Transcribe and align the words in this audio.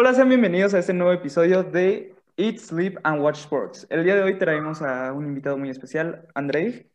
Hola, 0.00 0.14
sean 0.14 0.28
bienvenidos 0.28 0.74
a 0.74 0.78
este 0.78 0.94
nuevo 0.94 1.12
episodio 1.12 1.64
de 1.64 2.14
Eat, 2.36 2.58
Sleep 2.58 3.00
and 3.02 3.20
Watch 3.20 3.40
Sports. 3.40 3.84
El 3.90 4.04
día 4.04 4.14
de 4.14 4.22
hoy 4.22 4.38
traemos 4.38 4.80
a 4.80 5.12
un 5.12 5.26
invitado 5.26 5.58
muy 5.58 5.70
especial, 5.70 6.28
Andrei. 6.36 6.88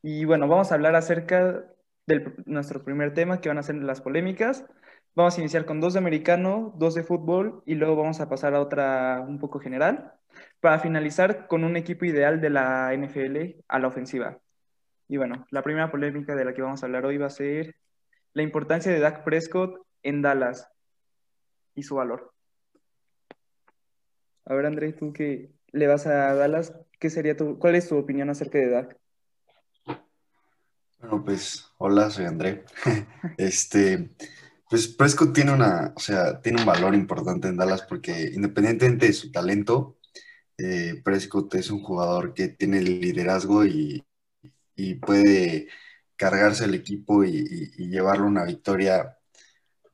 Y 0.00 0.24
bueno, 0.24 0.48
vamos 0.48 0.72
a 0.72 0.76
hablar 0.76 0.96
acerca 0.96 1.66
de 2.06 2.32
nuestro 2.46 2.82
primer 2.82 3.12
tema, 3.12 3.42
que 3.42 3.50
van 3.50 3.58
a 3.58 3.62
ser 3.62 3.74
las 3.74 4.00
polémicas. 4.00 4.64
Vamos 5.14 5.36
a 5.36 5.40
iniciar 5.42 5.66
con 5.66 5.78
dos 5.78 5.92
de 5.92 5.98
americano, 5.98 6.72
dos 6.78 6.94
de 6.94 7.02
fútbol 7.02 7.62
y 7.66 7.74
luego 7.74 7.96
vamos 7.96 8.18
a 8.20 8.30
pasar 8.30 8.54
a 8.54 8.60
otra 8.62 9.20
un 9.20 9.38
poco 9.38 9.60
general 9.60 10.14
para 10.60 10.78
finalizar 10.78 11.48
con 11.48 11.64
un 11.64 11.76
equipo 11.76 12.06
ideal 12.06 12.40
de 12.40 12.48
la 12.48 12.94
NFL 12.94 13.60
a 13.68 13.78
la 13.78 13.88
ofensiva. 13.88 14.38
Y 15.06 15.18
bueno, 15.18 15.46
la 15.50 15.60
primera 15.60 15.90
polémica 15.90 16.34
de 16.34 16.46
la 16.46 16.54
que 16.54 16.62
vamos 16.62 16.82
a 16.82 16.86
hablar 16.86 17.04
hoy 17.04 17.18
va 17.18 17.26
a 17.26 17.30
ser 17.30 17.76
la 18.32 18.42
importancia 18.42 18.90
de 18.90 19.00
Dak 19.00 19.22
Prescott 19.22 19.86
en 20.02 20.22
Dallas 20.22 20.69
y 21.74 21.82
su 21.82 21.96
valor. 21.96 22.32
A 24.44 24.54
ver, 24.54 24.66
André, 24.66 24.92
tú 24.92 25.12
que 25.12 25.52
le 25.72 25.86
vas 25.86 26.06
a 26.06 26.34
Dallas, 26.34 26.74
¿qué 26.98 27.10
sería 27.10 27.36
tu, 27.36 27.58
¿cuál 27.58 27.76
es 27.76 27.88
tu 27.88 27.96
opinión 27.96 28.30
acerca 28.30 28.58
de 28.58 28.70
Dak? 28.70 28.96
Bueno, 30.98 31.24
pues, 31.24 31.66
hola, 31.78 32.10
soy 32.10 32.26
André. 32.26 32.64
este, 33.38 34.10
pues 34.68 34.88
Prescott 34.88 35.32
tiene 35.32 35.52
una, 35.52 35.92
o 35.96 36.00
sea, 36.00 36.40
tiene 36.40 36.60
un 36.60 36.66
valor 36.66 36.94
importante 36.94 37.48
en 37.48 37.56
Dallas 37.56 37.82
porque 37.82 38.30
independientemente 38.34 39.06
de 39.06 39.12
su 39.12 39.30
talento, 39.30 39.98
eh, 40.58 41.00
Prescott 41.02 41.54
es 41.54 41.70
un 41.70 41.82
jugador 41.82 42.34
que 42.34 42.48
tiene 42.48 42.78
el 42.78 43.00
liderazgo 43.00 43.64
y, 43.64 44.04
puede 45.02 45.68
cargarse 46.16 46.64
el 46.64 46.74
equipo 46.74 47.22
y, 47.22 47.70
y 47.76 47.88
llevarlo 47.88 48.24
a 48.24 48.28
una 48.28 48.44
victoria 48.46 49.19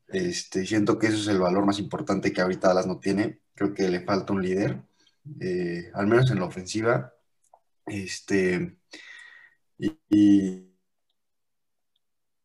este, 0.08 0.66
siento 0.66 0.98
que 0.98 1.08
eso 1.08 1.16
es 1.16 1.28
el 1.28 1.40
valor 1.40 1.66
más 1.66 1.78
importante 1.78 2.32
que 2.32 2.40
ahorita 2.40 2.68
Dallas 2.68 2.86
no 2.86 2.98
tiene. 3.00 3.40
Creo 3.54 3.74
que 3.74 3.88
le 3.88 4.00
falta 4.04 4.32
un 4.32 4.42
líder, 4.42 4.82
eh, 5.40 5.90
al 5.94 6.06
menos 6.06 6.30
en 6.30 6.40
la 6.40 6.46
ofensiva. 6.46 7.12
Este, 7.86 8.78
y, 9.78 10.66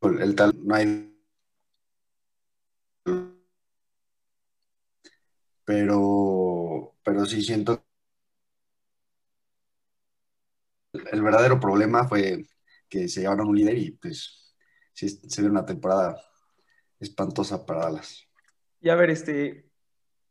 el 0.01 0.35
tal, 0.35 0.53
no 0.65 0.75
hay. 0.75 1.07
Pero, 5.65 6.95
pero 7.03 7.25
sí 7.25 7.41
siento 7.41 7.83
el 11.11 11.21
verdadero 11.21 11.59
problema 11.59 12.07
fue 12.07 12.45
que 12.89 13.07
se 13.07 13.21
llevaron 13.21 13.47
un 13.47 13.55
líder 13.55 13.77
y 13.77 13.91
pues 13.91 14.53
sí, 14.93 15.09
se 15.09 15.41
ve 15.41 15.49
una 15.49 15.65
temporada 15.65 16.17
espantosa 17.01 17.65
para 17.65 17.81
Dallas. 17.81 18.27
Y 18.79 18.89
a 18.89 18.95
ver, 18.95 19.09
este, 19.09 19.65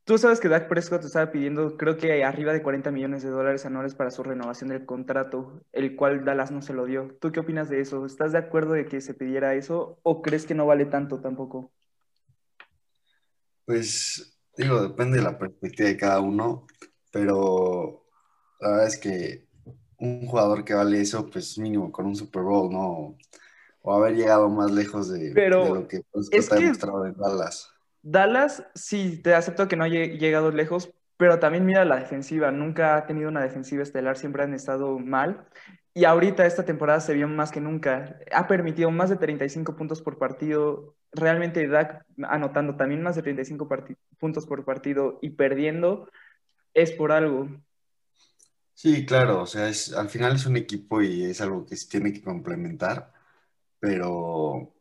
tú 0.04 0.18
sabes 0.18 0.40
que 0.40 0.48
Dak 0.48 0.68
Prescott 0.68 1.04
estaba 1.04 1.30
pidiendo, 1.30 1.76
creo 1.76 1.96
que 1.96 2.24
arriba 2.24 2.52
de 2.52 2.62
40 2.62 2.90
millones 2.90 3.22
de 3.22 3.30
dólares 3.30 3.66
anuales 3.66 3.94
para 3.94 4.10
su 4.10 4.22
renovación 4.22 4.70
del 4.70 4.86
contrato, 4.86 5.62
el 5.72 5.96
cual 5.96 6.24
Dallas 6.24 6.50
no 6.50 6.62
se 6.62 6.72
lo 6.72 6.86
dio. 6.86 7.16
¿Tú 7.20 7.32
qué 7.32 7.40
opinas 7.40 7.68
de 7.68 7.80
eso? 7.80 8.06
¿Estás 8.06 8.32
de 8.32 8.38
acuerdo 8.38 8.72
de 8.72 8.86
que 8.86 9.00
se 9.00 9.14
pidiera 9.14 9.54
eso 9.54 9.98
o 10.02 10.22
crees 10.22 10.46
que 10.46 10.54
no 10.54 10.66
vale 10.66 10.86
tanto 10.86 11.20
tampoco? 11.20 11.72
Pues 13.64 14.40
digo, 14.56 14.82
depende 14.82 15.18
de 15.18 15.24
la 15.24 15.38
perspectiva 15.38 15.88
de 15.88 15.96
cada 15.96 16.20
uno, 16.20 16.66
pero 17.12 18.04
la 18.60 18.70
verdad 18.70 18.86
es 18.88 18.98
que 18.98 19.48
un 19.98 20.26
jugador 20.26 20.64
que 20.64 20.74
vale 20.74 21.00
eso, 21.00 21.28
pues 21.28 21.58
mínimo 21.58 21.92
con 21.92 22.06
un 22.06 22.16
Super 22.16 22.42
Bowl, 22.42 22.72
¿no? 22.72 23.16
O 23.82 23.94
haber 23.94 24.14
llegado 24.14 24.48
más 24.48 24.70
lejos 24.70 25.08
de, 25.08 25.32
lo 25.48 25.88
que 25.88 26.02
pues, 26.10 26.28
es 26.30 26.52
ha 26.52 26.56
demostrado 26.56 27.06
en 27.06 27.14
Dallas. 27.14 27.72
Dallas, 28.02 28.62
sí, 28.74 29.20
te 29.22 29.34
acepto 29.34 29.68
que 29.68 29.76
no 29.76 29.84
haya 29.84 30.04
llegado 30.06 30.50
lejos, 30.50 30.90
pero 31.16 31.38
también 31.38 31.66
mira 31.66 31.84
la 31.84 31.96
defensiva. 31.96 32.50
Nunca 32.50 32.96
ha 32.96 33.06
tenido 33.06 33.28
una 33.28 33.42
defensiva 33.42 33.82
estelar, 33.82 34.16
siempre 34.16 34.42
han 34.42 34.54
estado 34.54 34.98
mal. 34.98 35.46
Y 35.92 36.04
ahorita 36.04 36.46
esta 36.46 36.64
temporada 36.64 37.00
se 37.00 37.14
vio 37.14 37.28
más 37.28 37.50
que 37.50 37.60
nunca. 37.60 38.18
Ha 38.32 38.46
permitido 38.46 38.90
más 38.90 39.10
de 39.10 39.16
35 39.16 39.76
puntos 39.76 40.00
por 40.00 40.18
partido. 40.18 40.94
Realmente 41.12 41.66
Dak 41.66 42.04
anotando 42.22 42.76
también 42.76 43.02
más 43.02 43.16
de 43.16 43.22
35 43.22 43.68
puntos 44.18 44.46
por 44.46 44.64
partido 44.64 45.18
y 45.20 45.30
perdiendo 45.30 46.08
es 46.74 46.92
por 46.92 47.12
algo. 47.12 47.48
Sí, 48.74 49.04
claro, 49.04 49.42
o 49.42 49.46
sea, 49.46 49.68
es, 49.68 49.92
al 49.92 50.08
final 50.08 50.36
es 50.36 50.46
un 50.46 50.56
equipo 50.56 51.02
y 51.02 51.24
es 51.24 51.40
algo 51.42 51.66
que 51.66 51.76
se 51.76 51.88
tiene 51.88 52.12
que 52.14 52.22
complementar 52.22 53.12
pero 53.80 54.72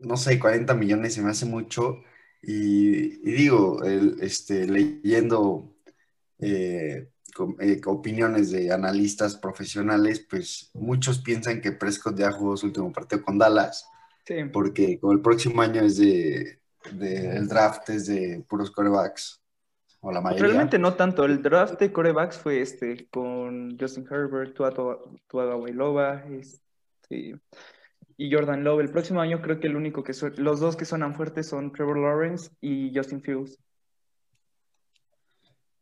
no 0.00 0.16
sé, 0.16 0.38
40 0.38 0.74
millones 0.74 1.14
se 1.14 1.22
me 1.22 1.30
hace 1.30 1.46
mucho. 1.46 2.02
Y, 2.42 3.18
digo, 3.18 3.82
este, 3.84 4.66
leyendo 4.66 5.74
eh, 6.38 7.10
eh, 7.60 7.80
opiniones 7.86 8.50
de 8.50 8.72
analistas 8.72 9.36
profesionales, 9.36 10.26
pues 10.28 10.70
muchos 10.74 11.18
piensan 11.18 11.60
que 11.60 11.72
Prescott 11.72 12.18
ya 12.18 12.32
jugó 12.32 12.56
su 12.56 12.66
último 12.66 12.92
partido 12.92 13.22
con 13.22 13.38
Dallas, 13.38 13.86
porque 14.52 14.98
con 14.98 15.16
el 15.16 15.22
próximo 15.22 15.60
año 15.60 15.82
es 15.82 15.98
de, 15.98 16.60
el 17.00 17.46
draft 17.46 17.90
es 17.90 18.06
de 18.06 18.42
puros 18.48 18.70
corebacks, 18.70 19.42
o 20.00 20.10
la 20.10 20.22
mayoría. 20.22 20.46
Realmente 20.46 20.78
no 20.78 20.94
tanto, 20.94 21.26
el 21.26 21.42
draft 21.42 21.78
de 21.78 21.92
corebacks 21.92 22.38
fue 22.38 22.62
este, 22.62 23.06
con 23.10 23.76
Justin 23.78 24.06
Herbert, 24.10 24.54
Tua 24.54 24.72
Tagovailoa, 24.72 26.24
este, 26.30 27.38
y 28.20 28.30
Jordan 28.30 28.62
Love. 28.62 28.80
El 28.80 28.90
próximo 28.90 29.22
año 29.22 29.40
creo 29.40 29.58
que 29.58 29.66
el 29.66 29.76
único 29.76 30.04
que 30.04 30.12
los 30.36 30.60
dos 30.60 30.76
que 30.76 30.84
suenan 30.84 31.14
fuertes 31.14 31.46
son 31.46 31.72
Trevor 31.72 31.96
Lawrence 31.96 32.50
y 32.60 32.92
Justin 32.94 33.22
Fields. 33.22 33.58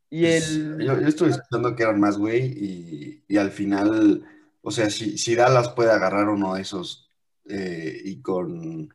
Y 0.09 0.21
pues, 0.21 0.55
el... 0.55 0.81
Yo, 0.85 0.93
estuve 0.93 1.31
escuchando 1.31 1.75
que 1.75 1.83
eran 1.83 1.99
más, 1.99 2.17
güey, 2.17 3.19
y, 3.27 3.37
al 3.37 3.51
final, 3.51 4.23
o 4.61 4.71
sea, 4.71 4.89
si, 4.89 5.17
si 5.17 5.35
Dallas 5.35 5.73
puede 5.73 5.91
agarrar 5.91 6.29
uno 6.29 6.55
de 6.55 6.61
esos 6.61 7.11
eh, 7.43 8.01
y 8.05 8.21
con 8.21 8.87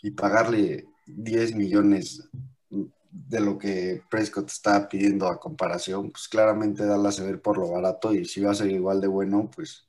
y 0.00 0.10
pagarle 0.12 0.86
10 1.06 1.56
millones 1.56 2.30
de 2.70 3.40
lo 3.40 3.58
que 3.58 4.02
Prescott 4.10 4.48
está 4.48 4.88
pidiendo 4.88 5.28
a 5.28 5.38
comparación, 5.38 6.10
pues 6.10 6.28
claramente 6.28 6.86
Dallas 6.86 7.16
se 7.16 7.30
ve 7.30 7.36
por 7.36 7.58
lo 7.58 7.70
barato 7.70 8.14
y 8.14 8.24
si 8.24 8.40
va 8.40 8.52
a 8.52 8.54
ser 8.54 8.70
igual 8.70 9.02
de 9.02 9.06
bueno, 9.06 9.50
pues 9.54 9.86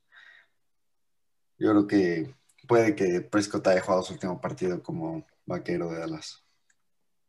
yo 1.57 1.71
creo 1.71 1.87
que 1.87 2.35
puede 2.67 2.95
que 2.95 3.21
Prescott 3.21 3.67
haya 3.67 3.81
jugado 3.81 4.03
su 4.03 4.13
último 4.13 4.39
partido 4.39 4.81
como 4.81 5.25
vaquero 5.45 5.89
de 5.89 5.99
Dallas. 5.99 6.43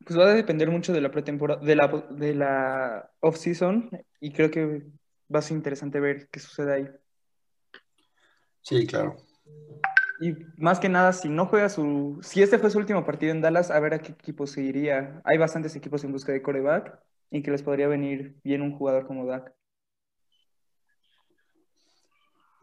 Pues 0.05 0.19
va 0.19 0.25
a 0.25 0.35
depender 0.35 0.71
mucho 0.71 0.93
de 0.93 1.01
la 1.01 1.11
pretemporada, 1.11 1.65
de 1.65 1.75
la, 1.75 1.89
de 2.11 2.35
la 2.35 3.11
off-season, 3.21 3.91
y 4.21 4.33
creo 4.33 4.51
que 4.51 4.87
va 5.35 5.39
a 5.39 5.43
ser 5.43 5.57
interesante 5.57 6.01
ver 6.01 6.29
qué 6.29 6.41
sucede 6.41 6.73
ahí. 6.73 6.91
Sí, 8.63 8.87
claro. 8.87 9.17
Y 10.21 10.35
más 10.57 10.81
que 10.81 10.89
nada, 10.89 11.13
si 11.13 11.29
no 11.29 11.47
juega 11.47 11.69
su. 11.69 12.19
Si 12.23 12.43
este 12.43 12.59
fue 12.59 12.71
su 12.71 12.79
último 12.79 13.05
partido 13.05 13.33
en 13.33 13.41
Dallas, 13.41 13.71
a 13.71 13.81
ver 13.81 13.95
a 13.95 13.99
qué 13.99 14.13
equipo 14.13 14.47
se 14.47 14.63
iría. 14.63 15.21
Hay 15.25 15.39
bastantes 15.39 15.77
equipos 15.77 16.05
en 16.05 16.13
busca 16.13 16.33
de 16.33 16.43
coreback 16.43 16.99
y 17.31 17.43
que 17.43 17.51
les 17.51 17.63
podría 17.63 17.89
venir 17.89 18.37
bien 18.43 18.63
un 18.63 18.77
jugador 18.77 19.07
como 19.07 19.27
Dak. 19.27 19.53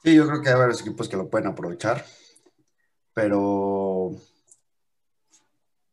Sí, 0.04 0.16
yo 0.16 0.28
creo 0.28 0.42
que 0.42 0.50
hay 0.50 0.56
varios 0.56 0.82
equipos 0.82 1.08
que 1.08 1.16
lo 1.16 1.30
pueden 1.30 1.48
aprovechar 1.48 2.04
pero, 3.13 4.12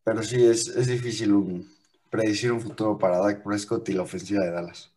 pero 0.04 0.22
sí, 0.22 0.44
es, 0.44 0.69
es 0.69 0.86
difícil 0.86 1.66
predecir 2.10 2.53
un 2.53 2.60
futuro 2.60 2.98
para 2.98 3.19
Dak 3.19 3.42
Prescott 3.42 3.88
y 3.88 3.92
la 3.92 4.03
ofensiva 4.03 4.44
de 4.44 4.50
Dallas. 4.50 4.92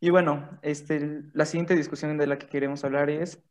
Y 0.00 0.10
bueno, 0.10 0.48
este, 0.62 1.22
la 1.32 1.46
siguiente 1.46 1.74
discusión 1.74 2.18
de 2.18 2.26
la 2.26 2.38
que 2.38 2.48
queremos 2.48 2.84
hablar 2.84 3.08
es, 3.08 3.42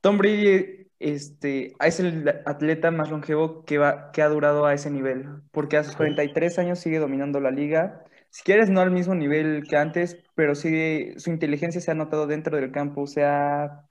Tom 0.00 0.16
Brady 0.16 0.86
este, 0.98 1.74
es 1.80 2.00
el 2.00 2.28
atleta 2.46 2.90
más 2.90 3.10
longevo 3.10 3.64
que, 3.64 3.78
va, 3.78 4.10
que 4.12 4.22
ha 4.22 4.28
durado 4.28 4.66
a 4.66 4.74
ese 4.74 4.90
nivel, 4.90 5.26
porque 5.50 5.76
a 5.76 5.84
sus 5.84 5.96
43 5.96 6.58
años 6.58 6.78
sigue 6.78 6.98
dominando 6.98 7.40
la 7.40 7.50
liga. 7.50 8.04
Si 8.30 8.42
quieres, 8.42 8.70
no 8.70 8.80
al 8.80 8.90
mismo 8.90 9.14
nivel 9.14 9.64
que 9.68 9.76
antes, 9.76 10.18
pero 10.34 10.54
sigue, 10.54 11.14
su 11.18 11.30
inteligencia 11.30 11.80
se 11.80 11.90
ha 11.90 11.94
notado 11.94 12.26
dentro 12.26 12.56
del 12.56 12.70
campo, 12.70 13.06
se 13.06 13.24
ha 13.24 13.86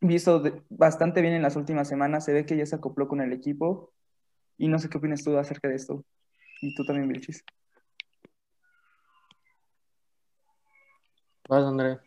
visto 0.00 0.42
bastante 0.68 1.20
bien 1.20 1.34
en 1.34 1.42
las 1.42 1.56
últimas 1.56 1.88
semanas. 1.88 2.24
Se 2.24 2.32
ve 2.32 2.46
que 2.46 2.56
ya 2.56 2.66
se 2.66 2.76
acopló 2.76 3.08
con 3.08 3.20
el 3.20 3.32
equipo. 3.32 3.92
Y 4.56 4.68
no 4.68 4.78
sé 4.78 4.88
qué 4.88 4.98
opinas 4.98 5.22
tú 5.22 5.36
acerca 5.36 5.68
de 5.68 5.76
esto. 5.76 6.04
Y 6.60 6.74
tú 6.74 6.84
también, 6.84 7.08
Vilchis. 7.08 7.44
Vas, 11.48 11.64
André. 11.64 11.98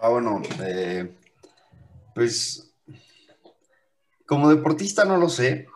Ah, 0.00 0.10
bueno, 0.10 0.42
eh, 0.60 1.16
pues 2.14 2.68
como 4.26 4.50
deportista 4.50 5.04
no 5.04 5.16
lo 5.16 5.28
sé. 5.28 5.66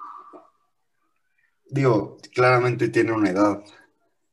Digo, 1.71 2.19
claramente 2.35 2.91
tiene 2.91 3.13
una 3.13 3.31
edad 3.31 3.65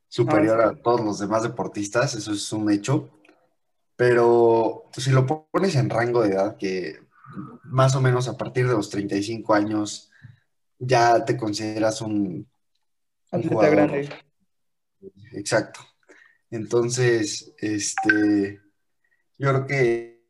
superior 0.09 0.61
ah, 0.61 0.69
a 0.69 0.75
todos 0.75 0.99
los 1.01 1.19
demás 1.19 1.43
deportistas, 1.43 2.15
eso 2.15 2.33
es 2.33 2.51
un 2.51 2.69
hecho. 2.69 3.09
Pero 3.99 4.85
si 4.93 5.11
lo 5.11 5.27
pones 5.27 5.75
en 5.75 5.89
rango 5.89 6.21
de 6.21 6.29
edad, 6.29 6.55
que 6.55 7.01
más 7.65 7.97
o 7.97 8.01
menos 8.01 8.29
a 8.29 8.37
partir 8.37 8.65
de 8.65 8.73
los 8.73 8.89
35 8.89 9.53
años 9.53 10.09
ya 10.77 11.25
te 11.25 11.35
consideras 11.35 11.99
un, 11.99 12.47
Atleta 13.29 13.67
grande. 13.67 14.09
Exacto. 15.33 15.81
Entonces, 16.49 17.53
este, 17.57 18.61
yo 19.37 19.49
creo 19.49 19.67
que 19.67 20.23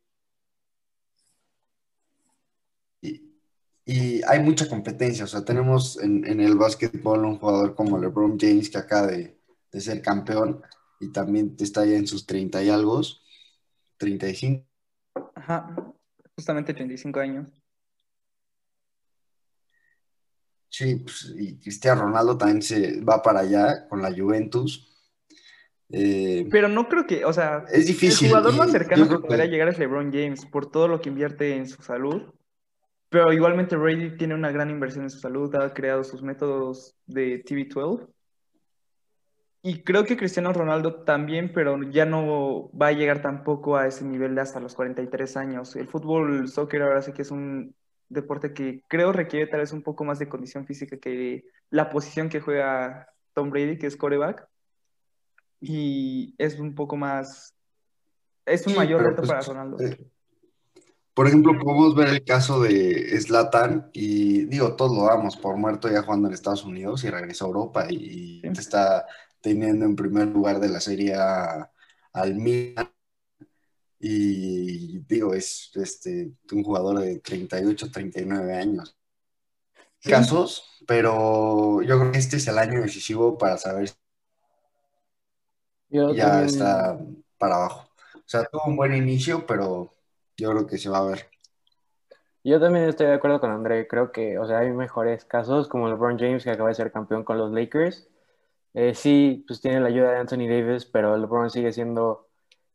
y, 3.85 4.23
hay 4.23 4.39
mucha 4.39 4.67
competencia. 4.67 5.25
O 5.25 5.27
sea, 5.27 5.45
tenemos 5.45 5.99
en, 6.01 6.25
el 6.25 6.55
básquetbol 6.55 7.23
un 7.23 7.37
jugador 7.37 7.75
como 7.75 7.99
LeBron 7.99 8.39
James 8.39 8.71
que 8.71 8.79
acaba 8.79 9.05
de, 9.05 9.37
ser 9.73 10.01
campeón 10.01 10.63
y 10.99 11.11
también 11.11 11.55
está 11.59 11.85
ya 11.85 11.97
en 11.97 12.07
sus 12.07 12.25
30 12.25 12.63
y 12.63 12.69
algo, 12.69 13.03
35. 13.99 14.65
Ajá, 15.35 15.75
justamente 16.35 16.73
35 16.73 17.19
años. 17.19 17.49
Sí, 20.69 20.95
pues, 20.95 21.33
y 21.37 21.59
Cristiano 21.59 22.03
Ronaldo 22.03 22.37
también 22.37 22.61
se 22.61 23.01
va 23.01 23.21
para 23.21 23.41
allá 23.41 23.87
con 23.87 24.01
la 24.01 24.13
Juventus. 24.15 24.85
Eh, 25.91 26.47
pero 26.51 26.67
no 26.67 26.87
creo 26.87 27.07
que, 27.07 27.25
o 27.25 27.33
sea, 27.33 27.65
es 27.71 27.87
difícil. 27.87 28.27
El 28.27 28.33
jugador 28.35 28.55
más 28.55 28.71
cercano 28.71 29.09
que 29.09 29.19
podría 29.19 29.45
llegar 29.45 29.69
es 29.69 29.79
LeBron 29.79 30.11
James 30.13 30.45
por 30.45 30.69
todo 30.71 30.87
lo 30.87 31.01
que 31.01 31.09
invierte 31.09 31.55
en 31.55 31.67
su 31.67 31.81
salud. 31.81 32.33
Pero 33.09 33.33
igualmente 33.33 33.75
Brady 33.75 34.17
tiene 34.17 34.35
una 34.35 34.51
gran 34.51 34.69
inversión 34.69 35.03
en 35.03 35.09
su 35.09 35.19
salud, 35.19 35.53
ha 35.55 35.73
creado 35.73 36.03
sus 36.03 36.21
métodos 36.21 36.95
de 37.07 37.43
TV12. 37.43 38.07
Y 39.61 39.83
creo 39.83 40.05
que 40.05 40.15
Cristiano 40.15 40.53
Ronaldo 40.53 41.03
también, 41.03 41.51
pero 41.53 41.81
ya 41.83 42.05
no 42.05 42.71
va 42.71 42.87
a 42.87 42.91
llegar 42.93 43.21
tampoco 43.21 43.75
a 43.75 43.87
ese 43.87 44.05
nivel 44.05 44.33
de 44.35 44.41
hasta 44.41 44.61
los 44.61 44.73
43 44.73 45.35
años. 45.35 45.75
El 45.75 45.87
fútbol, 45.87 46.37
el 46.37 46.47
soccer 46.47 46.81
ahora 46.81 47.01
sí 47.01 47.11
que 47.11 47.23
es 47.23 47.31
un 47.31 47.75
deporte 48.07 48.53
que 48.53 48.83
creo 48.87 49.11
requiere 49.11 49.47
tal 49.47 49.59
vez 49.59 49.73
un 49.73 49.83
poco 49.83 50.03
más 50.03 50.17
de 50.17 50.29
condición 50.29 50.65
física 50.65 50.97
que 50.97 51.43
la 51.69 51.89
posición 51.89 52.29
que 52.29 52.39
juega 52.39 53.09
Tom 53.33 53.49
Brady, 53.49 53.77
que 53.77 53.87
es 53.87 53.97
coreback 53.97 54.47
y 55.61 56.33
es 56.37 56.57
un 56.59 56.73
poco 56.73 56.95
más, 56.95 57.53
es 58.45 58.65
un 58.65 58.75
mayor 58.75 59.03
reto 59.03 59.17
pues, 59.17 59.29
para 59.29 59.41
Ronaldo. 59.41 59.79
Eh, 59.79 59.97
por 61.13 61.27
ejemplo, 61.27 61.51
podemos 61.59 61.95
ver 61.95 62.07
el 62.09 62.23
caso 62.23 62.61
de 62.61 63.19
Slatan 63.19 63.89
y 63.91 64.45
digo, 64.45 64.75
todos 64.75 64.95
lo 64.95 65.03
damos 65.05 65.35
por 65.35 65.57
muerto 65.57 65.89
ya 65.89 66.01
jugando 66.01 66.29
en 66.29 66.33
Estados 66.33 66.63
Unidos 66.63 67.03
y 67.03 67.09
regresó 67.09 67.43
a 67.43 67.47
Europa 67.49 67.87
y, 67.89 68.41
está 68.47 69.05
teniendo 69.41 69.85
en 69.85 69.95
primer 69.95 70.27
lugar 70.27 70.59
de 70.59 70.69
la 70.69 70.79
serie 70.79 71.15
al 71.15 72.35
Milan. 72.35 72.91
Y 73.99 74.99
digo, 74.99 75.33
es 75.33 75.71
este, 75.75 76.31
un 76.51 76.63
jugador 76.63 76.99
de 76.99 77.19
38, 77.19 77.91
39 77.91 78.55
años. 78.55 78.95
Casos, 80.01 80.63
pero 80.87 81.81
yo 81.81 81.99
creo 81.99 82.11
que 82.11 82.19
este 82.19 82.37
es 82.37 82.47
el 82.47 82.57
año 82.57 82.81
decisivo 82.81 83.37
para 83.37 83.57
saber 83.57 83.89
ya 85.89 86.43
está 86.43 86.99
para 87.37 87.55
abajo. 87.55 87.89
O 88.15 88.23
sea, 88.25 88.43
tuvo 88.45 88.63
un 88.67 88.75
buen 88.75 88.95
inicio, 88.95 89.45
pero 89.45 89.91
yo 90.37 90.51
creo 90.51 90.67
que 90.67 90.77
se 90.77 90.89
va 90.89 90.99
a 90.99 91.05
ver. 91.05 91.27
Yo 92.43 92.59
también 92.59 92.85
estoy 92.87 93.07
de 93.07 93.13
acuerdo 93.13 93.39
con 93.39 93.51
André. 93.51 93.87
Creo 93.87 94.11
que, 94.11 94.37
o 94.37 94.47
sea, 94.47 94.59
hay 94.59 94.71
mejores 94.71 95.25
casos 95.25 95.67
como 95.67 95.89
LeBron 95.89 96.17
James, 96.17 96.43
que 96.43 96.51
acaba 96.51 96.69
de 96.69 96.75
ser 96.75 96.91
campeón 96.91 97.23
con 97.23 97.37
los 97.37 97.51
Lakers. 97.51 98.07
Eh, 98.73 98.93
sí, 98.93 99.43
pues 99.47 99.61
tiene 99.61 99.79
la 99.79 99.87
ayuda 99.87 100.11
de 100.11 100.17
Anthony 100.17 100.47
Davis, 100.47 100.85
pero 100.85 101.17
LeBron 101.17 101.49
sigue 101.49 101.71
siendo 101.71 102.27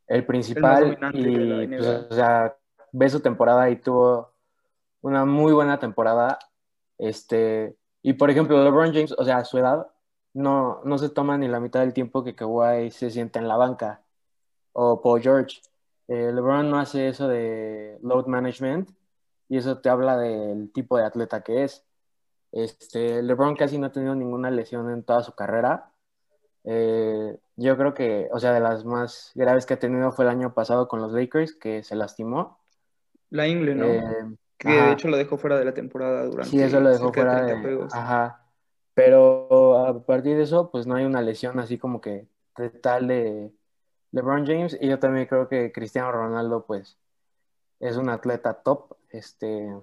el 0.07 0.27
principal. 0.27 0.99
y, 1.13 1.67
pues, 1.69 1.87
o 1.87 2.15
sea, 2.15 2.57
ve 2.93 3.09
su 3.09 3.21
temporada 3.21 3.71
y 3.71 3.77
tuvo 3.77 4.33
una 5.01 5.25
muy 5.25 5.53
buena 5.53 5.79
temporada. 5.79 6.39
Este, 6.99 7.77
y 8.03 8.15
por 8.15 8.31
ejemplo, 8.31 8.63
LeBron 8.63 8.93
James, 8.93 9.15
o 9.17 9.25
sea, 9.25 9.39
a 9.39 9.45
su 9.45 9.59
edad, 9.59 9.87
no, 10.33 10.81
no 10.85 10.99
se 10.99 11.09
toma 11.09 11.39
ni 11.39 11.49
la 11.49 11.61
mitad 11.61 11.81
del 11.81 11.93
tiempo 11.93 12.25
que 12.25 12.35
Kawhi 12.35 12.91
se 12.91 13.11
sienta 13.11 13.39
en 13.39 13.49
la 13.49 13.57
banca 13.57 14.03
o 14.73 15.01
Paul 15.01 15.23
George. 15.23 15.61
Eh, 16.09 16.33
LeBron 16.33 16.71
no 16.71 16.79
hace 16.79 17.09
eso 17.09 17.29
de 17.29 17.99
load 18.03 18.27
management 18.27 18.91
y 19.49 19.57
eso 19.57 19.79
te 19.79 19.89
habla 19.89 20.19
del 20.19 20.71
tipo 20.73 20.99
de 20.99 21.05
atleta 21.05 21.43
que 21.43 21.65
es. 21.65 21.85
Este, 22.55 23.21
LeBron 23.21 23.57
casi 23.57 23.79
no 23.79 23.87
ha 23.87 23.93
tenido 23.93 24.15
ninguna 24.15 24.49
lesión 24.49 24.89
en 24.91 25.03
toda 25.03 25.25
su 25.25 25.35
carrera. 25.35 25.91
Eh, 26.63 27.37
yo 27.57 27.77
creo 27.77 27.95
que, 27.95 28.29
o 28.33 28.39
sea, 28.39 28.53
de 28.53 28.61
las 28.61 28.85
más 28.85 29.33
graves 29.35 29.67
que 29.67 29.75
ha 29.75 29.79
tenido 29.81 30.13
fue 30.13 30.25
el 30.25 30.31
año 30.31 30.55
pasado 30.55 30.87
con 30.87 31.01
los 31.01 31.13
Lakers, 31.13 31.53
que 31.55 31.83
se 31.83 31.97
lastimó. 31.97 32.61
La 33.31 33.49
Ingle, 33.49 33.75
¿no? 33.75 33.87
Eh, 33.87 34.37
que 34.57 34.69
de 34.69 34.93
hecho 34.93 35.09
lo 35.09 35.17
dejó 35.17 35.37
fuera 35.37 35.59
de 35.59 35.65
la 35.65 35.75
temporada 35.75 36.25
durante. 36.27 36.51
Sí, 36.51 36.63
eso 36.63 36.79
lo 36.79 36.91
dejó 36.91 37.13
fuera 37.13 37.43
de, 37.43 37.61
juegos. 37.61 37.93
Ajá. 37.93 38.47
Pero 38.95 39.87
a 39.87 40.07
partir 40.07 40.37
de 40.37 40.45
eso, 40.45 40.71
pues 40.71 40.87
no 40.87 40.95
hay 40.95 41.05
una 41.05 41.23
lesión 41.23 41.59
así 41.59 41.77
como 41.77 42.01
que 42.01 42.29
de 42.57 42.71
tal 42.71 43.09
de 43.09 43.51
LeBron 44.13 44.47
James. 44.47 44.79
Y 44.81 44.87
yo 44.89 45.01
también 45.01 45.27
creo 45.27 45.49
que 45.49 45.73
Cristiano 45.73 46.13
Ronaldo, 46.13 46.65
pues, 46.67 46.97
es 47.81 47.97
un 47.97 48.11
atleta 48.11 48.55
top. 48.55 48.95
Este, 49.11 49.75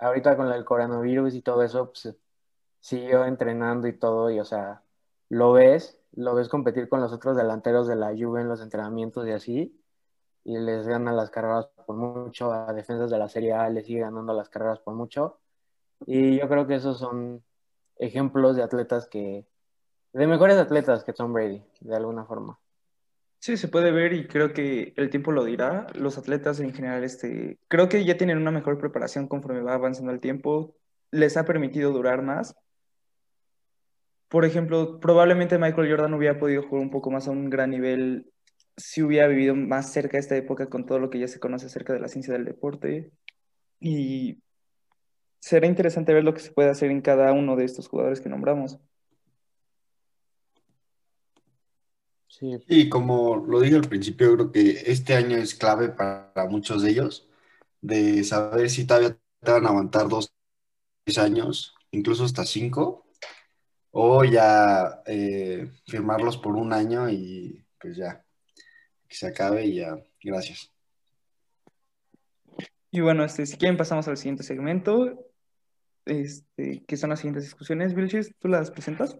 ahorita 0.00 0.36
con 0.36 0.50
el 0.52 0.64
coronavirus 0.64 1.34
y 1.34 1.42
todo 1.42 1.62
eso, 1.62 1.92
pues, 1.92 2.16
siguió 2.80 3.24
entrenando 3.24 3.88
y 3.88 3.98
todo. 3.98 4.30
Y, 4.30 4.40
o 4.40 4.44
sea, 4.44 4.82
lo 5.28 5.52
ves, 5.52 5.98
lo 6.12 6.34
ves 6.34 6.48
competir 6.48 6.88
con 6.88 7.00
los 7.00 7.12
otros 7.12 7.36
delanteros 7.36 7.86
de 7.88 7.96
la 7.96 8.08
Juve 8.08 8.40
en 8.40 8.48
los 8.48 8.62
entrenamientos 8.62 9.26
y 9.26 9.32
así. 9.32 9.82
Y 10.44 10.58
les 10.58 10.86
gana 10.88 11.12
las 11.12 11.30
carreras 11.30 11.68
por 11.86 11.96
mucho. 11.96 12.52
A 12.52 12.72
defensas 12.72 13.10
de 13.10 13.18
la 13.18 13.28
Serie 13.28 13.52
A 13.52 13.68
les 13.70 13.86
sigue 13.86 14.00
ganando 14.00 14.32
las 14.34 14.48
carreras 14.48 14.80
por 14.80 14.94
mucho. 14.94 15.40
Y 16.06 16.38
yo 16.38 16.48
creo 16.48 16.66
que 16.66 16.76
esos 16.76 16.98
son 16.98 17.44
ejemplos 17.96 18.56
de 18.56 18.62
atletas 18.62 19.06
que, 19.08 19.46
de 20.12 20.26
mejores 20.26 20.56
atletas 20.58 21.04
que 21.04 21.12
Tom 21.12 21.32
Brady, 21.32 21.62
de 21.80 21.96
alguna 21.96 22.24
forma. 22.24 22.58
Sí, 23.40 23.56
se 23.56 23.68
puede 23.68 23.90
ver 23.90 24.12
y 24.12 24.26
creo 24.26 24.52
que 24.52 24.92
el 24.96 25.08
tiempo 25.08 25.32
lo 25.32 25.44
dirá. 25.44 25.86
Los 25.94 26.18
atletas 26.18 26.60
en 26.60 26.74
general, 26.74 27.04
este, 27.04 27.58
creo 27.68 27.88
que 27.88 28.04
ya 28.04 28.18
tienen 28.18 28.36
una 28.36 28.50
mejor 28.50 28.78
preparación 28.78 29.28
conforme 29.28 29.62
va 29.62 29.74
avanzando 29.74 30.12
el 30.12 30.20
tiempo. 30.20 30.76
Les 31.10 31.36
ha 31.38 31.46
permitido 31.46 31.90
durar 31.90 32.22
más. 32.22 32.54
Por 34.28 34.44
ejemplo, 34.44 35.00
probablemente 35.00 35.58
Michael 35.58 35.90
Jordan 35.90 36.14
hubiera 36.14 36.38
podido 36.38 36.62
jugar 36.62 36.82
un 36.82 36.90
poco 36.90 37.10
más 37.10 37.28
a 37.28 37.30
un 37.30 37.48
gran 37.50 37.70
nivel 37.70 38.30
si 38.76 39.02
hubiera 39.02 39.26
vivido 39.26 39.54
más 39.56 39.92
cerca 39.92 40.18
de 40.18 40.20
esta 40.20 40.36
época 40.36 40.68
con 40.68 40.86
todo 40.86 40.98
lo 40.98 41.10
que 41.10 41.18
ya 41.18 41.28
se 41.28 41.40
conoce 41.40 41.66
acerca 41.66 41.92
de 41.94 42.00
la 42.00 42.08
ciencia 42.08 42.34
del 42.34 42.44
deporte. 42.44 43.10
Y 43.80 44.42
será 45.40 45.66
interesante 45.66 46.12
ver 46.14 46.24
lo 46.24 46.34
que 46.34 46.40
se 46.40 46.52
puede 46.52 46.70
hacer 46.70 46.90
en 46.90 47.00
cada 47.00 47.32
uno 47.32 47.56
de 47.56 47.64
estos 47.64 47.88
jugadores 47.88 48.20
que 48.20 48.28
nombramos. 48.28 48.78
Sí. 52.40 52.58
Y 52.66 52.88
como 52.88 53.36
lo 53.36 53.60
dije 53.60 53.76
al 53.76 53.88
principio, 53.88 54.34
creo 54.34 54.50
que 54.50 54.70
este 54.86 55.14
año 55.14 55.36
es 55.36 55.54
clave 55.54 55.90
para 55.90 56.46
muchos 56.48 56.82
de 56.82 56.90
ellos, 56.90 57.28
de 57.80 58.24
saber 58.24 58.70
si 58.70 58.86
todavía 58.86 59.16
te 59.40 59.52
van 59.52 59.66
a 59.66 59.68
aguantar 59.68 60.08
dos, 60.08 60.32
tres 61.04 61.18
años, 61.18 61.74
incluso 61.90 62.24
hasta 62.24 62.44
cinco, 62.44 63.06
o 63.90 64.24
ya 64.24 65.02
eh, 65.06 65.70
firmarlos 65.86 66.38
por 66.38 66.56
un 66.56 66.72
año 66.72 67.10
y 67.10 67.62
pues 67.78 67.96
ya, 67.96 68.24
que 69.06 69.14
se 69.14 69.26
acabe 69.26 69.66
y 69.66 69.76
ya, 69.76 69.96
gracias. 70.22 70.72
Y 72.90 73.00
bueno, 73.00 73.22
este, 73.22 73.46
si 73.46 73.56
quieren 73.56 73.76
pasamos 73.76 74.08
al 74.08 74.16
siguiente 74.16 74.42
segmento 74.42 75.30
este, 76.10 76.84
¿qué 76.86 76.96
son 76.96 77.10
las 77.10 77.20
siguientes 77.20 77.44
discusiones, 77.44 77.94
Vilchis? 77.94 78.34
¿Tú 78.38 78.48
las 78.48 78.70
presentas? 78.70 79.16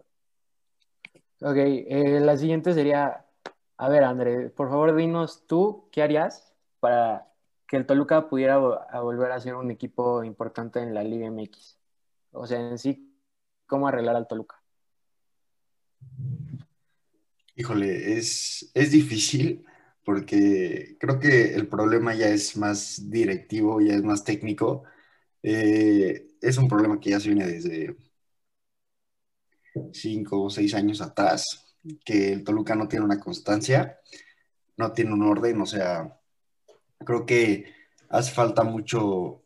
Ok, 1.43 1.55
eh, 1.57 2.19
la 2.19 2.37
siguiente 2.37 2.71
sería, 2.71 3.25
a 3.77 3.89
ver, 3.89 4.03
André, 4.03 4.51
por 4.51 4.69
favor 4.69 4.95
dinos 4.95 5.47
tú, 5.47 5.89
¿qué 5.91 6.03
harías 6.03 6.53
para 6.79 7.33
que 7.67 7.77
el 7.77 7.87
Toluca 7.87 8.29
pudiera 8.29 8.57
volver 8.57 9.31
a 9.31 9.39
ser 9.39 9.55
un 9.55 9.71
equipo 9.71 10.23
importante 10.23 10.79
en 10.79 10.93
la 10.93 11.03
Liga 11.03 11.25
MX? 11.25 11.79
O 12.33 12.45
sea, 12.45 12.59
en 12.59 12.77
sí, 12.77 13.17
¿cómo 13.65 13.87
arreglar 13.87 14.15
al 14.15 14.27
Toluca? 14.27 14.61
Híjole, 17.55 18.19
es, 18.19 18.69
es 18.75 18.91
difícil 18.91 19.65
porque 20.05 20.95
creo 20.99 21.19
que 21.19 21.55
el 21.55 21.67
problema 21.67 22.13
ya 22.13 22.27
es 22.27 22.55
más 22.55 23.09
directivo, 23.09 23.81
ya 23.81 23.95
es 23.95 24.03
más 24.03 24.23
técnico. 24.23 24.83
Eh, 25.41 26.27
es 26.39 26.57
un 26.59 26.67
problema 26.67 26.99
que 26.99 27.09
ya 27.09 27.19
se 27.19 27.29
viene 27.29 27.47
desde 27.47 27.95
cinco 29.93 30.43
o 30.43 30.49
seis 30.49 30.73
años 30.73 31.01
atrás, 31.01 31.75
que 32.03 32.33
el 32.33 32.43
Toluca 32.43 32.75
no 32.75 32.87
tiene 32.87 33.05
una 33.05 33.19
constancia, 33.19 33.99
no 34.77 34.91
tiene 34.91 35.13
un 35.13 35.23
orden, 35.23 35.61
o 35.61 35.65
sea, 35.65 36.19
creo 36.99 37.25
que 37.25 37.73
hace 38.09 38.31
falta 38.31 38.63
mucho 38.63 39.43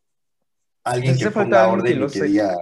alguien 0.84 1.17
que 1.17 1.32
ponga 1.32 1.67
orden 1.67 2.03
y 2.03 2.08
que 2.08 2.24
diga... 2.24 2.55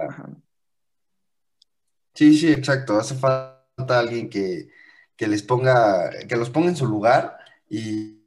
Sí, 2.14 2.36
sí, 2.38 2.52
exacto, 2.52 2.98
hace 2.98 3.16
falta 3.16 3.98
alguien 3.98 4.30
que, 4.30 4.68
que 5.16 5.26
les 5.26 5.42
ponga, 5.42 6.10
que 6.28 6.36
los 6.36 6.48
ponga 6.48 6.68
en 6.68 6.76
su 6.76 6.86
lugar 6.86 7.36
y 7.68 8.24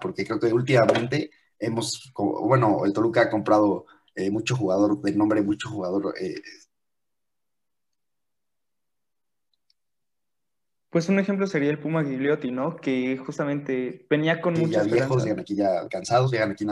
porque 0.00 0.26
creo 0.26 0.38
que 0.38 0.52
últimamente 0.52 1.30
hemos, 1.58 2.12
bueno, 2.14 2.84
el 2.84 2.92
Toluca 2.92 3.22
ha 3.22 3.30
comprado 3.30 3.86
eh, 4.16 4.30
mucho 4.30 4.56
jugador 4.56 5.00
de 5.02 5.12
nombre, 5.12 5.42
mucho 5.42 5.68
jugador. 5.68 6.14
Eh, 6.18 6.40
pues 10.88 11.10
un 11.10 11.18
ejemplo 11.18 11.46
sería 11.46 11.70
el 11.70 11.78
Puma 11.78 12.02
Gigliotti, 12.02 12.50
¿no? 12.50 12.76
Que 12.76 13.18
justamente 13.18 14.06
venía 14.08 14.40
con 14.40 14.54
muchos. 14.54 14.70
Ya 14.70 14.82
viejos, 14.84 15.22
llegan 15.22 15.40
aquí 15.40 15.54
ya 15.54 15.86
cansados, 15.88 16.32
llegan 16.32 16.52
aquí. 16.52 16.66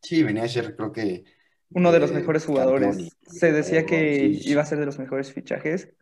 Sí, 0.00 0.22
venía 0.22 0.44
a 0.44 0.48
ser, 0.48 0.74
creo 0.74 0.90
que. 0.90 1.24
Uno 1.70 1.92
de 1.92 2.00
los 2.00 2.12
mejores 2.12 2.46
jugadores. 2.46 3.10
Se 3.26 3.52
decía 3.52 3.84
que 3.84 4.26
iba 4.26 4.62
a 4.62 4.66
ser 4.66 4.78
de 4.78 4.86
los 4.86 4.98
mejores 4.98 5.32
fichajes 5.32 5.92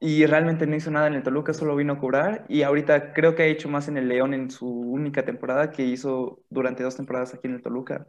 y 0.00 0.24
realmente 0.26 0.66
no 0.66 0.74
hizo 0.74 0.90
nada 0.90 1.06
en 1.06 1.14
el 1.14 1.22
Toluca, 1.22 1.52
solo 1.52 1.76
vino 1.76 1.92
a 1.92 1.98
cobrar 1.98 2.46
y 2.48 2.62
ahorita 2.62 3.12
creo 3.12 3.34
que 3.34 3.42
ha 3.42 3.46
hecho 3.46 3.68
más 3.68 3.86
en 3.88 3.98
el 3.98 4.08
León 4.08 4.32
en 4.32 4.50
su 4.50 4.66
única 4.66 5.24
temporada 5.24 5.70
que 5.70 5.84
hizo 5.84 6.42
durante 6.48 6.82
dos 6.82 6.96
temporadas 6.96 7.34
aquí 7.34 7.46
en 7.46 7.54
el 7.54 7.62
Toluca. 7.62 8.08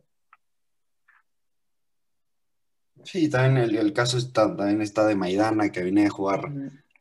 Sí, 3.04 3.30
también 3.30 3.76
el, 3.76 3.94
caso 3.94 4.18
está, 4.18 4.56
también 4.56 4.82
está 4.82 5.06
de 5.06 5.16
Maidana 5.16 5.72
que 5.72 5.84
viene 5.84 6.06
a 6.06 6.10
jugar 6.10 6.52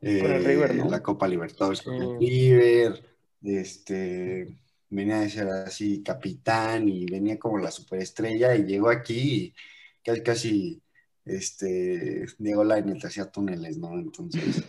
eh, 0.01 0.85
la 0.89 1.03
Copa 1.03 1.29
Libertadores 1.29 1.83
con 1.83 1.95
el 1.95 2.19
River, 2.19 3.03
este, 3.43 4.57
venía 4.89 5.21
a 5.21 5.29
ser 5.29 5.49
así 5.49 6.03
capitán 6.03 6.89
y 6.89 7.07
venía 7.07 7.39
como 7.39 7.59
la 7.59 7.71
superestrella 7.71 8.55
y 8.55 8.65
llegó 8.65 8.91
aquí 8.91 9.55
y 9.55 10.03
casi, 10.03 10.23
casi 10.23 10.83
este, 11.25 12.27
Diego 12.39 12.65
Lainez 12.65 13.05
hacía 13.05 13.31
túneles, 13.31 13.79
¿no? 13.79 13.99
Entonces... 13.99 14.65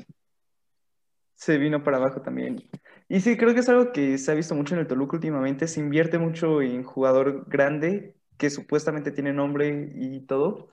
Se 1.35 1.57
vino 1.57 1.83
para 1.83 1.97
abajo 1.97 2.21
también. 2.21 2.69
Y 3.09 3.19
sí, 3.19 3.35
creo 3.35 3.53
que 3.53 3.61
es 3.61 3.69
algo 3.69 3.91
que 3.91 4.17
se 4.17 4.31
ha 4.31 4.35
visto 4.35 4.53
mucho 4.53 4.75
en 4.75 4.81
el 4.81 4.87
Toluca 4.87 5.17
últimamente. 5.17 5.67
Se 5.67 5.79
invierte 5.79 6.19
mucho 6.19 6.61
en 6.61 6.83
jugador 6.83 7.49
grande, 7.49 8.15
que 8.37 8.49
supuestamente 8.49 9.11
tiene 9.11 9.33
nombre 9.33 9.91
y 9.95 10.19
todo. 10.21 10.69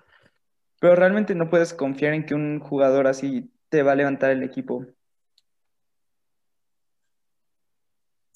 Pero 0.80 0.94
realmente 0.94 1.34
no 1.34 1.50
puedes 1.50 1.74
confiar 1.74 2.14
en 2.14 2.24
que 2.24 2.34
un 2.34 2.60
jugador 2.60 3.06
así 3.06 3.52
te 3.68 3.82
va 3.82 3.92
a 3.92 3.96
levantar 3.96 4.30
el 4.30 4.42
equipo. 4.42 4.86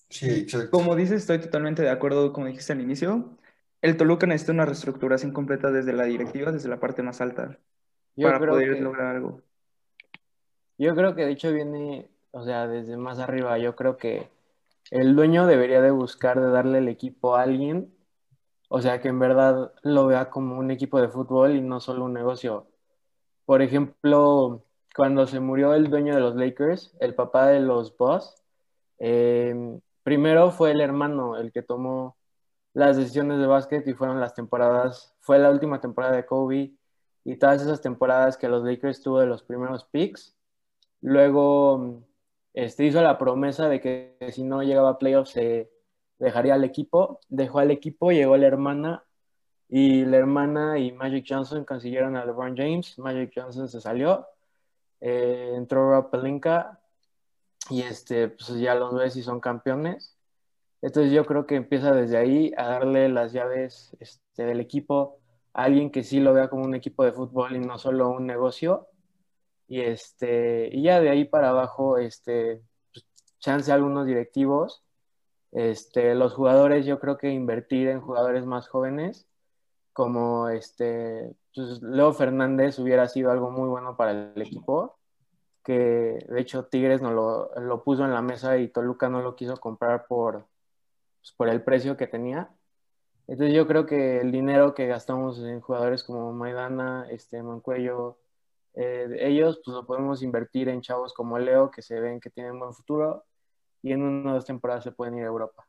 Sí, 0.09 0.31
exacto. 0.31 0.71
Como 0.71 0.95
dices, 0.97 1.23
estoy 1.23 1.39
totalmente 1.39 1.83
de 1.83 1.91
acuerdo, 1.91 2.33
como 2.33 2.47
dijiste 2.47 2.73
al 2.73 2.81
inicio 2.81 3.39
el 3.83 3.97
Toluca 3.97 4.29
necesita 4.29 4.53
una 4.53 4.65
reestructuración 4.65 5.33
completa 5.33 5.73
desde 5.73 5.93
la 5.93 6.05
directiva, 6.05 6.53
desde 6.53 6.69
la 6.69 6.79
parte 6.79 7.03
más 7.03 7.21
alta, 7.21 7.59
para 8.17 8.39
poder 8.39 8.81
lograr 8.81 9.17
algo. 9.17 9.43
Yo 10.79 10.95
creo 10.95 11.17
que 11.17 11.25
de 11.25 11.33
hecho 11.33 11.53
viene, 11.53 12.09
o 12.31 12.45
sea, 12.45 12.69
desde 12.69 12.97
más 12.97 13.19
arriba, 13.19 13.59
yo 13.59 13.75
creo 13.75 13.97
que 13.97 14.29
el 14.93 15.17
dueño 15.17 15.47
debería 15.47 15.83
de 15.83 15.91
buscar 15.91 16.41
de 16.41 16.51
darle 16.51 16.79
el 16.79 16.89
equipo 16.89 17.35
a 17.35 17.43
alguien, 17.43 17.93
o 18.75 18.81
sea, 18.81 19.03
que 19.03 19.09
en 19.09 19.19
verdad 19.19 19.75
lo 19.83 20.07
vea 20.07 20.31
como 20.31 20.59
un 20.59 20.71
equipo 20.71 20.99
de 20.99 21.09
fútbol 21.09 21.57
y 21.57 21.61
no 21.61 21.79
solo 21.79 22.07
un 22.07 22.15
negocio. 22.15 22.69
Por 23.45 23.61
ejemplo, 23.61 24.65
cuando 24.97 25.27
se 25.27 25.41
murió 25.41 25.75
el 25.75 25.91
dueño 25.91 26.15
de 26.15 26.23
los 26.23 26.37
Lakers, 26.37 26.97
el 26.99 27.15
papá 27.15 27.49
de 27.49 27.61
los 27.61 27.95
Boss, 27.99 28.43
eh, 28.99 29.79
primero 30.03 30.53
fue 30.53 30.71
el 30.71 30.81
hermano 30.81 31.37
el 31.37 31.53
que 31.53 31.61
tomó 31.61 32.17
las 32.73 32.97
decisiones 32.97 33.41
de 33.41 33.47
básquet 33.47 33.87
y 33.87 33.93
fueron 33.93 34.21
las 34.21 34.35
temporadas, 34.35 35.15
fue 35.21 35.39
la 35.39 35.51
última 35.51 35.79
temporada 35.79 36.17
de 36.17 36.25
Kobe 36.25 36.73
y 37.25 37.37
todas 37.37 37.61
esas 37.61 37.83
temporadas 37.83 38.39
que 38.39 38.49
los 38.49 38.65
Lakers 38.65 39.03
tuvo 39.03 39.21
de 39.21 39.27
los 39.27 39.43
primeros 39.43 39.85
picks. 39.85 40.35
Luego 41.03 42.05
este, 42.55 42.87
hizo 42.87 43.03
la 43.03 43.19
promesa 43.19 43.69
de 43.69 43.83
que 43.83 44.17
si 44.31 44.45
no 44.45 44.63
llegaba 44.63 44.91
a 44.91 44.99
playoffs 44.99 45.33
se 45.33 45.72
dejaría 46.23 46.55
al 46.55 46.63
equipo, 46.63 47.19
dejó 47.29 47.59
al 47.59 47.73
equipo, 47.73 48.13
llegó 48.13 48.37
la 48.37 48.47
hermana 48.47 49.05
y 49.69 50.05
la 50.05 50.19
hermana 50.19 50.79
y 50.79 50.93
Magic 50.93 51.27
Johnson 51.29 51.65
consiguieron 51.65 52.17
a 52.17 52.25
LeBron 52.25 52.57
James, 52.57 52.97
Magic 52.99 53.33
Johnson 53.35 53.69
se 53.69 53.81
salió, 53.81 54.27
eh, 55.01 55.53
entró 55.57 55.91
Rob 55.91 56.11
Pelinka 56.11 56.79
y 57.71 57.83
este, 57.83 58.29
pues 58.29 58.55
ya 58.61 58.77
los 58.77 58.95
ves 58.95 59.17
y 59.17 59.23
son 59.23 59.41
campeones. 59.41 60.17
Entonces 60.81 61.13
yo 61.13 61.25
creo 61.27 61.47
que 61.47 61.57
empieza 61.57 61.93
desde 61.93 62.19
ahí 62.19 62.53
a 62.57 62.67
darle 62.69 63.09
las 63.09 63.33
llaves 63.33 63.97
este, 63.99 64.45
del 64.45 64.61
equipo 64.61 65.19
a 65.55 65.65
alguien 65.65 65.91
que 65.91 66.05
sí 66.05 66.21
lo 66.21 66.33
vea 66.35 66.49
como 66.49 66.65
un 66.65 66.77
equipo 66.77 67.05
de 67.05 67.13
fútbol 67.13 67.57
y 67.57 67.59
no 67.61 67.79
solo 67.79 68.11
un 68.11 68.27
negocio. 68.27 68.89
Y, 69.67 69.81
este, 69.81 70.69
y 70.73 70.83
ya 70.83 71.01
de 71.01 71.11
ahí 71.11 71.25
para 71.25 71.51
abajo, 71.51 71.99
este, 71.99 72.63
pues, 72.93 73.07
chance 73.41 73.73
a 73.73 73.75
algunos 73.75 74.07
directivos. 74.07 74.85
Este, 75.53 76.15
los 76.15 76.33
jugadores, 76.33 76.87
yo 76.87 76.99
creo 76.99 77.19
que 77.19 77.31
invertir 77.31 77.89
en 77.89 78.01
jugadores 78.01 78.47
más 78.47 78.69
jóvenes, 78.69 79.29
como 79.93 80.49
este, 80.49 81.35
pues, 81.55 81.83
Leo 81.83 82.13
Fernández 82.15 82.79
hubiera 82.79 83.07
sido 83.09 83.31
algo 83.31 83.51
muy 83.51 83.69
bueno 83.69 83.97
para 83.97 84.13
el 84.13 84.43
equipo, 84.43 84.99
que 85.63 86.25
de 86.29 86.41
hecho 86.41 86.65
Tigres 86.67 87.03
no 87.03 87.13
lo, 87.13 87.51
lo 87.61 87.85
puso 87.85 88.05
en 88.05 88.15
la 88.15 88.23
mesa 88.23 88.57
y 88.59 88.69
Toluca 88.69 89.09
no 89.11 89.21
lo 89.23 89.37
quiso 89.37 89.59
comprar 89.59 90.07
por, 90.07 90.47
pues, 91.21 91.33
por 91.37 91.49
el 91.51 91.63
precio 91.63 91.97
que 91.99 92.07
tenía. 92.07 92.51
Entonces 93.29 93.55
yo 93.55 93.67
creo 93.67 93.87
que 93.87 94.21
el 94.21 94.33
dinero 94.33 94.75
que 94.75 94.87
gastamos 94.87 95.39
en 95.41 95.61
jugadores 95.61 96.03
como 96.03 96.33
Maidana, 96.33 97.07
este, 97.11 97.43
Mancuello, 97.43 98.19
eh, 98.75 99.17
ellos 99.21 99.61
pues 99.65 99.75
lo 99.75 99.87
podemos 99.87 100.23
invertir 100.23 100.69
en 100.71 100.81
chavos 100.81 101.13
como 101.13 101.39
Leo 101.39 101.71
que 101.71 101.83
se 101.83 102.01
ven 102.01 102.21
que 102.21 102.31
tienen 102.31 102.59
buen 102.59 102.73
futuro 102.73 103.27
y 103.83 103.93
en 103.93 104.03
una 104.03 104.33
o 104.33 104.35
dos 104.35 104.45
temporadas 104.47 104.85
se 104.85 104.93
pueden 104.93 105.17
ir 105.17 105.25
a 105.25 105.27
Europa. 105.27 105.67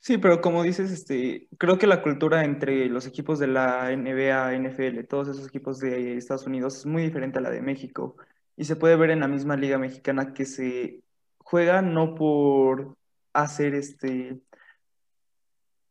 Sí, 0.00 0.18
pero 0.18 0.40
como 0.40 0.64
dices, 0.64 0.90
este, 0.90 1.48
creo 1.58 1.78
que 1.78 1.86
la 1.86 2.02
cultura 2.02 2.44
entre 2.44 2.86
los 2.86 3.06
equipos 3.06 3.38
de 3.38 3.46
la 3.46 3.92
NBA, 3.92 4.52
NFL, 4.54 5.04
todos 5.04 5.28
esos 5.28 5.46
equipos 5.46 5.78
de 5.78 6.16
Estados 6.16 6.46
Unidos 6.46 6.78
es 6.78 6.86
muy 6.86 7.02
diferente 7.04 7.38
a 7.38 7.42
la 7.42 7.50
de 7.50 7.62
México. 7.62 8.16
Y 8.56 8.64
se 8.64 8.74
puede 8.74 8.96
ver 8.96 9.10
en 9.10 9.20
la 9.20 9.28
misma 9.28 9.56
liga 9.56 9.78
mexicana 9.78 10.34
que 10.34 10.44
se 10.44 11.02
juega 11.38 11.82
no 11.82 12.16
por 12.16 12.96
hacer 13.32 13.74
este 13.74 14.40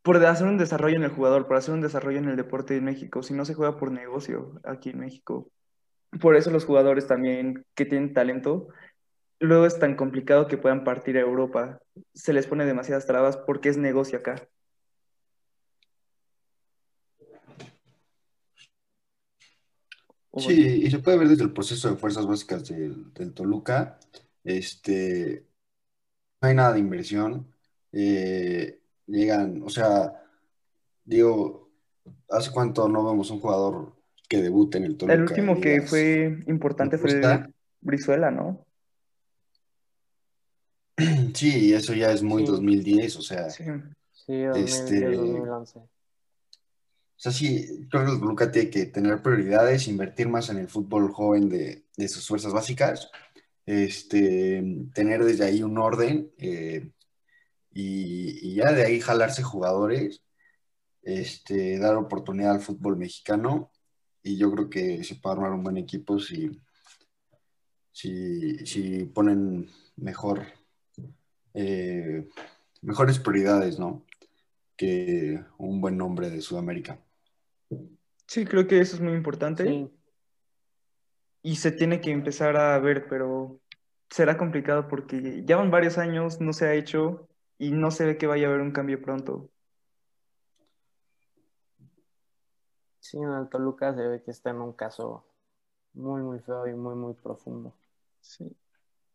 por 0.01 0.17
hacer 0.25 0.47
un 0.47 0.57
desarrollo 0.57 0.97
en 0.97 1.03
el 1.03 1.11
jugador, 1.11 1.47
por 1.47 1.57
hacer 1.57 1.73
un 1.73 1.81
desarrollo 1.81 2.17
en 2.17 2.29
el 2.29 2.35
deporte 2.35 2.75
en 2.75 2.83
México, 2.83 3.23
si 3.23 3.33
no 3.33 3.45
se 3.45 3.53
juega 3.53 3.77
por 3.77 3.91
negocio 3.91 4.59
aquí 4.63 4.89
en 4.89 4.99
México. 4.99 5.49
Por 6.19 6.35
eso 6.35 6.51
los 6.51 6.65
jugadores 6.65 7.07
también 7.07 7.65
que 7.75 7.85
tienen 7.85 8.13
talento, 8.13 8.67
luego 9.45 9.65
es 9.65 9.79
tan 9.79 9.95
complicado 9.95 10.47
que 10.47 10.57
puedan 10.57 10.83
partir 10.83 11.17
a 11.17 11.21
Europa. 11.21 11.81
Se 12.13 12.31
les 12.31 12.47
pone 12.47 12.65
demasiadas 12.65 13.05
trabas 13.05 13.37
porque 13.37 13.69
es 13.69 13.77
negocio 13.77 14.19
acá. 14.19 14.47
Sí, 20.37 20.83
y 20.83 20.89
se 20.89 20.99
puede 20.99 21.17
ver 21.17 21.27
desde 21.27 21.43
el 21.43 21.51
proceso 21.51 21.89
de 21.89 21.97
fuerzas 21.97 22.25
básicas 22.25 22.67
del, 22.69 23.13
del 23.13 23.33
Toluca. 23.33 23.99
Este, 24.43 25.45
no 26.41 26.47
hay 26.47 26.55
nada 26.55 26.73
de 26.73 26.79
inversión. 26.79 27.53
Eh, 27.91 28.79
llegan, 29.07 29.61
o 29.63 29.69
sea, 29.69 30.23
digo, 31.03 31.69
¿hace 32.29 32.51
cuánto 32.51 32.87
no 32.87 33.03
vemos 33.03 33.29
un 33.29 33.41
jugador 33.41 33.93
que 34.29 34.41
debute 34.41 34.77
en 34.77 34.85
el 34.85 34.97
Toluca? 34.97 35.15
El 35.15 35.23
último 35.23 35.59
que 35.59 35.81
fue 35.81 36.43
importante 36.47 36.97
fue 36.97 37.21
Brizuela, 37.81 38.31
¿no? 38.31 38.65
Sí, 41.33 41.73
eso 41.73 41.93
ya 41.93 42.11
es 42.11 42.23
muy 42.23 42.45
2010, 42.45 43.15
o 43.17 43.21
sea. 43.21 43.49
Sí, 43.49 43.63
sí 44.11 44.43
2011. 44.43 44.63
Este, 44.63 45.17
o 45.17 45.77
sea, 47.15 47.31
sí, 47.31 47.87
creo 47.89 48.05
que 48.05 48.11
el 48.13 48.19
Toluca 48.19 48.51
tiene 48.51 48.69
que 48.69 48.85
tener 48.87 49.21
prioridades, 49.21 49.87
invertir 49.87 50.27
más 50.27 50.49
en 50.49 50.57
el 50.57 50.67
fútbol 50.67 51.11
joven 51.11 51.49
de, 51.49 51.85
de 51.95 52.07
sus 52.07 52.27
fuerzas 52.27 52.51
básicas 52.51 53.11
este, 53.65 54.63
tener 54.93 55.23
desde 55.23 55.45
ahí 55.45 55.63
un 55.63 55.77
orden 55.77 56.31
eh, 56.37 56.91
y, 57.73 58.55
ya 58.55 58.71
de 58.73 58.85
ahí 58.85 58.99
jalarse 58.99 59.43
jugadores, 59.43 60.21
este, 61.03 61.79
dar 61.79 61.95
oportunidad 61.95 62.55
al 62.55 62.61
fútbol 62.61 62.97
mexicano 62.97 63.71
y 64.23 64.37
yo 64.37 64.51
creo 64.51 64.69
que 64.69 65.03
se 65.03 65.15
puede 65.15 65.35
armar 65.35 65.53
un 65.53 65.63
buen 65.63 65.77
equipo 65.77 66.19
si, 66.19 66.51
si, 67.91 69.05
ponen 69.13 69.69
mejor, 69.95 70.45
eh, 71.53 72.27
mejores 72.81 73.19
prioridades, 73.19 73.79
¿no? 73.79 74.03
Que 74.75 75.43
un 75.57 75.81
buen 75.81 75.97
nombre 75.97 76.29
de 76.29 76.41
Sudamérica. 76.41 76.99
Sí, 78.27 78.45
creo 78.45 78.67
que 78.67 78.79
eso 78.79 78.95
es 78.95 79.01
muy 79.01 79.13
importante 79.13 79.89
y 81.43 81.55
se 81.55 81.71
tiene 81.71 82.01
que 82.01 82.11
empezar 82.11 82.55
a 82.55 82.77
ver, 82.79 83.07
pero 83.07 83.59
será 84.09 84.37
complicado 84.37 84.87
porque 84.87 85.43
ya 85.45 85.57
van 85.57 85.71
varios 85.71 85.97
años, 85.97 86.39
no 86.39 86.53
se 86.53 86.65
ha 86.65 86.73
hecho 86.73 87.27
y 87.57 87.71
no 87.71 87.91
se 87.91 88.05
ve 88.05 88.17
que 88.17 88.27
vaya 88.27 88.47
a 88.47 88.49
haber 88.49 88.61
un 88.61 88.71
cambio 88.71 89.01
pronto. 89.01 89.49
Sí, 92.99 93.17
en 93.17 93.33
el 93.33 93.49
Toluca 93.49 93.93
se 93.95 94.07
ve 94.07 94.21
que 94.23 94.31
está 94.31 94.51
en 94.51 94.61
un 94.61 94.73
caso 94.73 95.25
muy, 95.93 96.21
muy 96.21 96.39
feo 96.39 96.67
y 96.67 96.73
muy, 96.73 96.95
muy 96.95 97.13
profundo. 97.13 97.73
Sí. 98.21 98.55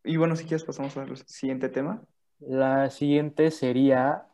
Y 0.04 0.16
bueno, 0.16 0.36
si 0.36 0.44
quieres 0.44 0.64
pasamos 0.64 0.96
al 0.96 1.16
siguiente 1.26 1.68
tema. 1.68 2.02
La 2.40 2.90
siguiente 2.90 3.50
sería 3.50 4.26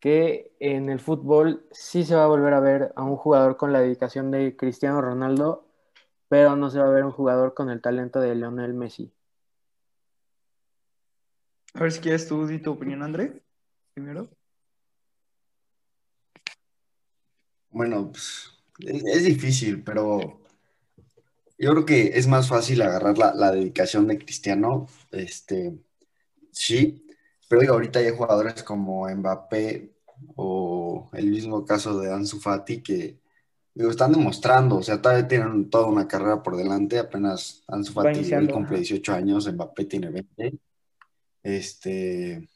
que 0.00 0.52
en 0.60 0.90
el 0.90 1.00
fútbol 1.00 1.66
sí 1.72 2.04
se 2.04 2.14
va 2.14 2.24
a 2.24 2.28
volver 2.28 2.54
a 2.54 2.60
ver 2.60 2.92
a 2.94 3.02
un 3.02 3.16
jugador 3.16 3.56
con 3.56 3.72
la 3.72 3.80
dedicación 3.80 4.30
de 4.30 4.56
Cristiano 4.56 5.00
Ronaldo, 5.00 5.66
pero 6.28 6.56
no 6.56 6.70
se 6.70 6.78
va 6.78 6.88
a 6.88 6.90
ver 6.90 7.04
un 7.04 7.12
jugador 7.12 7.54
con 7.54 7.70
el 7.70 7.80
talento 7.80 8.20
de 8.20 8.34
Lionel 8.34 8.74
Messi. 8.74 9.12
A 11.74 11.80
ver 11.80 11.92
si 11.92 12.00
quieres 12.00 12.28
tú 12.28 12.46
di 12.46 12.58
tu 12.58 12.72
opinión, 12.72 13.02
André, 13.02 13.42
primero. 13.94 14.28
Bueno, 17.70 18.12
pues 18.12 18.52
es, 18.78 19.24
difícil, 19.24 19.82
pero 19.82 20.40
yo 21.58 21.70
creo 21.72 21.84
que 21.84 22.18
es 22.18 22.28
más 22.28 22.48
fácil 22.48 22.82
agarrar 22.82 23.18
la, 23.18 23.50
dedicación 23.50 24.06
de 24.06 24.18
Cristiano, 24.18 24.86
este, 25.10 25.76
sí, 26.52 27.03
pero 27.48 27.60
digo, 27.60 27.74
ahorita 27.74 27.98
hay 27.98 28.10
jugadores 28.10 28.62
como 28.62 29.08
Mbappé 29.08 29.92
o 30.36 31.10
el 31.12 31.30
mismo 31.30 31.64
caso 31.64 31.98
de 31.98 32.12
Ansu 32.12 32.40
Fati 32.40 32.82
que 32.82 33.20
digo, 33.74 33.90
están 33.90 34.12
demostrando, 34.12 34.76
o 34.76 34.82
sea, 34.82 35.02
todavía 35.02 35.26
tienen 35.26 35.68
toda 35.70 35.86
una 35.86 36.06
carrera 36.06 36.42
por 36.42 36.56
delante, 36.56 36.98
apenas 36.98 37.64
Ansu 37.68 37.92
Fati 37.92 38.48
cumple 38.48 38.78
18 38.78 39.12
años, 39.12 39.52
Mbappé 39.52 39.84
tiene 39.86 40.10
20. 40.10 40.58
Este, 41.42 42.48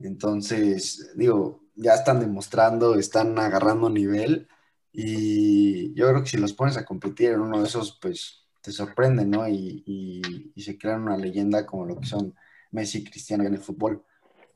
entonces, 0.00 1.12
digo, 1.16 1.62
ya 1.74 1.94
están 1.94 2.20
demostrando, 2.20 2.96
están 2.96 3.38
agarrando 3.38 3.88
nivel 3.88 4.48
y 4.92 5.94
yo 5.94 6.08
creo 6.08 6.22
que 6.22 6.28
si 6.28 6.36
los 6.36 6.52
pones 6.52 6.76
a 6.76 6.84
competir 6.84 7.30
en 7.30 7.40
uno 7.40 7.60
de 7.60 7.68
esos, 7.68 7.98
pues 8.00 8.44
te 8.60 8.72
sorprenden, 8.72 9.30
¿no? 9.30 9.48
Y, 9.48 10.52
se 10.56 10.76
crean 10.76 11.02
una 11.02 11.16
leyenda 11.16 11.64
como 11.64 11.86
lo 11.86 12.00
que 12.00 12.06
son 12.06 12.34
Messi 12.70 12.98
y 12.98 13.04
Cristiano 13.04 13.44
en 13.44 13.54
el 13.54 13.60
fútbol. 13.60 14.02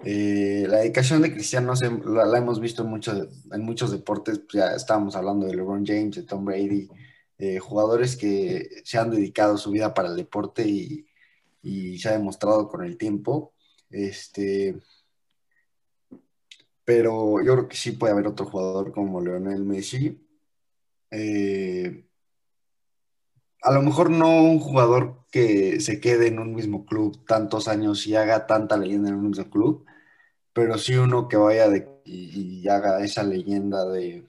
Eh, 0.04 0.66
la 0.69 0.78
dedicación 0.78 1.23
de 1.23 1.33
Cristiano 1.33 1.75
la, 2.07 2.38
hemos 2.38 2.61
visto 2.61 2.83
en 2.83 2.88
muchos, 2.88 3.28
en 3.52 3.62
muchos 3.62 3.92
deportes, 3.92 4.40
pues 4.40 4.52
ya 4.54 4.75
estábamos 4.75 5.14
hablando 5.14 5.47
de 5.47 5.54
LeBron 5.54 5.87
James, 5.87 6.16
de 6.16 6.23
Tom 6.25 6.45
Brady, 6.45 6.88
eh, 7.38 7.59
jugadores 7.59 8.16
que 8.16 8.83
se 8.85 8.99
han 8.99 9.11
dedicado 9.11 9.57
su 9.57 9.71
vida 9.71 9.95
para 9.95 10.09
el 10.09 10.16
deporte 10.16 10.66
y, 10.66 11.07
y 11.62 11.99
se 11.99 12.09
ha 12.09 12.12
demostrado 12.12 12.69
con 12.69 12.85
el 12.85 12.97
tiempo. 12.97 13.52
Este, 13.90 14.76
pero 16.85 17.42
yo 17.42 17.52
creo 17.52 17.69
que 17.69 17.76
sí 17.76 17.92
puede 17.92 18.12
haber 18.12 18.26
otro 18.26 18.47
jugador 18.47 18.92
como 18.92 19.21
Leonel 19.21 19.64
Messi. 19.64 20.26
Eh, 21.11 22.07
a 23.62 23.73
lo 23.73 23.83
mejor 23.83 24.11
no 24.11 24.42
un 24.42 24.59
jugador 24.61 25.25
que 25.31 25.81
se 25.81 26.00
quede 26.00 26.28
en 26.28 26.38
un 26.38 26.54
mismo 26.54 26.85
club 26.87 27.25
tantos 27.26 27.69
años 27.69 28.07
y 28.07 28.16
haga 28.16 28.47
tanta 28.47 28.76
leyenda 28.76 29.11
en 29.11 29.16
un 29.16 29.28
mismo 29.28 29.50
club, 29.50 29.87
pero 30.52 30.78
sí 30.78 30.95
uno 30.95 31.28
que 31.28 31.37
vaya 31.37 31.69
de, 31.69 31.88
y 32.04 32.69
haga 32.69 33.04
esa 33.04 33.23
leyenda 33.23 33.85
de, 33.87 34.26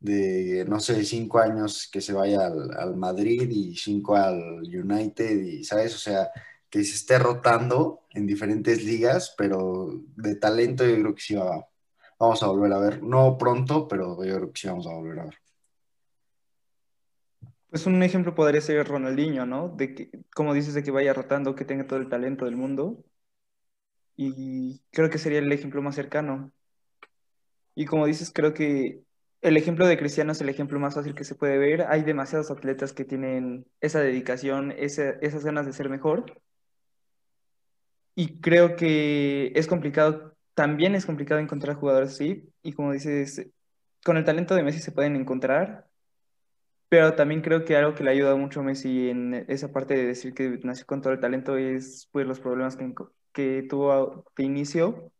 de, 0.00 0.64
no 0.68 0.80
sé, 0.80 1.04
cinco 1.04 1.38
años 1.38 1.88
que 1.92 2.00
se 2.00 2.12
vaya 2.12 2.46
al, 2.46 2.96
Madrid 2.96 3.48
y 3.50 3.76
cinco 3.76 4.16
al 4.16 4.62
United, 4.62 5.38
y, 5.42 5.64
¿sabes? 5.64 5.94
O 5.94 5.98
sea, 5.98 6.30
que 6.70 6.84
se 6.84 6.94
esté 6.94 7.18
rotando 7.18 8.02
en 8.10 8.26
diferentes 8.26 8.84
ligas, 8.84 9.34
pero 9.36 10.02
de 10.16 10.36
talento 10.36 10.84
yo 10.86 10.96
creo 10.96 11.14
que 11.14 11.22
sí 11.22 11.34
va, 11.34 11.66
vamos 12.18 12.42
a 12.42 12.46
volver 12.48 12.72
a 12.72 12.78
ver. 12.78 13.02
No 13.02 13.36
pronto, 13.38 13.88
pero 13.88 14.22
yo 14.24 14.36
creo 14.36 14.52
que 14.52 14.60
sí 14.60 14.68
vamos 14.68 14.86
a 14.86 14.94
volver 14.94 15.20
a 15.20 15.24
ver. 15.24 15.34
Pues 17.70 17.86
un 17.86 18.02
ejemplo 18.02 18.34
podría 18.34 18.60
ser 18.60 18.86
Ronaldinho, 18.88 19.46
¿no? 19.46 19.68
De 19.68 19.94
que, 19.94 20.10
como 20.34 20.52
dices, 20.54 20.74
de 20.74 20.82
que 20.82 20.90
vaya 20.90 21.12
rotando, 21.14 21.54
que 21.54 21.64
tenga 21.64 21.86
todo 21.86 21.98
el 22.00 22.08
talento 22.08 22.44
del 22.44 22.56
mundo. 22.56 23.04
Y 24.16 24.80
creo 24.92 25.10
que 25.10 25.18
sería 25.18 25.38
el 25.38 25.52
ejemplo 25.52 25.80
más 25.82 25.94
cercano. 25.94 26.52
Y 27.74 27.84
como 27.86 28.06
dices, 28.06 28.32
creo 28.34 28.54
que 28.54 29.02
el 29.42 29.56
ejemplo 29.56 29.86
de 29.86 29.98
Cristiano 29.98 30.32
es 30.32 30.40
el 30.40 30.48
ejemplo 30.48 30.78
más 30.80 30.94
fácil 30.94 31.14
que 31.14 31.24
se 31.24 31.34
puede 31.34 31.58
ver. 31.58 31.82
Hay 31.88 32.02
demasiados 32.02 32.50
atletas 32.50 32.92
que 32.92 33.04
tienen 33.04 33.66
esa 33.80 34.00
dedicación, 34.00 34.72
esas 34.72 35.44
ganas 35.44 35.66
de 35.66 35.72
ser 35.72 35.88
mejor. 35.90 36.40
Y 38.14 38.40
creo 38.40 38.76
que 38.76 39.52
es 39.54 39.66
complicado, 39.66 40.34
también 40.54 40.94
es 40.94 41.04
complicado 41.06 41.40
encontrar 41.40 41.76
jugadores 41.76 42.10
así. 42.14 42.48
Y 42.62 42.72
como 42.72 42.92
dices, 42.92 43.46
con 44.04 44.16
el 44.16 44.24
talento 44.24 44.54
de 44.54 44.62
Messi 44.62 44.80
se 44.80 44.92
pueden 44.92 45.16
encontrar. 45.16 45.86
Pero 46.88 47.14
también 47.14 47.42
creo 47.42 47.64
que 47.64 47.76
algo 47.76 47.94
que 47.94 48.04
le 48.04 48.10
ha 48.10 48.12
ayudado 48.12 48.38
mucho 48.38 48.60
a 48.60 48.62
Messi 48.62 49.10
en 49.10 49.34
esa 49.48 49.72
parte 49.72 49.94
de 49.94 50.06
decir 50.06 50.34
que 50.34 50.60
nació 50.62 50.86
con 50.86 51.02
todo 51.02 51.12
el 51.12 51.20
talento 51.20 51.56
es 51.56 52.08
pues 52.12 52.26
los 52.26 52.38
problemas 52.38 52.76
que, 52.76 52.94
que 53.32 53.66
tuvo 53.68 54.24
de 54.36 54.44
inicio 54.44 55.12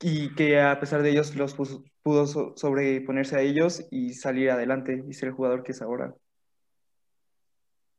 y 0.00 0.34
que 0.34 0.60
a 0.60 0.80
pesar 0.80 1.02
de 1.02 1.10
ellos 1.10 1.36
los 1.36 1.54
pudo 2.02 2.26
sobreponerse 2.56 3.36
a 3.36 3.42
ellos 3.42 3.84
y 3.90 4.14
salir 4.14 4.50
adelante 4.50 5.04
y 5.08 5.12
ser 5.12 5.28
el 5.28 5.34
jugador 5.34 5.62
que 5.62 5.72
es 5.72 5.82
ahora. 5.82 6.14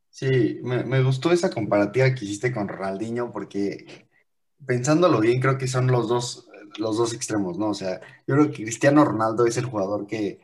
Sí, 0.10 0.60
me, 0.64 1.02
gustó 1.04 1.32
esa 1.32 1.50
comparativa 1.50 2.14
que 2.14 2.26
hiciste 2.26 2.52
con 2.52 2.68
Ronaldinho 2.68 3.32
porque 3.32 4.08
pensándolo 4.66 5.22
bien 5.22 5.40
creo 5.40 5.58
que 5.58 5.68
son 5.68 5.88
los 5.88 6.10
dos, 6.10 6.50
los 6.78 6.98
dos 6.98 7.14
extremos, 7.14 7.58
¿no? 7.58 7.70
O 7.70 7.74
sea, 7.74 8.02
yo 8.28 8.36
creo 8.36 8.52
que 8.52 8.64
Cristiano 8.64 9.06
Ronaldo 9.06 9.46
es 9.46 9.56
el 9.56 9.66
jugador 9.66 10.08
que, 10.08 10.42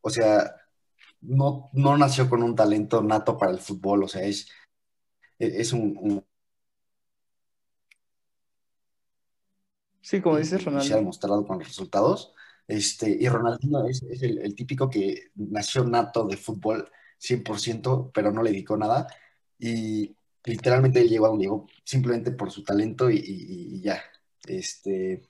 o 0.00 0.10
sea, 0.10 0.54
no, 1.20 1.70
no 1.72 1.96
nació 1.96 2.28
con 2.28 2.42
un 2.42 2.54
talento 2.54 3.02
nato 3.02 3.36
para 3.38 3.52
el 3.52 3.58
fútbol, 3.58 4.04
o 4.04 4.08
sea, 4.08 4.22
es, 4.22 4.48
es 5.38 5.72
un 5.72 6.24
Sí, 10.08 10.22
como 10.22 10.38
dices, 10.38 10.64
Ronaldo. 10.64 10.86
se 10.86 10.94
ha 10.94 10.96
demostrado 10.96 11.46
con 11.46 11.58
los 11.58 11.68
resultados. 11.68 12.32
Este, 12.66 13.10
y 13.10 13.28
Ronaldinho 13.28 13.86
es, 13.86 14.02
el, 14.22 14.54
típico 14.54 14.88
que 14.88 15.30
nació 15.34 15.84
nato 15.84 16.26
de 16.26 16.38
fútbol 16.38 16.90
100%, 17.18 18.10
pero 18.14 18.32
no 18.32 18.42
le 18.42 18.50
dedicó 18.50 18.78
nada. 18.78 19.06
Y 19.58 20.16
literalmente 20.44 21.06
llegó 21.06 21.26
a 21.26 21.28
donde 21.28 21.44
llegó 21.44 21.66
simplemente 21.84 22.30
por 22.30 22.50
su 22.50 22.64
talento 22.64 23.10
y, 23.10 23.82
ya. 23.82 24.02
Este, 24.46 25.22